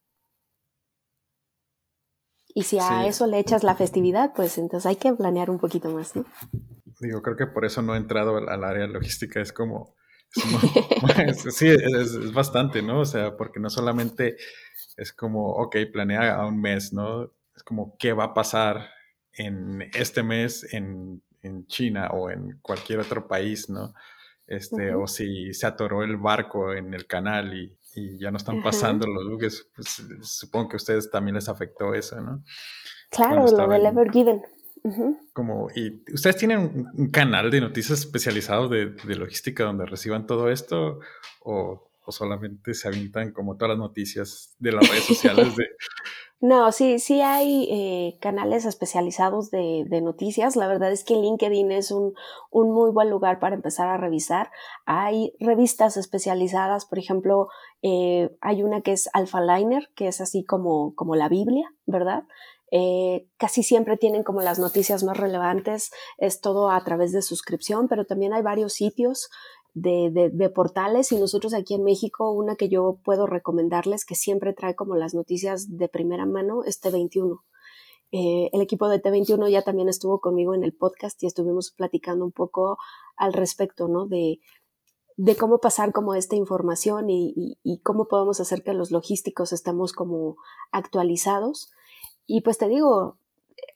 Y 2.56 2.64
si 2.64 2.80
a 2.80 3.06
eso 3.06 3.28
le 3.28 3.38
echas 3.38 3.64
la 3.64 3.76
festividad, 3.76 4.34
pues 4.34 4.58
entonces 4.58 4.88
hay 4.88 4.96
que 4.96 5.14
planear 5.14 5.52
un 5.52 5.60
poquito 5.60 5.92
más, 5.92 6.16
¿no? 6.16 6.26
Digo, 7.04 7.22
creo 7.22 7.36
que 7.36 7.48
por 7.48 7.66
eso 7.66 7.82
no 7.82 7.94
he 7.94 7.98
entrado 7.98 8.38
al, 8.38 8.64
área 8.64 8.88
logística, 8.88 9.42
es 9.42 9.52
como, 9.52 9.96
sí, 11.52 11.68
es, 11.68 12.34
bastante, 12.34 12.82
¿no? 12.82 13.02
O 13.02 13.06
sea, 13.06 13.36
porque 13.36 13.60
no 13.60 13.70
solamente 13.70 14.38
es 14.98 15.12
como, 15.12 15.52
ok, 15.52 15.76
planea 15.92 16.36
a 16.36 16.48
un 16.48 16.60
mes, 16.62 16.94
¿no? 16.94 17.32
Es 17.56 17.64
como, 17.64 17.96
¿qué 17.98 18.14
va 18.14 18.26
a 18.26 18.34
pasar 18.34 18.90
en 19.34 19.82
este 19.94 20.24
mes 20.24 20.74
en, 20.74 21.22
en 21.42 21.68
China 21.68 22.10
o 22.14 22.30
en 22.30 22.60
cualquier 22.62 23.00
otro 23.00 23.28
país, 23.28 23.70
¿no? 23.70 23.94
Este, 24.48 24.94
O 24.94 25.08
si 25.08 25.54
se 25.54 25.68
atoró 25.68 26.04
el 26.04 26.18
barco 26.18 26.74
en 26.74 26.94
el 26.94 27.08
canal 27.08 27.54
y, 27.54 27.78
y 27.96 28.18
ya 28.18 28.32
no 28.32 28.38
están 28.38 28.62
pasando 28.62 29.08
los 29.08 29.30
buques, 29.30 29.68
pues 29.76 30.02
supongo 30.22 30.70
que 30.70 30.76
a 30.76 30.78
ustedes 30.78 31.10
también 31.10 31.36
les 31.36 31.48
afectó 31.50 31.94
eso, 31.94 32.20
¿no? 32.22 32.44
Claro, 33.10 33.46
lo 33.46 33.68
del 33.68 33.86
Como, 35.32 35.70
y 35.74 36.04
ustedes 36.14 36.36
tienen 36.36 36.90
un, 36.94 37.10
canal 37.10 37.50
de 37.50 37.62
noticias 37.62 38.00
especializado 38.00 38.68
de, 38.68 38.88
de, 38.88 39.16
logística 39.16 39.64
donde 39.64 39.86
reciban 39.86 40.28
todo 40.28 40.50
esto 40.50 41.00
o, 41.42 41.90
o, 42.06 42.12
solamente 42.12 42.74
se 42.74 42.90
avientan 42.90 43.32
como 43.32 43.56
todas 43.56 43.70
las 43.70 43.78
noticias 43.78 44.56
de 44.60 44.74
las 44.74 44.90
redes 44.90 45.06
sociales 45.06 45.56
de, 45.56 45.68
No, 46.44 46.74
sí, 46.74 47.00
sí 47.00 47.22
hay 47.22 47.70
eh, 47.72 48.18
canales 48.20 48.66
especializados 48.66 49.50
de, 49.50 49.86
de, 49.88 50.02
noticias. 50.02 50.58
La 50.58 50.68
verdad 50.68 50.92
es 50.92 51.06
que 51.06 51.16
LinkedIn 51.16 51.72
es 51.72 51.90
un, 51.90 52.16
un, 52.52 52.70
muy 52.74 52.92
buen 52.92 53.10
lugar 53.10 53.40
para 53.40 53.56
empezar 53.56 53.88
a 53.88 53.96
revisar. 53.96 54.52
Hay 54.86 55.34
revistas 55.40 55.96
especializadas, 55.96 56.86
por 56.86 57.00
ejemplo, 57.00 57.48
eh, 57.82 58.30
hay 58.42 58.62
una 58.62 58.82
que 58.82 58.92
es 58.92 59.10
Alpha 59.14 59.40
Liner, 59.40 59.90
que 59.96 60.10
es 60.10 60.20
así 60.20 60.44
como, 60.44 60.94
como 60.96 61.16
la 61.16 61.30
Biblia, 61.30 61.74
¿verdad? 61.86 62.26
Eh, 62.76 63.28
casi 63.38 63.62
siempre 63.62 63.98
tienen 63.98 64.24
como 64.24 64.42
las 64.42 64.58
noticias 64.58 65.04
más 65.04 65.16
relevantes, 65.16 65.92
es 66.18 66.42
todo 66.42 66.72
a 66.72 66.84
través 66.84 67.12
de 67.12 67.22
suscripción, 67.22 67.88
pero 67.88 68.06
también 68.06 68.34
hay 68.34 68.42
varios 68.42 68.74
sitios 68.74 69.30
de, 69.76 70.32
de, 70.34 70.50
portales 70.50 71.12
y 71.12 71.18
nosotros 71.18 71.54
aquí 71.54 71.76
en 71.76 71.84
México, 71.84 72.32
una 72.32 72.56
que 72.56 72.70
yo 72.70 72.98
puedo 73.04 73.28
recomendarles 73.28 74.06
que 74.06 74.16
siempre 74.16 74.54
trae 74.54 74.76
como 74.76 74.96
las 74.96 75.14
noticias 75.14 75.78
de 75.78 75.88
primera 75.88 76.26
mano 76.26 76.64
es 76.64 76.82
T21. 76.82 77.42
Eh, 78.12 78.50
el 78.54 78.62
equipo 78.62 78.90
de 78.90 79.00
T21 79.00 79.52
ya 79.52 79.62
también 79.62 79.88
estuvo 79.88 80.20
conmigo 80.20 80.56
en 80.56 80.64
el 80.64 80.74
podcast 80.74 81.22
y 81.22 81.28
estuvimos 81.28 81.72
platicando 81.78 82.26
un 82.26 82.32
poco 82.32 82.80
al 83.18 83.34
respecto, 83.34 83.88
¿no? 83.88 84.08
De, 84.08 84.40
de 85.16 85.36
cómo 85.36 85.60
pasar 85.60 85.94
como 85.94 86.16
esta 86.16 86.36
información 86.36 87.12
y, 87.12 87.60
y, 87.64 87.82
cómo 87.82 88.08
podemos 88.08 88.40
hacer 88.40 88.64
que 88.64 88.74
los 88.74 88.90
logísticos 88.90 89.54
estemos 89.54 89.94
como 89.94 90.38
actualizados. 90.72 91.72
Y 92.26 92.42
pues 92.42 92.58
te 92.58 92.68
digo, 92.68 93.18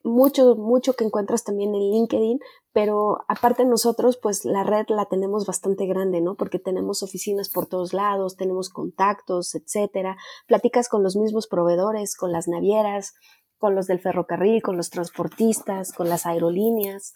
mucho, 0.03 0.55
mucho 0.55 0.93
que 0.93 1.03
encuentras 1.03 1.43
también 1.43 1.75
en 1.75 1.91
LinkedIn, 1.91 2.39
pero 2.73 3.19
aparte 3.27 3.65
nosotros, 3.65 4.17
pues 4.17 4.45
la 4.45 4.63
red 4.63 4.85
la 4.89 5.05
tenemos 5.05 5.45
bastante 5.45 5.85
grande, 5.85 6.21
¿no? 6.21 6.35
Porque 6.35 6.59
tenemos 6.59 7.03
oficinas 7.03 7.49
por 7.49 7.65
todos 7.65 7.93
lados, 7.93 8.37
tenemos 8.37 8.69
contactos, 8.69 9.55
etcétera. 9.55 10.17
Platicas 10.47 10.87
con 10.89 11.03
los 11.03 11.15
mismos 11.15 11.47
proveedores, 11.47 12.15
con 12.15 12.31
las 12.31 12.47
navieras, 12.47 13.15
con 13.57 13.75
los 13.75 13.87
del 13.87 13.99
ferrocarril, 13.99 14.61
con 14.61 14.77
los 14.77 14.89
transportistas, 14.89 15.91
con 15.91 16.09
las 16.09 16.25
aerolíneas. 16.25 17.13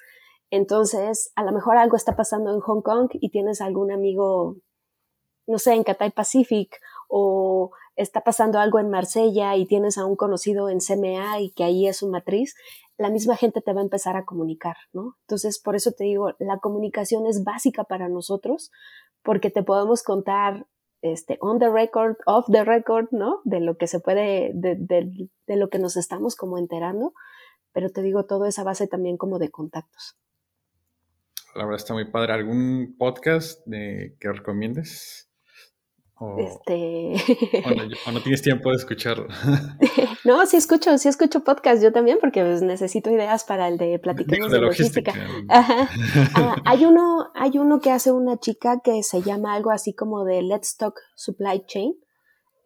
Entonces, 0.50 1.32
a 1.36 1.44
lo 1.44 1.52
mejor 1.52 1.78
algo 1.78 1.96
está 1.96 2.16
pasando 2.16 2.54
en 2.54 2.60
Hong 2.60 2.82
Kong 2.82 3.10
y 3.14 3.30
tienes 3.30 3.62
algún 3.62 3.92
amigo, 3.92 4.58
no 5.48 5.60
sé, 5.60 5.74
en 5.74 5.84
Cathay 5.84 6.12
Pacific 6.12 6.76
o 7.08 7.72
está 8.02 8.22
pasando 8.22 8.60
algo 8.60 8.80
en 8.80 8.90
Marsella 8.90 9.56
y 9.56 9.66
tienes 9.66 9.98
a 9.98 10.06
un 10.06 10.16
conocido 10.16 10.70
en 10.70 10.80
CMA 10.80 11.40
y 11.40 11.52
que 11.52 11.64
ahí 11.64 11.88
es 11.88 11.98
su 11.98 12.10
matriz, 12.10 12.56
la 12.98 13.10
misma 13.10 13.36
gente 13.36 13.62
te 13.62 13.74
va 13.74 13.82
a 13.82 13.84
empezar 13.84 14.16
a 14.16 14.26
comunicar, 14.26 14.78
¿no? 14.94 15.18
Entonces, 15.22 15.60
por 15.60 15.76
eso 15.76 15.92
te 15.92 16.04
digo, 16.04 16.34
la 16.40 16.60
comunicación 16.60 17.26
es 17.26 17.44
básica 17.44 17.84
para 17.84 18.10
nosotros 18.10 18.72
porque 19.24 19.50
te 19.50 19.64
podemos 19.64 20.04
contar 20.04 20.68
este, 21.02 21.38
on 21.42 21.60
the 21.60 21.70
record, 21.70 22.16
off 22.26 22.46
the 22.52 22.64
record, 22.64 23.08
¿no? 23.12 23.42
De 23.44 23.60
lo 23.60 23.78
que 23.78 23.88
se 23.88 24.00
puede, 24.00 24.52
de, 24.54 25.30
lo 25.48 25.70
que 25.70 25.80
nos 25.80 25.98
estamos 25.98 26.36
como 26.36 26.58
enterando, 26.58 27.14
pero 27.72 27.90
te 27.90 28.02
digo, 28.02 28.26
todo 28.26 28.46
esa 28.46 28.64
base 28.64 28.88
también 28.88 29.18
como 29.18 29.40
de 29.40 29.50
contactos. 29.50 30.18
La 31.56 31.66
verdad 31.66 31.82
está 31.82 31.94
muy 31.94 32.10
padre. 32.10 32.34
¿Algún 32.34 32.96
podcast 32.98 33.62
que 33.68 34.32
recomiendes? 34.32 35.31
O, 36.24 36.38
este... 36.38 37.16
o, 38.06 38.12
no, 38.12 38.22
tienes 38.22 38.44
tiempo 38.44 38.70
de 38.70 38.76
escucharlo. 38.76 39.28
no, 40.24 40.46
sí 40.46 40.56
escucho, 40.56 40.96
sí 41.00 41.08
escucho 41.08 41.44
podcast 41.44 41.82
yo 41.82 41.92
también 41.92 42.20
porque 42.22 42.44
pues, 42.44 42.62
necesito 42.62 43.10
ideas 43.10 43.44
para 43.44 43.68
el 43.68 43.80
de 43.80 43.98
Platicamos 43.98 44.52
de, 44.52 44.60
logística. 44.60 45.14
Ah, 45.50 45.88
hay, 46.66 46.86
uno, 46.86 47.32
hay 47.34 47.58
uno 47.58 47.82
que 47.82 47.90
hace 47.90 48.12
una 48.12 48.38
chica 48.38 48.82
que 48.84 49.02
se 49.02 49.24
llama 49.24 49.56
algo 49.56 49.72
así 49.72 49.96
como 49.96 50.24
de 50.24 50.44
Let's 50.44 50.78
Talk 50.78 50.94
Supply 51.16 51.64
Chain. 51.66 51.96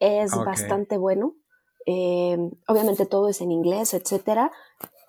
Es 0.02 0.36
bastante 0.36 0.98
bueno. 0.98 1.38
Eh, 1.86 2.38
obviamente 2.68 3.06
todo 3.06 3.30
es 3.30 3.40
en 3.40 3.52
inglés, 3.52 3.94
etcétera, 3.94 4.52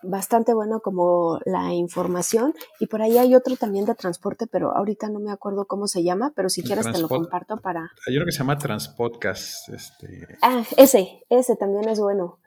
bastante 0.03 0.55
bueno 0.55 0.81
como 0.81 1.41
la 1.45 1.73
información 1.73 2.55
y 2.81 2.87
por 2.87 3.03
ahí 3.03 3.19
hay 3.19 3.35
otro 3.35 3.57
también 3.57 3.85
de 3.85 3.95
transporte, 3.95 4.47
pero 4.47 4.77
ahorita 4.77 5.09
no 5.09 5.21
me 5.21 5.31
acuerdo 5.31 5.67
cómo 5.67 5.87
se 5.87 6.03
llama, 6.03 6.33
pero 6.35 6.49
si 6.49 6.63
quieres 6.63 6.91
te 6.91 6.99
lo 6.99 7.09
comparto 7.09 7.59
para... 7.59 7.91
Hay 8.07 8.17
uno 8.17 8.27
que 8.27 8.33
se 8.33 8.39
llama 8.39 8.59
Transpodcast. 8.59 9.69
Este... 9.71 10.39
Ah, 10.43 10.65
ese, 10.77 11.25
ese 11.29 11.57
también 11.57 11.89
es 11.89 12.01
bueno. 12.01 12.39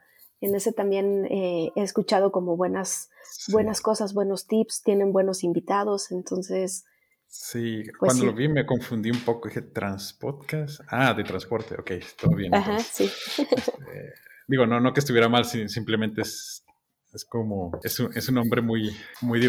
En 0.41 0.55
ese 0.55 0.71
también 0.71 1.25
eh, 1.25 1.71
he 1.75 1.81
escuchado 1.81 2.31
como 2.31 2.55
buenas, 2.55 3.09
buenas 3.49 3.81
cosas, 3.81 4.13
buenos 4.13 4.47
tips, 4.47 4.83
tienen 4.83 5.11
buenos 5.11 5.43
invitados, 5.43 6.11
entonces... 6.11 6.85
Sí, 7.31 7.83
pues 7.99 8.13
cuando 8.13 8.25
lo 8.25 8.33
vi 8.33 8.47
me 8.47 8.65
confundí 8.65 9.11
un 9.11 9.19
poco, 9.19 9.49
dije 9.49 9.61
Transpodcast. 9.61 10.81
Ah, 10.87 11.13
de 11.13 11.23
transporte, 11.23 11.75
ok, 11.75 11.91
todo 12.19 12.35
bien. 12.35 12.55
Ajá, 12.55 12.79
sí. 12.79 13.03
Este, 13.37 14.13
digo, 14.47 14.65
no, 14.65 14.79
no 14.79 14.93
que 14.93 14.99
estuviera 14.99 15.29
mal, 15.29 15.45
simplemente 15.45 16.21
es 16.21 16.65
es 17.13 17.25
como, 17.25 17.71
es 17.83 17.99
un, 17.99 18.15
es 18.15 18.29
un 18.29 18.37
hombre 18.37 18.61
muy, 18.61 18.95
muy 19.21 19.39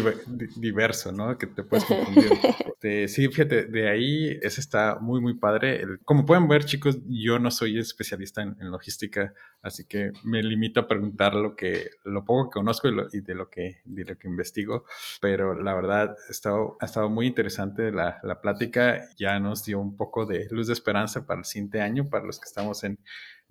diverso, 0.55 1.11
¿no? 1.11 1.37
Que 1.37 1.47
te 1.47 1.63
puedes 1.63 1.85
confundir. 1.85 2.31
sí, 3.07 3.27
fíjate, 3.27 3.65
de 3.65 3.89
ahí 3.89 4.39
ese 4.41 4.61
está 4.61 4.97
muy, 4.99 5.21
muy 5.21 5.35
padre. 5.35 5.83
como 6.03 6.25
pueden 6.25 6.47
ver, 6.47 6.65
chicos, 6.65 6.97
yo 7.07 7.37
no 7.37 7.51
soy 7.51 7.77
especialista 7.77 8.41
en, 8.41 8.71
logística, 8.71 9.33
así 9.61 9.85
que 9.85 10.11
me 10.23 10.41
limito 10.41 10.79
a 10.79 10.87
preguntar 10.87 11.35
lo 11.35 11.55
que, 11.55 11.91
lo 12.03 12.25
poco 12.25 12.49
que 12.49 12.53
conozco 12.55 12.87
y, 12.87 13.21
de, 13.21 13.35
lo 13.35 13.49
que, 13.49 13.81
de 13.85 14.05
lo 14.05 14.17
que 14.17 14.27
investigo. 14.27 14.85
Pero 15.21 15.53
la 15.61 15.75
verdad, 15.75 16.15
ha 16.27 16.31
estado, 16.31 16.77
ha 16.79 16.85
estado 16.85 17.09
muy 17.09 17.27
interesante 17.27 17.91
la, 17.91 18.19
la 18.23 18.41
plática. 18.41 19.07
Ya 19.17 19.39
nos 19.39 19.65
dio 19.65 19.79
un 19.79 19.95
poco 19.95 20.25
de 20.25 20.47
luz 20.49 20.67
de 20.67 20.73
esperanza 20.73 21.27
para 21.27 21.39
el 21.39 21.45
siguiente 21.45 21.81
año, 21.81 22.09
para 22.09 22.25
los 22.25 22.39
que 22.39 22.47
estamos 22.47 22.83
en 22.83 22.97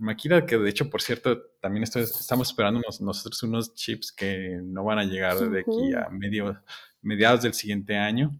Maquila, 0.01 0.47
que 0.47 0.57
de 0.59 0.71
hecho, 0.71 0.89
por 0.89 1.03
cierto, 1.03 1.43
también 1.61 1.85
estamos 1.85 2.49
esperando 2.49 2.81
nosotros 3.01 3.43
unos 3.43 3.75
chips 3.75 4.13
que 4.13 4.59
no 4.63 4.85
van 4.85 4.99
a 4.99 5.05
llegar 5.05 5.39
de 5.39 5.61
aquí 5.61 5.95
a 5.95 6.09
medio, 6.11 6.61
mediados 7.03 7.43
del 7.43 7.55
siguiente 7.55 7.97
año. 7.97 8.37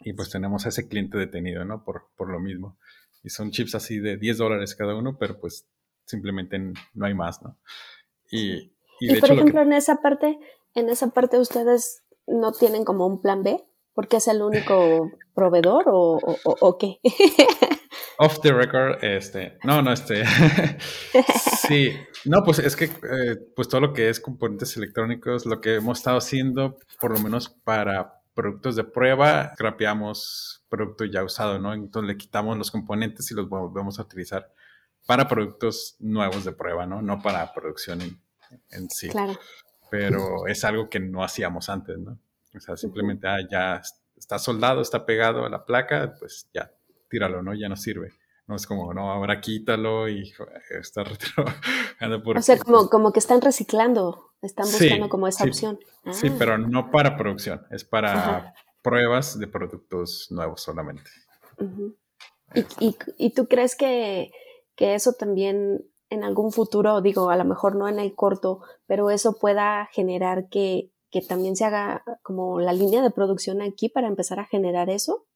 Y 0.00 0.12
pues 0.14 0.30
tenemos 0.30 0.64
a 0.64 0.70
ese 0.70 0.88
cliente 0.88 1.18
detenido, 1.18 1.64
¿no? 1.64 1.84
Por, 1.84 2.08
por 2.16 2.30
lo 2.30 2.40
mismo. 2.40 2.78
Y 3.22 3.28
son 3.28 3.50
chips 3.50 3.74
así 3.74 3.98
de 3.98 4.16
10 4.16 4.38
dólares 4.38 4.74
cada 4.74 4.94
uno, 4.94 5.18
pero 5.18 5.38
pues 5.38 5.66
simplemente 6.06 6.58
no 6.94 7.06
hay 7.06 7.14
más, 7.14 7.42
¿no? 7.42 7.56
Y, 8.30 8.72
y, 9.00 9.20
por 9.20 9.32
ejemplo, 9.32 9.62
en 9.62 9.72
esa 9.72 9.96
parte, 9.96 10.38
en 10.74 10.88
esa 10.88 11.10
parte 11.10 11.38
ustedes 11.38 12.02
no 12.26 12.52
tienen 12.52 12.84
como 12.84 13.06
un 13.06 13.20
plan 13.20 13.42
B, 13.42 13.64
porque 13.92 14.16
es 14.16 14.28
el 14.28 14.40
único 14.40 15.10
proveedor 15.34 15.84
o, 15.88 16.18
o, 16.22 16.56
o 16.60 16.78
qué? 16.78 17.00
Off 18.22 18.42
the 18.42 18.52
record, 18.52 19.02
este, 19.02 19.56
no, 19.64 19.80
no, 19.80 19.92
este, 19.92 20.24
sí, 21.66 21.96
no, 22.26 22.44
pues 22.44 22.58
es 22.58 22.76
que, 22.76 22.84
eh, 22.84 23.36
pues 23.56 23.66
todo 23.66 23.80
lo 23.80 23.94
que 23.94 24.10
es 24.10 24.20
componentes 24.20 24.76
electrónicos, 24.76 25.46
lo 25.46 25.62
que 25.62 25.76
hemos 25.76 26.00
estado 26.00 26.18
haciendo, 26.18 26.76
por 27.00 27.12
lo 27.12 27.18
menos 27.18 27.48
para 27.48 28.20
productos 28.34 28.76
de 28.76 28.84
prueba, 28.84 29.54
scrapeamos 29.54 30.66
producto 30.68 31.06
ya 31.06 31.24
usado, 31.24 31.58
¿no? 31.58 31.72
Entonces 31.72 32.08
le 32.08 32.18
quitamos 32.18 32.58
los 32.58 32.70
componentes 32.70 33.30
y 33.30 33.34
los 33.34 33.48
volvemos 33.48 33.98
a 33.98 34.02
utilizar 34.02 34.52
para 35.06 35.26
productos 35.26 35.96
nuevos 35.98 36.44
de 36.44 36.52
prueba, 36.52 36.84
¿no? 36.84 37.00
No 37.00 37.22
para 37.22 37.50
producción 37.54 38.02
en, 38.02 38.90
sí. 38.90 39.08
Claro. 39.08 39.38
Pero 39.90 40.46
es 40.46 40.62
algo 40.64 40.90
que 40.90 41.00
no 41.00 41.24
hacíamos 41.24 41.70
antes, 41.70 41.98
¿no? 41.98 42.18
O 42.54 42.60
sea, 42.60 42.76
simplemente, 42.76 43.26
ah, 43.26 43.38
ya 43.50 43.80
está 44.14 44.38
soldado, 44.38 44.82
está 44.82 45.06
pegado 45.06 45.46
a 45.46 45.48
la 45.48 45.64
placa, 45.64 46.16
pues 46.18 46.50
ya 46.52 46.70
tíralo, 47.10 47.42
¿no? 47.42 47.52
Ya 47.54 47.68
no 47.68 47.76
sirve. 47.76 48.12
No 48.46 48.56
es 48.56 48.66
como, 48.66 48.94
no, 48.94 49.12
ahora 49.12 49.40
quítalo 49.40 50.08
y 50.08 50.32
está 50.80 51.04
por... 52.24 52.38
O 52.38 52.42
sea, 52.42 52.58
como, 52.58 52.88
como 52.88 53.12
que 53.12 53.20
están 53.20 53.40
reciclando, 53.40 54.32
están 54.42 54.66
buscando 54.66 55.08
como 55.08 55.28
esa 55.28 55.44
opción. 55.44 55.78
Sí, 56.12 56.28
ah. 56.30 56.36
pero 56.38 56.58
no 56.58 56.90
para 56.90 57.16
producción, 57.16 57.66
es 57.70 57.84
para 57.84 58.54
pruebas 58.82 59.38
de 59.38 59.46
productos 59.46 60.28
nuevos 60.30 60.62
solamente. 60.62 61.10
¿Y, 62.80 62.96
y, 63.18 63.34
tú 63.34 63.46
crees 63.46 63.76
que, 63.76 64.32
que 64.74 64.94
eso 64.94 65.12
también 65.12 65.84
en 66.08 66.24
algún 66.24 66.50
futuro, 66.50 67.00
digo, 67.02 67.30
a 67.30 67.36
lo 67.36 67.44
mejor 67.44 67.76
no 67.76 67.86
en 67.86 68.00
el 68.00 68.14
corto, 68.14 68.62
pero 68.86 69.10
eso 69.10 69.38
pueda 69.38 69.88
generar 69.92 70.48
que 70.48 70.90
que 71.10 71.20
también 71.20 71.56
se 71.56 71.64
haga 71.64 72.04
como 72.22 72.60
la 72.60 72.72
línea 72.72 73.02
de 73.02 73.10
producción 73.10 73.62
aquí 73.62 73.88
para 73.88 74.08
empezar 74.08 74.38
a 74.38 74.46
generar 74.46 74.88
eso? 74.90 75.26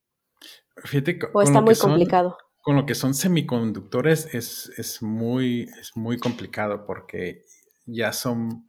Fíjate, 0.76 1.18
¿O 1.32 1.42
está 1.42 1.60
muy 1.60 1.76
complicado? 1.76 2.36
con 2.64 2.76
lo 2.76 2.86
que 2.86 2.94
son 2.94 3.12
semiconductores 3.12 4.34
es, 4.34 4.72
es, 4.78 5.02
muy, 5.02 5.68
es 5.78 5.92
muy 5.96 6.16
complicado 6.16 6.86
porque 6.86 7.44
ya 7.84 8.12
son 8.14 8.66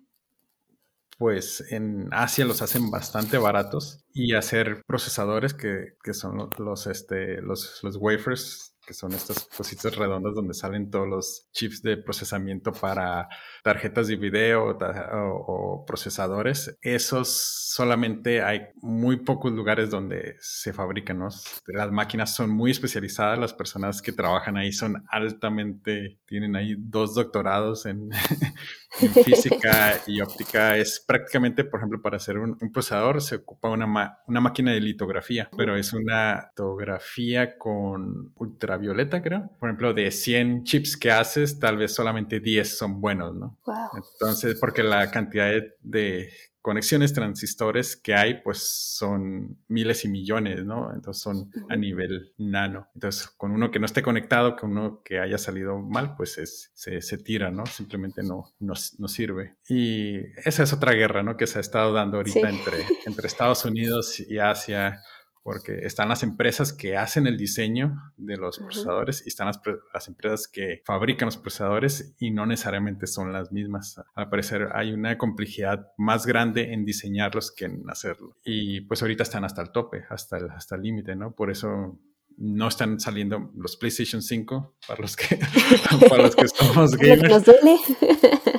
pues 1.17 1.63
en 1.71 2.09
Asia 2.11 2.43
los 2.43 2.61
hacen 2.61 2.91
bastante 2.91 3.37
baratos 3.37 4.03
y 4.13 4.35
hacer 4.35 4.83
procesadores 4.85 5.53
que, 5.53 5.93
que 6.03 6.13
son 6.13 6.49
los, 6.57 6.87
este, 6.87 7.41
los, 7.41 7.79
los 7.83 7.95
wafers 7.95 8.74
que 8.85 8.93
son 8.93 9.13
estas 9.13 9.47
cositas 9.55 9.95
redondas 9.95 10.35
donde 10.35 10.53
salen 10.53 10.89
todos 10.89 11.07
los 11.07 11.47
chips 11.51 11.81
de 11.81 11.97
procesamiento 11.97 12.71
para 12.71 13.27
tarjetas 13.63 14.07
de 14.07 14.15
video 14.15 14.77
o, 15.13 15.83
procesadores. 15.85 16.77
Esos 16.81 17.29
solamente 17.29 18.41
hay 18.41 18.67
muy 18.81 19.17
pocos 19.17 19.51
lugares 19.51 19.89
donde 19.89 20.35
se 20.39 20.73
fabrican. 20.73 21.19
Las 21.67 21.91
máquinas 21.91 22.35
son 22.35 22.49
muy 22.49 22.71
especializadas, 22.71 23.39
las 23.39 23.53
personas 23.53 24.01
que 24.01 24.11
trabajan 24.11 24.57
ahí 24.57 24.71
son 24.71 25.03
altamente, 25.09 26.19
tienen 26.25 26.55
ahí 26.55 26.75
dos 26.77 27.15
doctorados 27.15 27.85
en, 27.85 28.09
física 29.25 30.01
y 30.07 30.21
óptica. 30.21 30.77
Es 30.77 31.03
prácticamente, 31.05 31.63
por 31.63 31.79
ejemplo, 31.79 32.01
para 32.01 32.17
hacer 32.17 32.37
un, 32.37 32.57
procesador 32.71 33.21
se 33.21 33.35
ocupa 33.35 33.69
una, 33.69 34.19
una 34.27 34.41
máquina 34.41 34.71
de 34.71 34.81
litografía, 34.81 35.49
pero 35.57 35.75
es 35.75 35.93
una 35.93 36.49
litografía 36.49 37.57
con 37.57 38.33
ultra 38.35 38.74
violeta, 38.77 39.21
creo. 39.21 39.51
Por 39.59 39.69
ejemplo, 39.69 39.93
de 39.93 40.11
100 40.11 40.63
chips 40.63 40.97
que 40.97 41.11
haces, 41.11 41.59
tal 41.59 41.77
vez 41.77 41.93
solamente 41.93 42.39
10 42.39 42.77
son 42.77 43.01
buenos, 43.01 43.35
¿no? 43.35 43.57
Entonces, 43.95 44.57
porque 44.59 44.83
la 44.83 45.09
cantidad 45.11 45.51
de, 45.81 46.29
conexiones 46.65 47.13
transistores 47.13 47.95
que 47.95 48.15
hay, 48.15 48.41
pues 48.41 48.57
son 48.97 49.59
miles 49.67 50.03
y 50.03 50.07
millones, 50.07 50.65
¿no? 50.65 50.91
Entonces 50.91 51.21
son 51.21 51.51
a 51.69 51.75
nivel 51.75 52.33
nano. 52.39 52.87
Entonces, 52.95 53.27
con 53.27 53.51
uno 53.51 53.69
que 53.69 53.77
no 53.77 53.85
esté 53.85 54.01
conectado, 54.01 54.55
con 54.55 54.71
uno 54.71 55.03
que 55.05 55.19
haya 55.19 55.37
salido 55.37 55.77
mal, 55.77 56.15
pues 56.15 56.39
es, 56.39 56.71
se, 56.73 57.03
se, 57.03 57.19
tira, 57.19 57.51
¿no? 57.51 57.67
Simplemente 57.67 58.23
no, 58.23 58.51
no, 58.57 58.73
no, 58.97 59.07
sirve. 59.07 59.57
Y 59.69 60.17
esa 60.43 60.63
es 60.63 60.73
otra 60.73 60.93
guerra, 60.93 61.21
¿no? 61.21 61.37
Que 61.37 61.45
se 61.45 61.59
ha 61.59 61.61
estado 61.61 61.93
dando 61.93 62.17
ahorita 62.17 62.49
entre, 62.49 62.79
entre 63.05 63.27
Estados 63.27 63.63
Unidos 63.63 64.19
y 64.19 64.39
Asia 64.39 65.03
porque 65.45 65.85
están 65.85 66.09
las 66.09 66.23
empresas 66.23 66.73
que 66.73 66.97
hacen 66.97 67.27
el 67.27 67.37
diseño 67.37 68.11
de 68.17 68.35
los 68.35 68.57
procesadores 68.57 69.21
y 69.27 69.29
están 69.29 69.45
las, 69.45 70.07
empresas 70.07 70.47
que 70.47 70.81
fabrican 70.83 71.27
los 71.27 71.37
procesadores 71.37 72.15
y 72.17 72.31
no 72.31 72.47
necesariamente 72.47 73.05
son 73.05 73.31
las 73.31 73.51
mismas. 73.51 74.01
Al 74.15 74.27
parecer 74.31 74.69
hay 74.73 74.91
una 74.91 75.19
complejidad 75.19 75.91
más 75.97 76.25
grande 76.25 76.73
en 76.73 76.83
diseñarlos 76.83 77.51
que 77.51 77.65
en 77.65 77.87
hacerlo. 77.87 78.35
Y 78.43 78.81
pues 78.81 79.03
ahorita 79.03 79.21
están 79.21 79.45
hasta 79.45 79.61
el 79.61 79.69
tope, 79.69 80.05
hasta 80.09 80.39
el 80.39 80.49
hasta 80.49 80.77
el 80.77 80.81
límite, 80.81 81.15
¿no? 81.15 81.35
Por 81.35 81.51
eso 81.51 81.99
no 82.37 82.67
están 82.67 82.99
saliendo 82.99 83.51
los 83.55 83.77
PlayStation 83.77 84.23
5 84.23 84.77
para 84.87 84.99
los 84.99 85.15
que, 85.15 85.37
para 86.09 86.23
los 86.23 86.35
que 86.35 86.47
somos 86.47 86.91
gamers. 86.97 87.47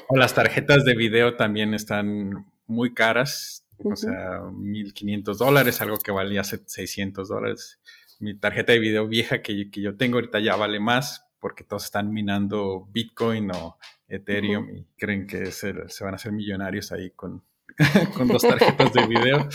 o 0.07 0.16
las 0.16 0.34
tarjetas 0.34 0.84
de 0.84 0.95
video 0.95 1.34
también 1.34 1.74
están 1.74 2.47
muy 2.68 2.95
caras 2.95 3.66
o 3.79 3.97
sea, 3.97 4.41
1500 4.53 5.39
dólares, 5.39 5.81
algo 5.81 5.99
que 5.99 6.12
valía 6.12 6.45
600 6.45 7.29
dólares. 7.29 7.81
Mi 8.18 8.39
tarjeta 8.39 8.72
de 8.72 8.79
video 8.79 9.07
vieja 9.07 9.43
que, 9.43 9.70
que, 9.70 9.83
yo 9.83 9.97
tengo 9.97 10.16
ahorita 10.16 10.41
ya 10.41 10.57
vale 10.57 10.81
más 10.81 11.27
porque 11.39 11.64
todos 11.64 11.85
están 11.85 12.12
minando 12.12 12.89
Bitcoin 12.91 13.51
o 13.53 13.79
Ethereum 14.09 14.70
y 14.70 14.87
creen 14.97 15.27
que 15.27 15.53
se, 15.53 15.89
se, 15.89 16.05
van 16.05 16.14
a 16.14 16.16
hacer 16.16 16.33
millonarios 16.33 16.93
ahí 16.93 17.11
con, 17.11 17.45
con 18.16 18.29
dos 18.29 18.43
tarjetas 18.43 18.93
de 18.93 19.07
video. 19.07 19.49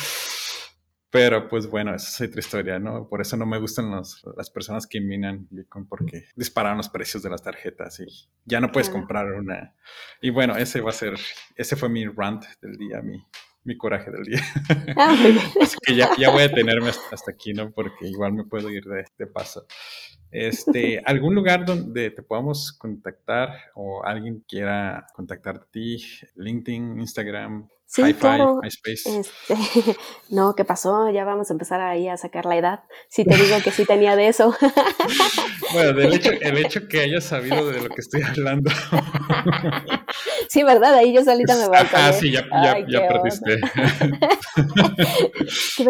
Pero 1.09 1.49
pues 1.49 1.67
bueno, 1.67 1.93
esa 1.93 2.23
es 2.23 2.29
otra 2.29 2.39
historia, 2.39 2.79
¿no? 2.79 3.09
Por 3.09 3.19
eso 3.19 3.35
no 3.35 3.45
me 3.45 3.59
gustan 3.59 3.91
las 3.91 4.49
personas 4.49 4.87
que 4.87 5.01
minan 5.01 5.45
Bitcoin 5.49 5.85
porque 5.85 6.23
disparan 6.37 6.77
los 6.77 6.87
precios 6.87 7.21
de 7.21 7.29
las 7.29 7.43
tarjetas 7.43 7.99
y 7.99 8.05
ya 8.45 8.61
no 8.61 8.71
puedes 8.71 8.89
comprar 8.89 9.29
una. 9.33 9.75
Y 10.21 10.29
bueno, 10.29 10.55
ese 10.55 10.79
va 10.79 10.91
a 10.91 10.93
ser, 10.93 11.19
ese 11.57 11.75
fue 11.75 11.89
mi 11.89 12.05
rant 12.05 12.45
del 12.61 12.77
día, 12.77 13.01
mi, 13.01 13.21
mi 13.63 13.77
coraje 13.77 14.11
del 14.11 14.23
día. 14.23 14.41
Ah, 14.97 15.15
Así 15.61 15.77
que 15.85 15.95
ya, 15.95 16.09
ya, 16.17 16.29
voy 16.29 16.43
a 16.43 16.51
tenerme 16.51 16.89
hasta, 16.89 17.31
aquí, 17.31 17.53
¿no? 17.53 17.71
Porque 17.71 18.07
igual 18.07 18.33
me 18.33 18.43
puedo 18.45 18.69
ir 18.69 18.83
de, 18.85 19.05
de, 19.17 19.27
paso. 19.27 19.65
Este, 20.31 21.01
¿Algún 21.05 21.35
lugar 21.35 21.65
donde 21.65 22.11
te 22.11 22.23
podamos 22.23 22.71
contactar 22.71 23.49
o 23.75 24.03
alguien 24.03 24.43
quiera 24.47 25.05
contactar 25.13 25.55
a 25.57 25.65
ti? 25.71 25.97
LinkedIn, 26.35 26.99
Instagram, 26.99 27.67
Sí, 27.91 28.13
claro. 28.13 28.61
Este, 28.63 28.95
no, 30.29 30.55
¿qué 30.55 30.63
pasó? 30.63 31.11
Ya 31.11 31.25
vamos 31.25 31.49
a 31.49 31.53
empezar 31.53 31.81
ahí 31.81 32.07
a 32.07 32.15
sacar 32.15 32.45
la 32.45 32.55
edad. 32.55 32.83
Si 33.09 33.25
te 33.25 33.35
digo 33.35 33.57
que 33.61 33.71
sí 33.71 33.83
tenía 33.83 34.15
de 34.15 34.29
eso. 34.29 34.55
bueno, 35.73 35.91
del 35.91 36.13
hecho, 36.13 36.31
el 36.39 36.57
hecho 36.57 36.87
que 36.87 37.01
hayas 37.01 37.25
sabido 37.25 37.69
de 37.69 37.81
lo 37.81 37.89
que 37.89 37.99
estoy 37.99 38.21
hablando. 38.21 38.71
Sí, 40.51 40.63
¿verdad? 40.63 40.95
Ahí 40.95 41.13
yo 41.13 41.23
solita 41.23 41.55
me 41.55 41.67
voy 41.67 41.77
a 41.77 41.87
Ah, 41.93 42.11
sí, 42.11 42.29
ya, 42.29 42.45
ya, 42.61 42.85
ya 42.85 43.07
perdiste. 43.07 43.55
¿Qué, 45.77 45.85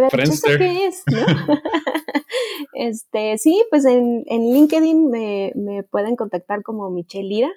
¿Qué 0.57 0.85
es? 0.85 1.03
este, 2.73 3.39
sí, 3.39 3.63
pues 3.71 3.85
en, 3.85 4.23
en 4.27 4.53
LinkedIn 4.53 5.09
me, 5.09 5.51
me 5.55 5.81
pueden 5.81 6.15
contactar 6.15 6.61
como 6.61 6.91
Michelle 6.91 7.27
Lira. 7.27 7.49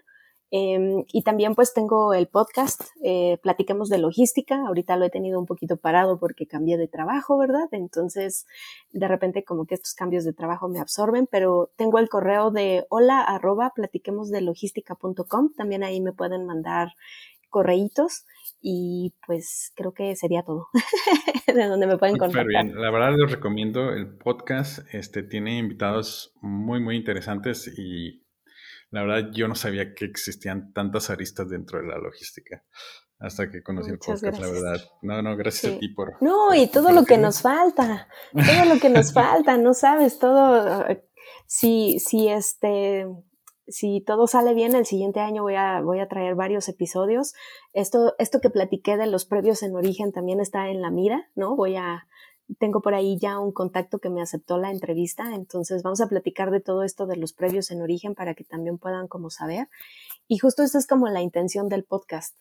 Em, 0.57 1.05
y 1.12 1.22
también 1.22 1.57
pues 1.57 1.74
tengo 1.74 2.14
el 2.14 2.28
podcast, 2.28 2.80
eh, 3.02 3.38
Platiquemos 3.42 3.88
de 3.88 3.98
Logística. 3.98 4.64
Ahorita 4.64 4.94
lo 4.94 5.05
he 5.05 5.11
tenido 5.11 5.40
un 5.40 5.46
poquito 5.46 5.78
parado 5.78 6.20
porque 6.20 6.46
cambié 6.46 6.76
de 6.78 6.86
trabajo, 6.86 7.36
¿verdad? 7.36 7.66
Entonces, 7.72 8.46
de 8.92 9.09
repente 9.09 9.42
como 9.42 9.66
que 9.66 9.74
estos 9.74 9.94
cambios 9.94 10.24
de 10.24 10.32
trabajo 10.32 10.68
me 10.68 10.78
absorben, 10.78 11.26
pero 11.28 11.72
tengo 11.74 11.98
el 11.98 12.09
correo 12.09 12.52
de 12.52 12.86
hola 12.88 13.20
arroba 13.20 13.72
platiquemosdelogística.com. 13.74 15.55
También 15.57 15.82
ahí 15.82 16.00
me 16.00 16.12
pueden 16.12 16.46
mandar 16.46 16.92
correitos 17.50 18.24
y 18.62 19.12
pues 19.26 19.72
creo 19.74 19.92
que 19.92 20.14
sería 20.14 20.44
todo 20.44 20.68
de 21.52 21.66
donde 21.66 21.88
me 21.88 21.98
pueden 21.98 22.16
contactar. 22.16 22.46
bien, 22.46 22.80
la 22.80 22.92
verdad 22.92 23.16
les 23.18 23.32
recomiendo 23.32 23.90
el 23.90 24.16
podcast, 24.18 24.86
este 24.94 25.24
tiene 25.24 25.59
invitados 25.59 26.32
muy 26.40 26.80
muy 26.80 26.94
interesantes 26.94 27.72
y 27.76 28.24
la 28.91 29.03
verdad, 29.03 29.30
yo 29.32 29.49
no 29.49 29.55
sabía 29.55 29.95
que 29.95 30.05
existían 30.05 30.72
tantas 30.72 31.11
aristas 31.11 31.49
dentro 31.49 31.80
de 31.80 31.87
la 31.87 31.99
logística 31.99 32.64
hasta 33.18 33.51
que 33.51 33.62
conocí 33.62 33.91
el 33.91 33.99
podcast, 33.99 34.39
la 34.39 34.51
verdad. 34.51 34.80
No, 35.03 35.22
no, 35.22 35.37
gracias 35.37 35.74
a 35.74 35.78
ti 35.78 35.89
por. 35.89 36.22
No, 36.22 36.55
y 36.55 36.66
todo 36.66 36.93
lo 36.93 37.05
que 37.05 37.16
nos 37.16 37.41
falta, 37.41 38.09
todo 38.32 38.74
lo 38.74 38.80
que 38.80 38.91
nos 38.91 39.12
falta, 39.12 39.57
no 39.57 39.74
sabes, 39.74 40.18
todo. 40.18 40.85
Si, 41.47 41.99
si 42.01 42.28
este, 42.28 43.07
si 43.66 44.03
todo 44.03 44.26
sale 44.26 44.55
bien, 44.55 44.74
el 44.74 44.87
siguiente 44.87 45.20
año 45.20 45.43
voy 45.43 45.55
a, 45.55 45.80
voy 45.80 46.01
a 46.01 46.09
traer 46.09 46.35
varios 46.35 46.68
episodios. 46.68 47.35
Esto, 47.72 48.14
esto 48.18 48.41
que 48.41 48.51
platiqué 48.51 48.97
de 48.97 49.07
los 49.07 49.24
previos 49.24 49.62
en 49.62 49.74
origen 49.74 50.12
también 50.12 50.41
está 50.41 50.68
en 50.68 50.82
la 50.82 50.91
mira, 50.91 51.30
¿no? 51.35 51.57
Voy 51.57 51.76
a, 51.76 52.07
tengo 52.59 52.82
por 52.82 52.95
ahí 52.95 53.18
ya 53.18 53.38
un 53.38 53.53
contacto 53.53 53.99
que 53.99 54.11
me 54.11 54.22
aceptó 54.22 54.59
la 54.59 54.70
entrevista, 54.70 55.34
entonces 55.34 55.82
vamos 55.82 56.01
a 56.01 56.09
platicar 56.09 56.51
de 56.51 56.61
todo 56.61 56.82
esto 56.82 57.07
de 57.07 57.16
los 57.16 57.32
previos 57.32 57.70
en 57.70 57.82
origen 57.82 58.14
para 58.14 58.34
que 58.34 58.45
también 58.45 58.78
puedan 58.78 59.09
como 59.09 59.30
saber. 59.30 59.68
Y 60.28 60.38
justo 60.38 60.62
esa 60.62 60.78
es 60.78 60.86
como 60.86 61.09
la 61.09 61.22
intención 61.22 61.68
del 61.68 61.84
podcast, 61.84 62.36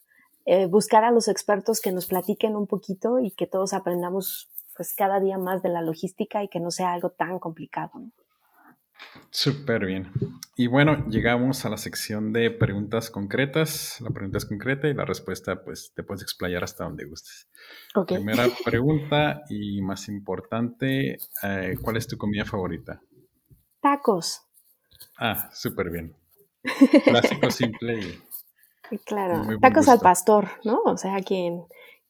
eh, 0.45 0.65
buscar 0.65 1.03
a 1.03 1.11
los 1.11 1.27
expertos 1.27 1.79
que 1.79 1.91
nos 1.91 2.07
platiquen 2.07 2.55
un 2.55 2.67
poquito 2.67 3.19
y 3.19 3.31
que 3.31 3.47
todos 3.47 3.73
aprendamos 3.73 4.49
pues 4.75 4.93
cada 4.93 5.19
día 5.19 5.37
más 5.37 5.61
de 5.61 5.69
la 5.69 5.81
logística 5.81 6.43
y 6.43 6.49
que 6.49 6.59
no 6.59 6.71
sea 6.71 6.93
algo 6.93 7.11
tan 7.11 7.39
complicado. 7.39 7.91
Súper 9.29 9.85
bien. 9.85 10.11
Y 10.55 10.67
bueno, 10.67 11.07
llegamos 11.07 11.65
a 11.65 11.69
la 11.69 11.77
sección 11.77 12.31
de 12.33 12.51
preguntas 12.51 13.09
concretas. 13.09 13.99
La 14.01 14.11
pregunta 14.11 14.37
es 14.37 14.45
concreta 14.45 14.87
y 14.87 14.93
la 14.93 15.05
respuesta, 15.05 15.63
pues, 15.63 15.91
te 15.95 16.03
puedes 16.03 16.21
explayar 16.21 16.63
hasta 16.63 16.83
donde 16.83 17.05
gustes. 17.05 17.47
Primera 18.07 18.45
pregunta 18.65 19.41
y 19.49 19.81
más 19.81 20.07
importante, 20.07 21.17
eh, 21.43 21.77
¿cuál 21.81 21.97
es 21.97 22.07
tu 22.07 22.17
comida 22.17 22.45
favorita? 22.45 23.01
Tacos. 23.81 24.43
Ah, 25.17 25.49
súper 25.51 25.89
bien. 25.89 26.15
Clásico, 27.03 27.49
simple 27.49 27.99
y... 27.99 28.23
Claro, 29.05 29.59
tacos 29.59 29.87
al 29.87 29.99
pastor, 29.99 30.49
¿no? 30.63 30.79
O 30.85 30.97
sea, 30.97 31.19
quien 31.21 31.63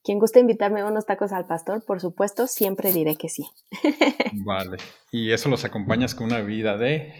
quien 0.04 0.20
guste 0.20 0.40
invitarme 0.40 0.84
unos 0.84 1.06
tacos 1.06 1.32
al 1.32 1.46
pastor, 1.46 1.84
por 1.86 2.02
supuesto, 2.02 2.48
siempre 2.48 2.92
diré 2.92 3.16
que 3.16 3.30
sí. 3.30 3.48
Vale. 4.46 4.78
¿Y 5.12 5.32
eso 5.32 5.50
los 5.50 5.64
acompañas 5.64 6.14
con 6.14 6.28
una 6.28 6.38
bebida 6.38 6.78
de? 6.78 7.14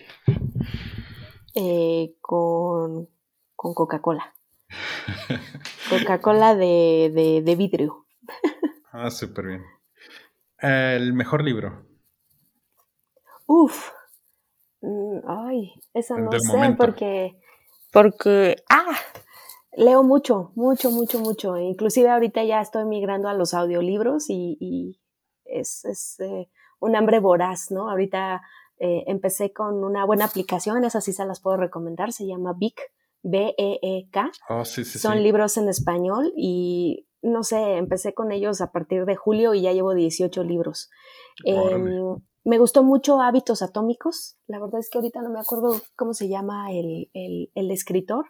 Eh, 1.56 2.16
con, 2.20 3.08
con 3.56 3.74
Coca-Cola. 3.74 4.34
Coca-Cola 5.90 6.56
de, 6.56 7.42
de, 7.44 7.56
vidrio. 7.56 8.06
ah, 8.92 9.10
súper 9.10 9.46
bien. 9.48 9.64
El 10.60 11.14
mejor 11.14 11.44
libro. 11.44 11.86
Uf. 13.46 13.92
Mm, 14.82 15.20
ay, 15.28 15.74
eso 15.94 16.18
no 16.18 16.32
sé 16.32 16.76
porque. 16.78 17.40
Porque. 17.92 18.58
Ah, 18.70 18.98
Leo 19.76 20.04
mucho, 20.04 20.52
mucho, 20.56 20.92
mucho, 20.92 21.20
mucho. 21.20 21.58
Inclusive 21.58 22.10
ahorita 22.10 22.44
ya 22.44 22.62
estoy 22.62 22.86
migrando 22.86 23.28
a 23.28 23.34
los 23.34 23.54
audiolibros 23.54 24.26
y, 24.30 25.00
es, 25.46 26.20
eh, 26.20 26.50
un 26.80 26.96
hambre 26.96 27.20
voraz, 27.20 27.72
¿no? 27.72 27.90
Ahorita 27.90 28.42
eh, 28.80 29.04
empecé 29.08 29.54
con 29.54 29.84
una 29.84 30.06
buena 30.06 30.26
aplicación, 30.26 30.84
esas 30.84 31.04
sí 31.06 31.14
se 31.14 31.26
las 31.26 31.40
puedo 31.40 31.58
recomendar, 31.58 32.12
se 32.12 32.28
llama 32.28 32.54
Beek, 32.58 32.80
B-E-E-K. 33.24 34.32
Oh, 34.50 34.66
Son 34.66 35.24
libros 35.24 35.58
en 35.58 35.70
español 35.70 36.34
y 36.36 37.08
no 37.22 37.44
sé, 37.44 37.78
empecé 37.78 38.14
con 38.14 38.32
ellos 38.32 38.60
a 38.62 38.72
partir 38.72 39.06
de 39.06 39.16
julio 39.16 39.54
y 39.54 39.62
ya 39.62 39.72
llevo 39.72 39.94
18 39.94 40.44
libros. 40.44 40.90
Em, 41.46 42.18
me 42.46 42.58
gustó 42.58 42.84
mucho 42.84 43.22
Hábitos 43.22 43.62
Atómicos. 43.62 44.38
La 44.48 44.60
verdad 44.60 44.80
es 44.80 44.90
que 44.90 44.98
ahorita 44.98 45.22
no 45.22 45.30
me 45.30 45.40
acuerdo 45.40 45.80
cómo 45.96 46.14
se 46.14 46.28
llama 46.28 46.72
el, 46.72 47.10
el, 47.14 47.72
escritor. 47.72 48.26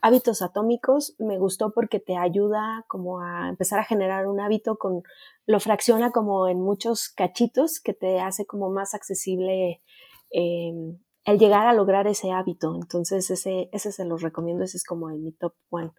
Hábitos 0.00 0.40
Atómicos 0.40 1.14
me 1.18 1.38
gustó 1.38 1.72
porque 1.72 2.00
te 2.00 2.16
ayuda 2.16 2.84
como 2.88 3.20
a 3.20 3.48
empezar 3.50 3.78
a 3.78 3.84
generar 3.84 4.26
un 4.26 4.40
hábito 4.40 4.78
con, 4.78 5.02
lo 5.46 5.60
fracciona 5.60 6.12
como 6.12 6.48
en 6.48 6.60
muchos 6.60 7.10
cachitos 7.10 7.80
que 7.80 7.92
te 7.92 8.20
hace 8.20 8.46
como 8.46 8.70
más 8.70 8.94
accesible 8.94 9.82
em, 10.30 10.98
el 11.24 11.38
llegar 11.38 11.66
a 11.66 11.74
lograr 11.74 12.06
ese 12.06 12.30
hábito. 12.30 12.74
Entonces 12.74 13.30
ese, 13.30 13.68
ese 13.72 13.92
se 13.92 14.06
los 14.06 14.22
recomiendo, 14.22 14.64
ese 14.64 14.78
es 14.78 14.84
como 14.84 15.10
en 15.10 15.22
mi 15.22 15.32
top 15.32 15.52
one. 15.68 15.92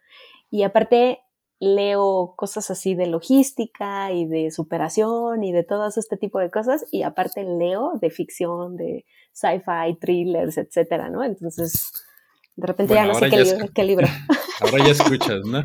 Y 0.49 0.63
aparte 0.63 1.19
leo 1.59 2.35
cosas 2.37 2.71
así 2.71 2.95
de 2.95 3.07
logística 3.07 4.11
y 4.13 4.25
de 4.25 4.49
superación 4.49 5.43
y 5.43 5.51
de 5.51 5.63
todo 5.63 5.87
este 5.87 6.17
tipo 6.17 6.39
de 6.39 6.49
cosas 6.49 6.85
y 6.91 7.03
aparte 7.03 7.43
leo 7.43 7.93
de 8.01 8.09
ficción, 8.09 8.77
de 8.77 9.05
sci-fi, 9.33 9.97
thrillers, 9.99 10.57
etcétera, 10.57 11.09
¿no? 11.09 11.23
Entonces, 11.23 11.91
de 12.55 12.67
repente 12.67 12.93
ya 12.93 13.05
no 13.05 13.13
sé 13.15 13.29
qué, 13.73 13.83
libro, 13.83 14.07
Ahora 14.61 14.85
ya 14.85 14.91
escuchas, 14.91 15.45
¿no? 15.45 15.63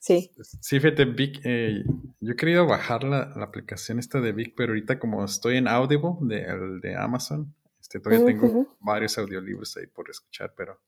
Sí. 0.00 0.30
Sí, 0.60 0.80
fíjate, 0.80 1.04
Vic, 1.06 1.40
eh, 1.44 1.82
yo 2.20 2.32
he 2.32 2.36
querido 2.36 2.66
bajar 2.66 3.04
la, 3.04 3.32
aplicación 3.42 3.98
esta 3.98 4.20
de 4.20 4.32
Vic, 4.32 4.54
pero 4.56 4.72
ahorita 4.72 4.98
como 4.98 5.24
estoy 5.24 5.56
en 5.56 5.68
Audible 5.68 6.16
de, 6.20 6.80
de 6.80 6.96
Amazon, 6.96 7.54
este, 7.80 8.00
todavía 8.00 8.26
tengo 8.26 8.76
varios 8.80 9.16
audiolibros 9.16 9.76
ahí 9.78 9.86
por 9.86 10.10
escuchar, 10.10 10.52
pero 10.56 10.78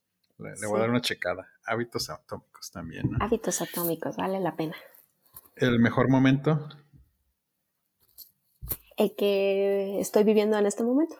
le, 0.40 0.66
voy 0.66 0.78
a 0.78 0.80
dar 0.80 0.90
una 0.90 1.00
checada. 1.00 1.48
Hábitos 1.64 2.10
atómicos 2.10 2.70
también. 2.70 3.10
¿no? 3.10 3.18
Hábitos 3.20 3.60
atómicos, 3.62 4.16
vale 4.16 4.40
la 4.40 4.56
pena. 4.56 4.76
¿El 5.56 5.78
mejor 5.78 6.08
momento? 6.08 6.68
El 8.96 9.14
que 9.16 10.00
estoy 10.00 10.24
viviendo 10.24 10.58
en 10.58 10.66
este 10.66 10.82
momento. 10.82 11.16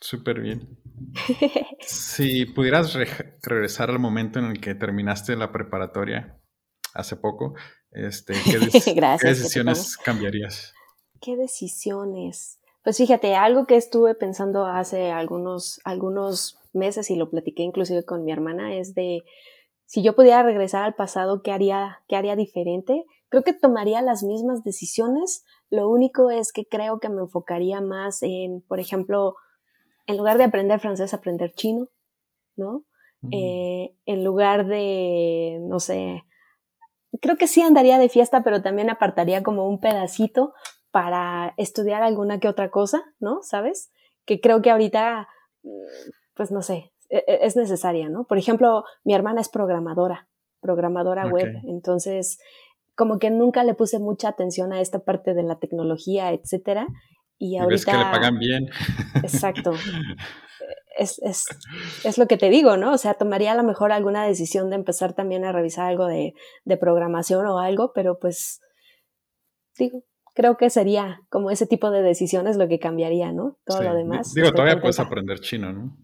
Súper 0.00 0.40
bien. 0.40 0.78
si 1.80 2.46
pudieras 2.46 2.94
regresar 3.42 3.90
al 3.90 3.98
momento 3.98 4.38
en 4.38 4.46
el 4.46 4.60
que 4.60 4.74
terminaste 4.74 5.36
la 5.36 5.50
preparatoria 5.50 6.40
hace 6.92 7.16
poco, 7.16 7.54
este, 7.90 8.34
¿qué, 8.44 8.58
decisiones 9.28 9.96
cambiarías? 9.96 10.74
¿Qué 11.20 11.36
decisiones? 11.36 12.60
Pues 12.84 12.98
fíjate, 12.98 13.34
algo 13.34 13.66
que 13.66 13.76
estuve 13.76 14.14
pensando 14.14 14.66
hace 14.66 15.10
algunos, 15.10 15.80
algunos 15.84 16.60
meses 16.74 17.10
y 17.10 17.16
lo 17.16 17.30
platiqué 17.30 17.62
inclusive 17.62 18.04
con 18.04 18.24
mi 18.24 18.30
hermana 18.30 18.76
es 18.76 18.94
de 18.94 19.22
si 19.86 20.02
yo 20.02 20.14
pudiera 20.14 20.42
regresar 20.42 20.84
al 20.84 20.94
pasado, 20.94 21.42
¿qué 21.42 21.50
haría, 21.50 22.02
qué 22.08 22.16
haría 22.16 22.36
diferente? 22.36 23.04
Creo 23.30 23.42
que 23.42 23.54
tomaría 23.54 24.02
las 24.02 24.22
mismas 24.22 24.64
decisiones. 24.64 25.44
Lo 25.70 25.88
único 25.88 26.30
es 26.30 26.52
que 26.52 26.66
creo 26.66 27.00
que 27.00 27.08
me 27.08 27.22
enfocaría 27.22 27.80
más 27.80 28.22
en, 28.22 28.62
por 28.62 28.80
ejemplo, 28.80 29.34
en 30.06 30.18
lugar 30.18 30.36
de 30.36 30.44
aprender 30.44 30.80
francés, 30.80 31.14
aprender 31.14 31.52
chino, 31.52 31.88
¿no? 32.56 32.84
Mm. 33.22 33.28
Eh, 33.32 33.96
en 34.04 34.24
lugar 34.24 34.66
de, 34.66 35.58
no 35.62 35.80
sé, 35.80 36.24
creo 37.20 37.36
que 37.36 37.46
sí 37.46 37.62
andaría 37.62 37.98
de 37.98 38.08
fiesta, 38.08 38.42
pero 38.42 38.62
también 38.62 38.90
apartaría 38.90 39.42
como 39.42 39.68
un 39.68 39.80
pedacito 39.80 40.54
para 40.94 41.54
estudiar 41.56 42.04
alguna 42.04 42.38
que 42.38 42.46
otra 42.46 42.70
cosa, 42.70 43.02
¿no? 43.18 43.42
¿Sabes? 43.42 43.90
Que 44.24 44.40
creo 44.40 44.62
que 44.62 44.70
ahorita, 44.70 45.26
pues 46.34 46.52
no 46.52 46.62
sé, 46.62 46.92
e, 47.10 47.24
e, 47.26 47.38
es 47.42 47.56
necesaria, 47.56 48.08
¿no? 48.08 48.28
Por 48.28 48.38
ejemplo, 48.38 48.84
mi 49.02 49.12
hermana 49.12 49.40
es 49.40 49.48
programadora, 49.48 50.28
programadora 50.60 51.26
web, 51.26 51.52
entonces 51.66 52.38
como 52.94 53.18
que 53.18 53.32
nunca 53.32 53.64
le 53.64 53.74
puse 53.74 53.98
mucha 53.98 54.28
atención 54.28 54.72
a 54.72 54.80
esta 54.80 55.00
parte 55.00 55.34
de 55.34 55.42
la 55.42 55.58
tecnología, 55.58 56.30
etcétera. 56.30 56.86
Y 57.38 57.56
ahorita. 57.56 57.74
Es 57.74 57.86
que 57.86 57.96
le 57.96 58.04
pagan 58.04 58.38
bien. 58.38 58.68
Exacto. 59.16 59.72
Es, 60.96 61.18
es, 61.24 61.46
es, 62.04 62.18
lo 62.18 62.28
que 62.28 62.36
te 62.36 62.50
digo, 62.50 62.76
¿no? 62.76 62.92
O 62.92 62.98
sea, 62.98 63.14
tomaría 63.14 63.50
a 63.50 63.56
lo 63.56 63.64
mejor 63.64 63.90
alguna 63.90 64.24
decisión 64.24 64.70
de 64.70 64.76
empezar 64.76 65.12
también 65.12 65.44
a 65.44 65.50
revisar 65.50 65.86
algo 65.86 66.06
de, 66.06 66.34
de 66.64 66.76
programación 66.76 67.44
o 67.46 67.58
algo, 67.58 67.90
pero 67.92 68.20
pues, 68.20 68.60
digo, 69.76 70.04
creo 70.34 70.56
que 70.56 70.68
sería 70.68 71.20
como 71.30 71.50
ese 71.50 71.66
tipo 71.66 71.90
de 71.90 72.02
decisiones 72.02 72.56
lo 72.56 72.68
que 72.68 72.78
cambiaría, 72.78 73.32
¿no? 73.32 73.56
Todo 73.64 73.82
lo 73.82 73.94
demás. 73.94 74.34
Digo, 74.34 74.52
todavía 74.52 74.80
puedes 74.80 75.00
aprender 75.00 75.40
chino, 75.40 75.72
¿no? 75.72 75.96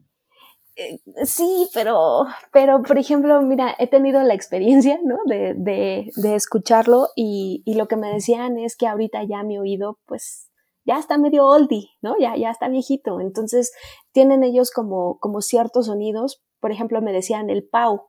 Eh, 0.76 0.98
sí, 1.24 1.68
pero, 1.74 2.26
pero, 2.52 2.82
por 2.82 2.96
ejemplo, 2.96 3.42
mira, 3.42 3.74
he 3.78 3.86
tenido 3.86 4.22
la 4.22 4.34
experiencia, 4.34 4.98
¿no? 5.04 5.18
De, 5.26 5.54
de, 5.54 6.10
de 6.16 6.34
escucharlo 6.36 7.08
y, 7.16 7.62
y, 7.66 7.74
lo 7.74 7.86
que 7.86 7.96
me 7.96 8.08
decían 8.08 8.56
es 8.56 8.76
que 8.76 8.86
ahorita 8.86 9.24
ya 9.24 9.42
mi 9.42 9.58
oído, 9.58 9.98
pues, 10.06 10.48
ya 10.84 10.98
está 10.98 11.18
medio 11.18 11.46
oldie, 11.46 11.90
¿no? 12.00 12.14
Ya, 12.18 12.36
ya 12.36 12.50
está 12.50 12.68
viejito. 12.68 13.20
Entonces, 13.20 13.72
tienen 14.12 14.42
ellos 14.42 14.70
como, 14.70 15.18
como 15.18 15.42
ciertos 15.42 15.86
sonidos. 15.86 16.42
Por 16.60 16.72
ejemplo, 16.72 17.02
me 17.02 17.12
decían 17.12 17.50
el 17.50 17.66
pau, 17.68 18.06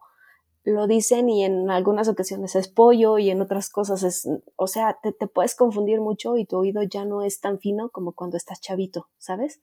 lo 0.63 0.87
dicen 0.87 1.29
y 1.29 1.43
en 1.43 1.69
algunas 1.69 2.07
ocasiones 2.07 2.55
es 2.55 2.67
pollo 2.67 3.17
y 3.17 3.29
en 3.29 3.41
otras 3.41 3.69
cosas 3.69 4.03
es, 4.03 4.27
o 4.55 4.67
sea, 4.67 4.97
te, 5.01 5.11
te 5.11 5.27
puedes 5.27 5.55
confundir 5.55 5.99
mucho 5.99 6.37
y 6.37 6.45
tu 6.45 6.57
oído 6.57 6.83
ya 6.83 7.05
no 7.05 7.23
es 7.23 7.39
tan 7.39 7.59
fino 7.59 7.89
como 7.89 8.13
cuando 8.13 8.37
estás 8.37 8.61
chavito, 8.61 9.09
¿sabes? 9.17 9.61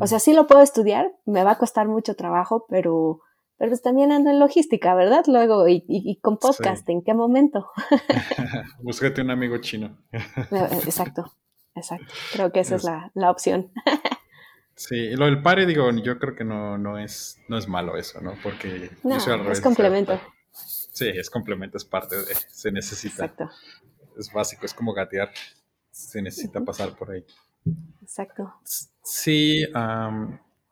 O 0.00 0.06
sea, 0.06 0.18
sí 0.18 0.32
lo 0.32 0.46
puedo 0.46 0.62
estudiar, 0.62 1.12
me 1.24 1.44
va 1.44 1.52
a 1.52 1.58
costar 1.58 1.88
mucho 1.88 2.16
trabajo, 2.16 2.66
pero, 2.68 3.20
pero 3.56 3.70
pues 3.70 3.82
también 3.82 4.12
ando 4.12 4.30
en 4.30 4.40
logística, 4.40 4.94
¿verdad? 4.94 5.24
Luego, 5.28 5.68
y, 5.68 5.84
y, 5.88 6.16
con 6.20 6.38
podcast, 6.38 6.88
¿en 6.88 7.02
qué 7.02 7.14
momento? 7.14 7.68
Búscate 8.82 9.20
un 9.20 9.30
amigo 9.30 9.58
chino. 9.58 9.96
Eh, 10.12 10.68
exacto, 10.84 11.32
exacto. 11.74 12.12
Creo 12.32 12.50
que 12.50 12.60
esa 12.60 12.76
es, 12.76 12.84
la, 12.84 13.10
la, 13.14 13.30
opción. 13.30 13.70
sí, 14.78 15.10
lo 15.16 15.26
del 15.26 15.42
pare, 15.42 15.66
digo, 15.66 15.90
yo 15.90 16.18
creo 16.18 16.34
que 16.34 16.44
no, 16.44 16.78
no, 16.78 16.98
es, 16.98 17.38
no 17.48 17.58
es 17.58 17.66
malo 17.68 17.96
eso, 17.96 18.20
¿no? 18.20 18.34
Porque 18.42 18.90
no, 19.02 19.16
es 19.50 19.60
complemento. 19.60 20.20
sí, 20.52 21.08
es 21.08 21.28
complemento, 21.28 21.76
es 21.76 21.84
parte 21.84 22.16
de, 22.16 22.34
se 22.48 22.70
necesita. 22.70 23.26
Exacto. 23.26 23.50
Es 24.16 24.32
básico, 24.32 24.64
es 24.64 24.72
como 24.72 24.92
gatear, 24.92 25.30
se 25.90 26.22
necesita 26.22 26.60
pasar 26.60 26.96
por 26.96 27.10
ahí. 27.10 27.24
Exacto. 28.02 28.54
Sí, 29.02 29.66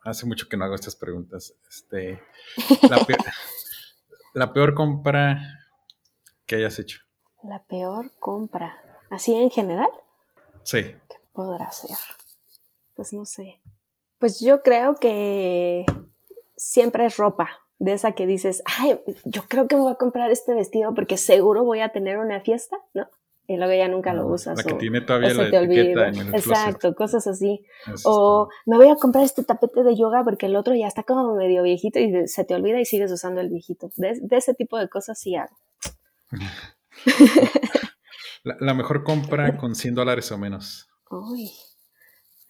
hace 0.02 0.26
mucho 0.26 0.48
que 0.48 0.56
no 0.56 0.64
hago 0.64 0.74
estas 0.74 0.96
preguntas. 0.96 1.54
Este, 1.68 2.22
la, 4.34 4.52
peor, 4.52 4.74
compra 4.74 5.38
que 6.46 6.56
hayas 6.56 6.78
hecho. 6.78 7.00
La 7.42 7.62
peor 7.64 8.12
compra. 8.18 8.80
¿Así 9.10 9.34
en 9.34 9.50
general? 9.50 9.90
Sí. 10.62 10.82
¿Qué 10.82 11.16
podrá 11.32 11.70
ser? 11.72 11.96
Pues 12.94 13.12
no 13.12 13.24
sé. 13.24 13.60
Pues 14.18 14.40
yo 14.40 14.62
creo 14.62 14.96
que 14.96 15.84
siempre 16.56 17.06
es 17.06 17.16
ropa. 17.16 17.48
De 17.78 17.92
esa 17.92 18.12
que 18.12 18.26
dices, 18.26 18.62
ay, 18.64 18.98
yo 19.24 19.42
creo 19.48 19.68
que 19.68 19.76
me 19.76 19.82
voy 19.82 19.92
a 19.92 19.96
comprar 19.96 20.30
este 20.30 20.54
vestido 20.54 20.94
porque 20.94 21.18
seguro 21.18 21.62
voy 21.62 21.80
a 21.80 21.90
tener 21.90 22.16
una 22.16 22.40
fiesta, 22.40 22.78
¿no? 22.94 23.06
y 23.48 23.56
luego 23.56 23.72
ya 23.72 23.88
nunca 23.88 24.12
lo 24.12 24.26
usas. 24.26 24.56
La 24.56 24.64
que 24.64 24.74
tiene 24.74 25.00
todavía 25.00 25.34
la 25.34 25.48
etiqueta 25.48 26.08
en 26.08 26.16
el 26.16 26.34
Exacto, 26.34 26.94
cosas 26.94 27.26
así. 27.26 27.64
o 28.04 28.48
me 28.66 28.76
voy 28.76 28.88
a 28.88 28.96
comprar 28.96 29.24
este 29.24 29.44
tapete 29.44 29.84
de 29.84 29.96
yoga 29.96 30.24
porque 30.24 30.46
el 30.46 30.56
otro 30.56 30.74
ya 30.74 30.86
está 30.86 31.04
como 31.04 31.34
medio 31.36 31.62
viejito 31.62 31.98
y 31.98 32.26
se 32.26 32.44
te 32.44 32.54
olvida 32.54 32.80
y 32.80 32.84
sigues 32.84 33.12
usando 33.12 33.40
el 33.40 33.48
viejito. 33.48 33.90
De, 33.96 34.20
ese 34.30 34.54
tipo 34.54 34.78
de 34.78 34.88
cosas 34.88 35.18
sí 35.18 35.36
hago. 35.36 35.56
la, 38.42 38.74
mejor 38.74 39.04
compra 39.04 39.56
con 39.56 39.74
100 39.74 39.94
dólares 39.94 40.32
o 40.32 40.38
menos. 40.38 40.88
Uy, 41.10 41.52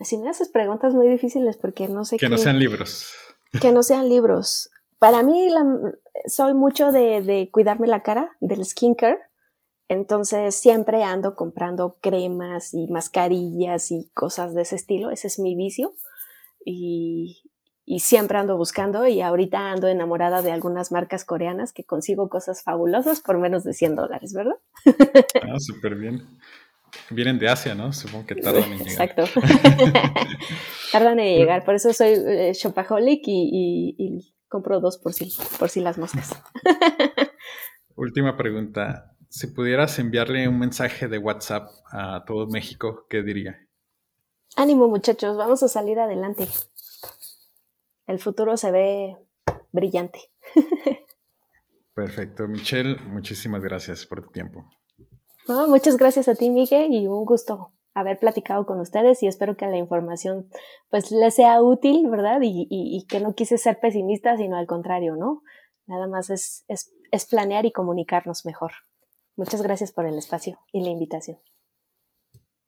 si 0.01 0.19
me 0.19 0.29
haces 0.29 0.49
preguntas 0.49 0.95
muy 0.95 1.09
difíciles 1.09 1.57
porque 1.57 1.89
no 1.89 2.05
sé 2.05 2.17
Que 2.17 2.29
no 2.29 2.39
sean 2.39 2.59
libros. 2.59 3.13
Que 3.61 3.73
no 3.73 3.83
sean 3.83 4.09
libros. 4.09 4.71
Para 4.99 5.23
mí 5.23 5.49
soy 6.27 6.53
mucho 6.53 6.93
de, 6.93 7.23
de 7.23 7.49
cuidarme 7.51 7.87
la 7.87 8.03
cara, 8.03 8.37
del 8.41 8.65
skincare 8.65 9.21
entonces 9.89 10.57
siempre 10.57 11.05
ando 11.05 11.37
comprando 11.37 11.99
cremas 12.01 12.75
y 12.75 12.89
mascarillas 12.89 13.93
y 13.93 14.11
cosas 14.15 14.55
de 14.55 14.63
ese 14.63 14.77
estilo. 14.77 15.11
Ese 15.11 15.29
es 15.29 15.39
mi 15.39 15.55
vicio. 15.55 15.95
Y, 16.65 17.43
siempre 18.01 18.39
ando 18.39 18.57
buscando 18.57 19.07
y 19.07 19.21
ahorita 19.21 19.71
ando 19.71 19.87
enamorada 19.87 20.43
de 20.43 20.51
algunas 20.51 20.91
marcas 20.91 21.25
coreanas 21.25 21.73
que 21.73 21.85
consigo 21.85 22.29
cosas 22.29 22.65
fabulosas 22.65 23.21
por 23.21 23.39
menos 23.39 23.63
de 23.63 23.75
100 23.75 23.95
dólares, 23.95 24.33
¿verdad? 24.35 24.57
Ah, 25.43 25.61
súper 25.61 25.95
bien. 25.95 26.27
Vienen 27.11 27.39
de 27.39 27.49
Asia, 27.49 27.75
¿no? 27.75 27.93
Supongo 27.93 28.27
que 28.27 28.35
tardan 28.37 28.73
en 28.73 28.79
llegar. 28.79 29.09
Exacto. 29.09 29.25
tardan 30.93 31.21
en 31.21 31.39
llegar. 31.39 31.65
Por 31.65 31.75
eso 31.75 31.93
soy 31.93 32.15
eh, 32.15 32.53
shopaholic 32.53 33.23
y, 33.27 34.35
compro 34.49 34.81
dos 34.81 34.99
por 34.99 35.13
si, 35.13 35.33
por 35.59 35.69
si 35.69 35.81
las 35.81 35.99
moscas. 35.99 36.31
Última 37.97 38.37
pregunta. 38.37 39.17
Si 39.29 39.49
pudieras 39.49 39.99
enviarle 39.99 40.49
un 40.49 40.59
mensaje 40.59 41.09
de 41.09 41.19
WhatsApp 41.19 41.71
a 41.91 42.25
todo 42.27 42.47
México, 42.47 43.07
¿qué 43.09 43.23
diría? 43.23 43.59
Ánimo 44.57 44.89
muchachos, 44.89 45.37
vamos 45.37 45.63
a 45.63 45.69
salir 45.69 45.99
adelante. 45.99 46.49
El 48.07 48.19
futuro 48.19 48.57
se 48.57 48.71
ve 48.71 49.17
brillante. 49.73 50.21
Perfecto. 51.95 52.47
Michelle, 52.47 52.97
muchísimas 53.09 53.63
gracias 53.63 54.07
por 54.07 54.23
tu 54.23 54.31
tiempo. 54.31 54.71
Muchas 55.49 55.97
gracias 55.97 56.29
a 56.29 56.35
ti, 56.35 56.51
Miguel, 56.51 56.93
y 56.93 57.07
un 57.07 57.25
gusto 57.25 57.73
haber 57.95 58.19
platicado 58.19 58.67
con 58.67 58.79
ustedes 58.81 59.23
y 59.23 59.27
espero 59.27 59.57
que 59.57 59.67
la 59.67 59.79
información 59.79 60.51
pues 60.91 61.11
les 61.11 61.35
sea 61.35 61.63
útil, 61.63 62.09
¿verdad? 62.11 62.41
Y, 62.43 63.07
que 63.09 63.21
no 63.21 63.35
quise 63.35 63.57
ser 63.57 63.81
pesimista, 63.81 64.37
sino 64.37 64.57
al 64.57 64.67
contrario, 64.67 65.17
¿no? 65.17 65.43
Nada 65.87 66.07
más 66.07 66.31
es, 66.31 66.65
es 66.69 67.27
planear 67.27 67.65
y 67.65 67.73
comunicarnos 67.73 68.45
mejor. 68.45 68.73
Muchas 69.37 69.63
gracias 69.63 69.93
por 69.93 70.07
el 70.07 70.19
espacio 70.19 70.59
y 70.73 70.83
la 70.83 70.91
invitación. 70.91 71.39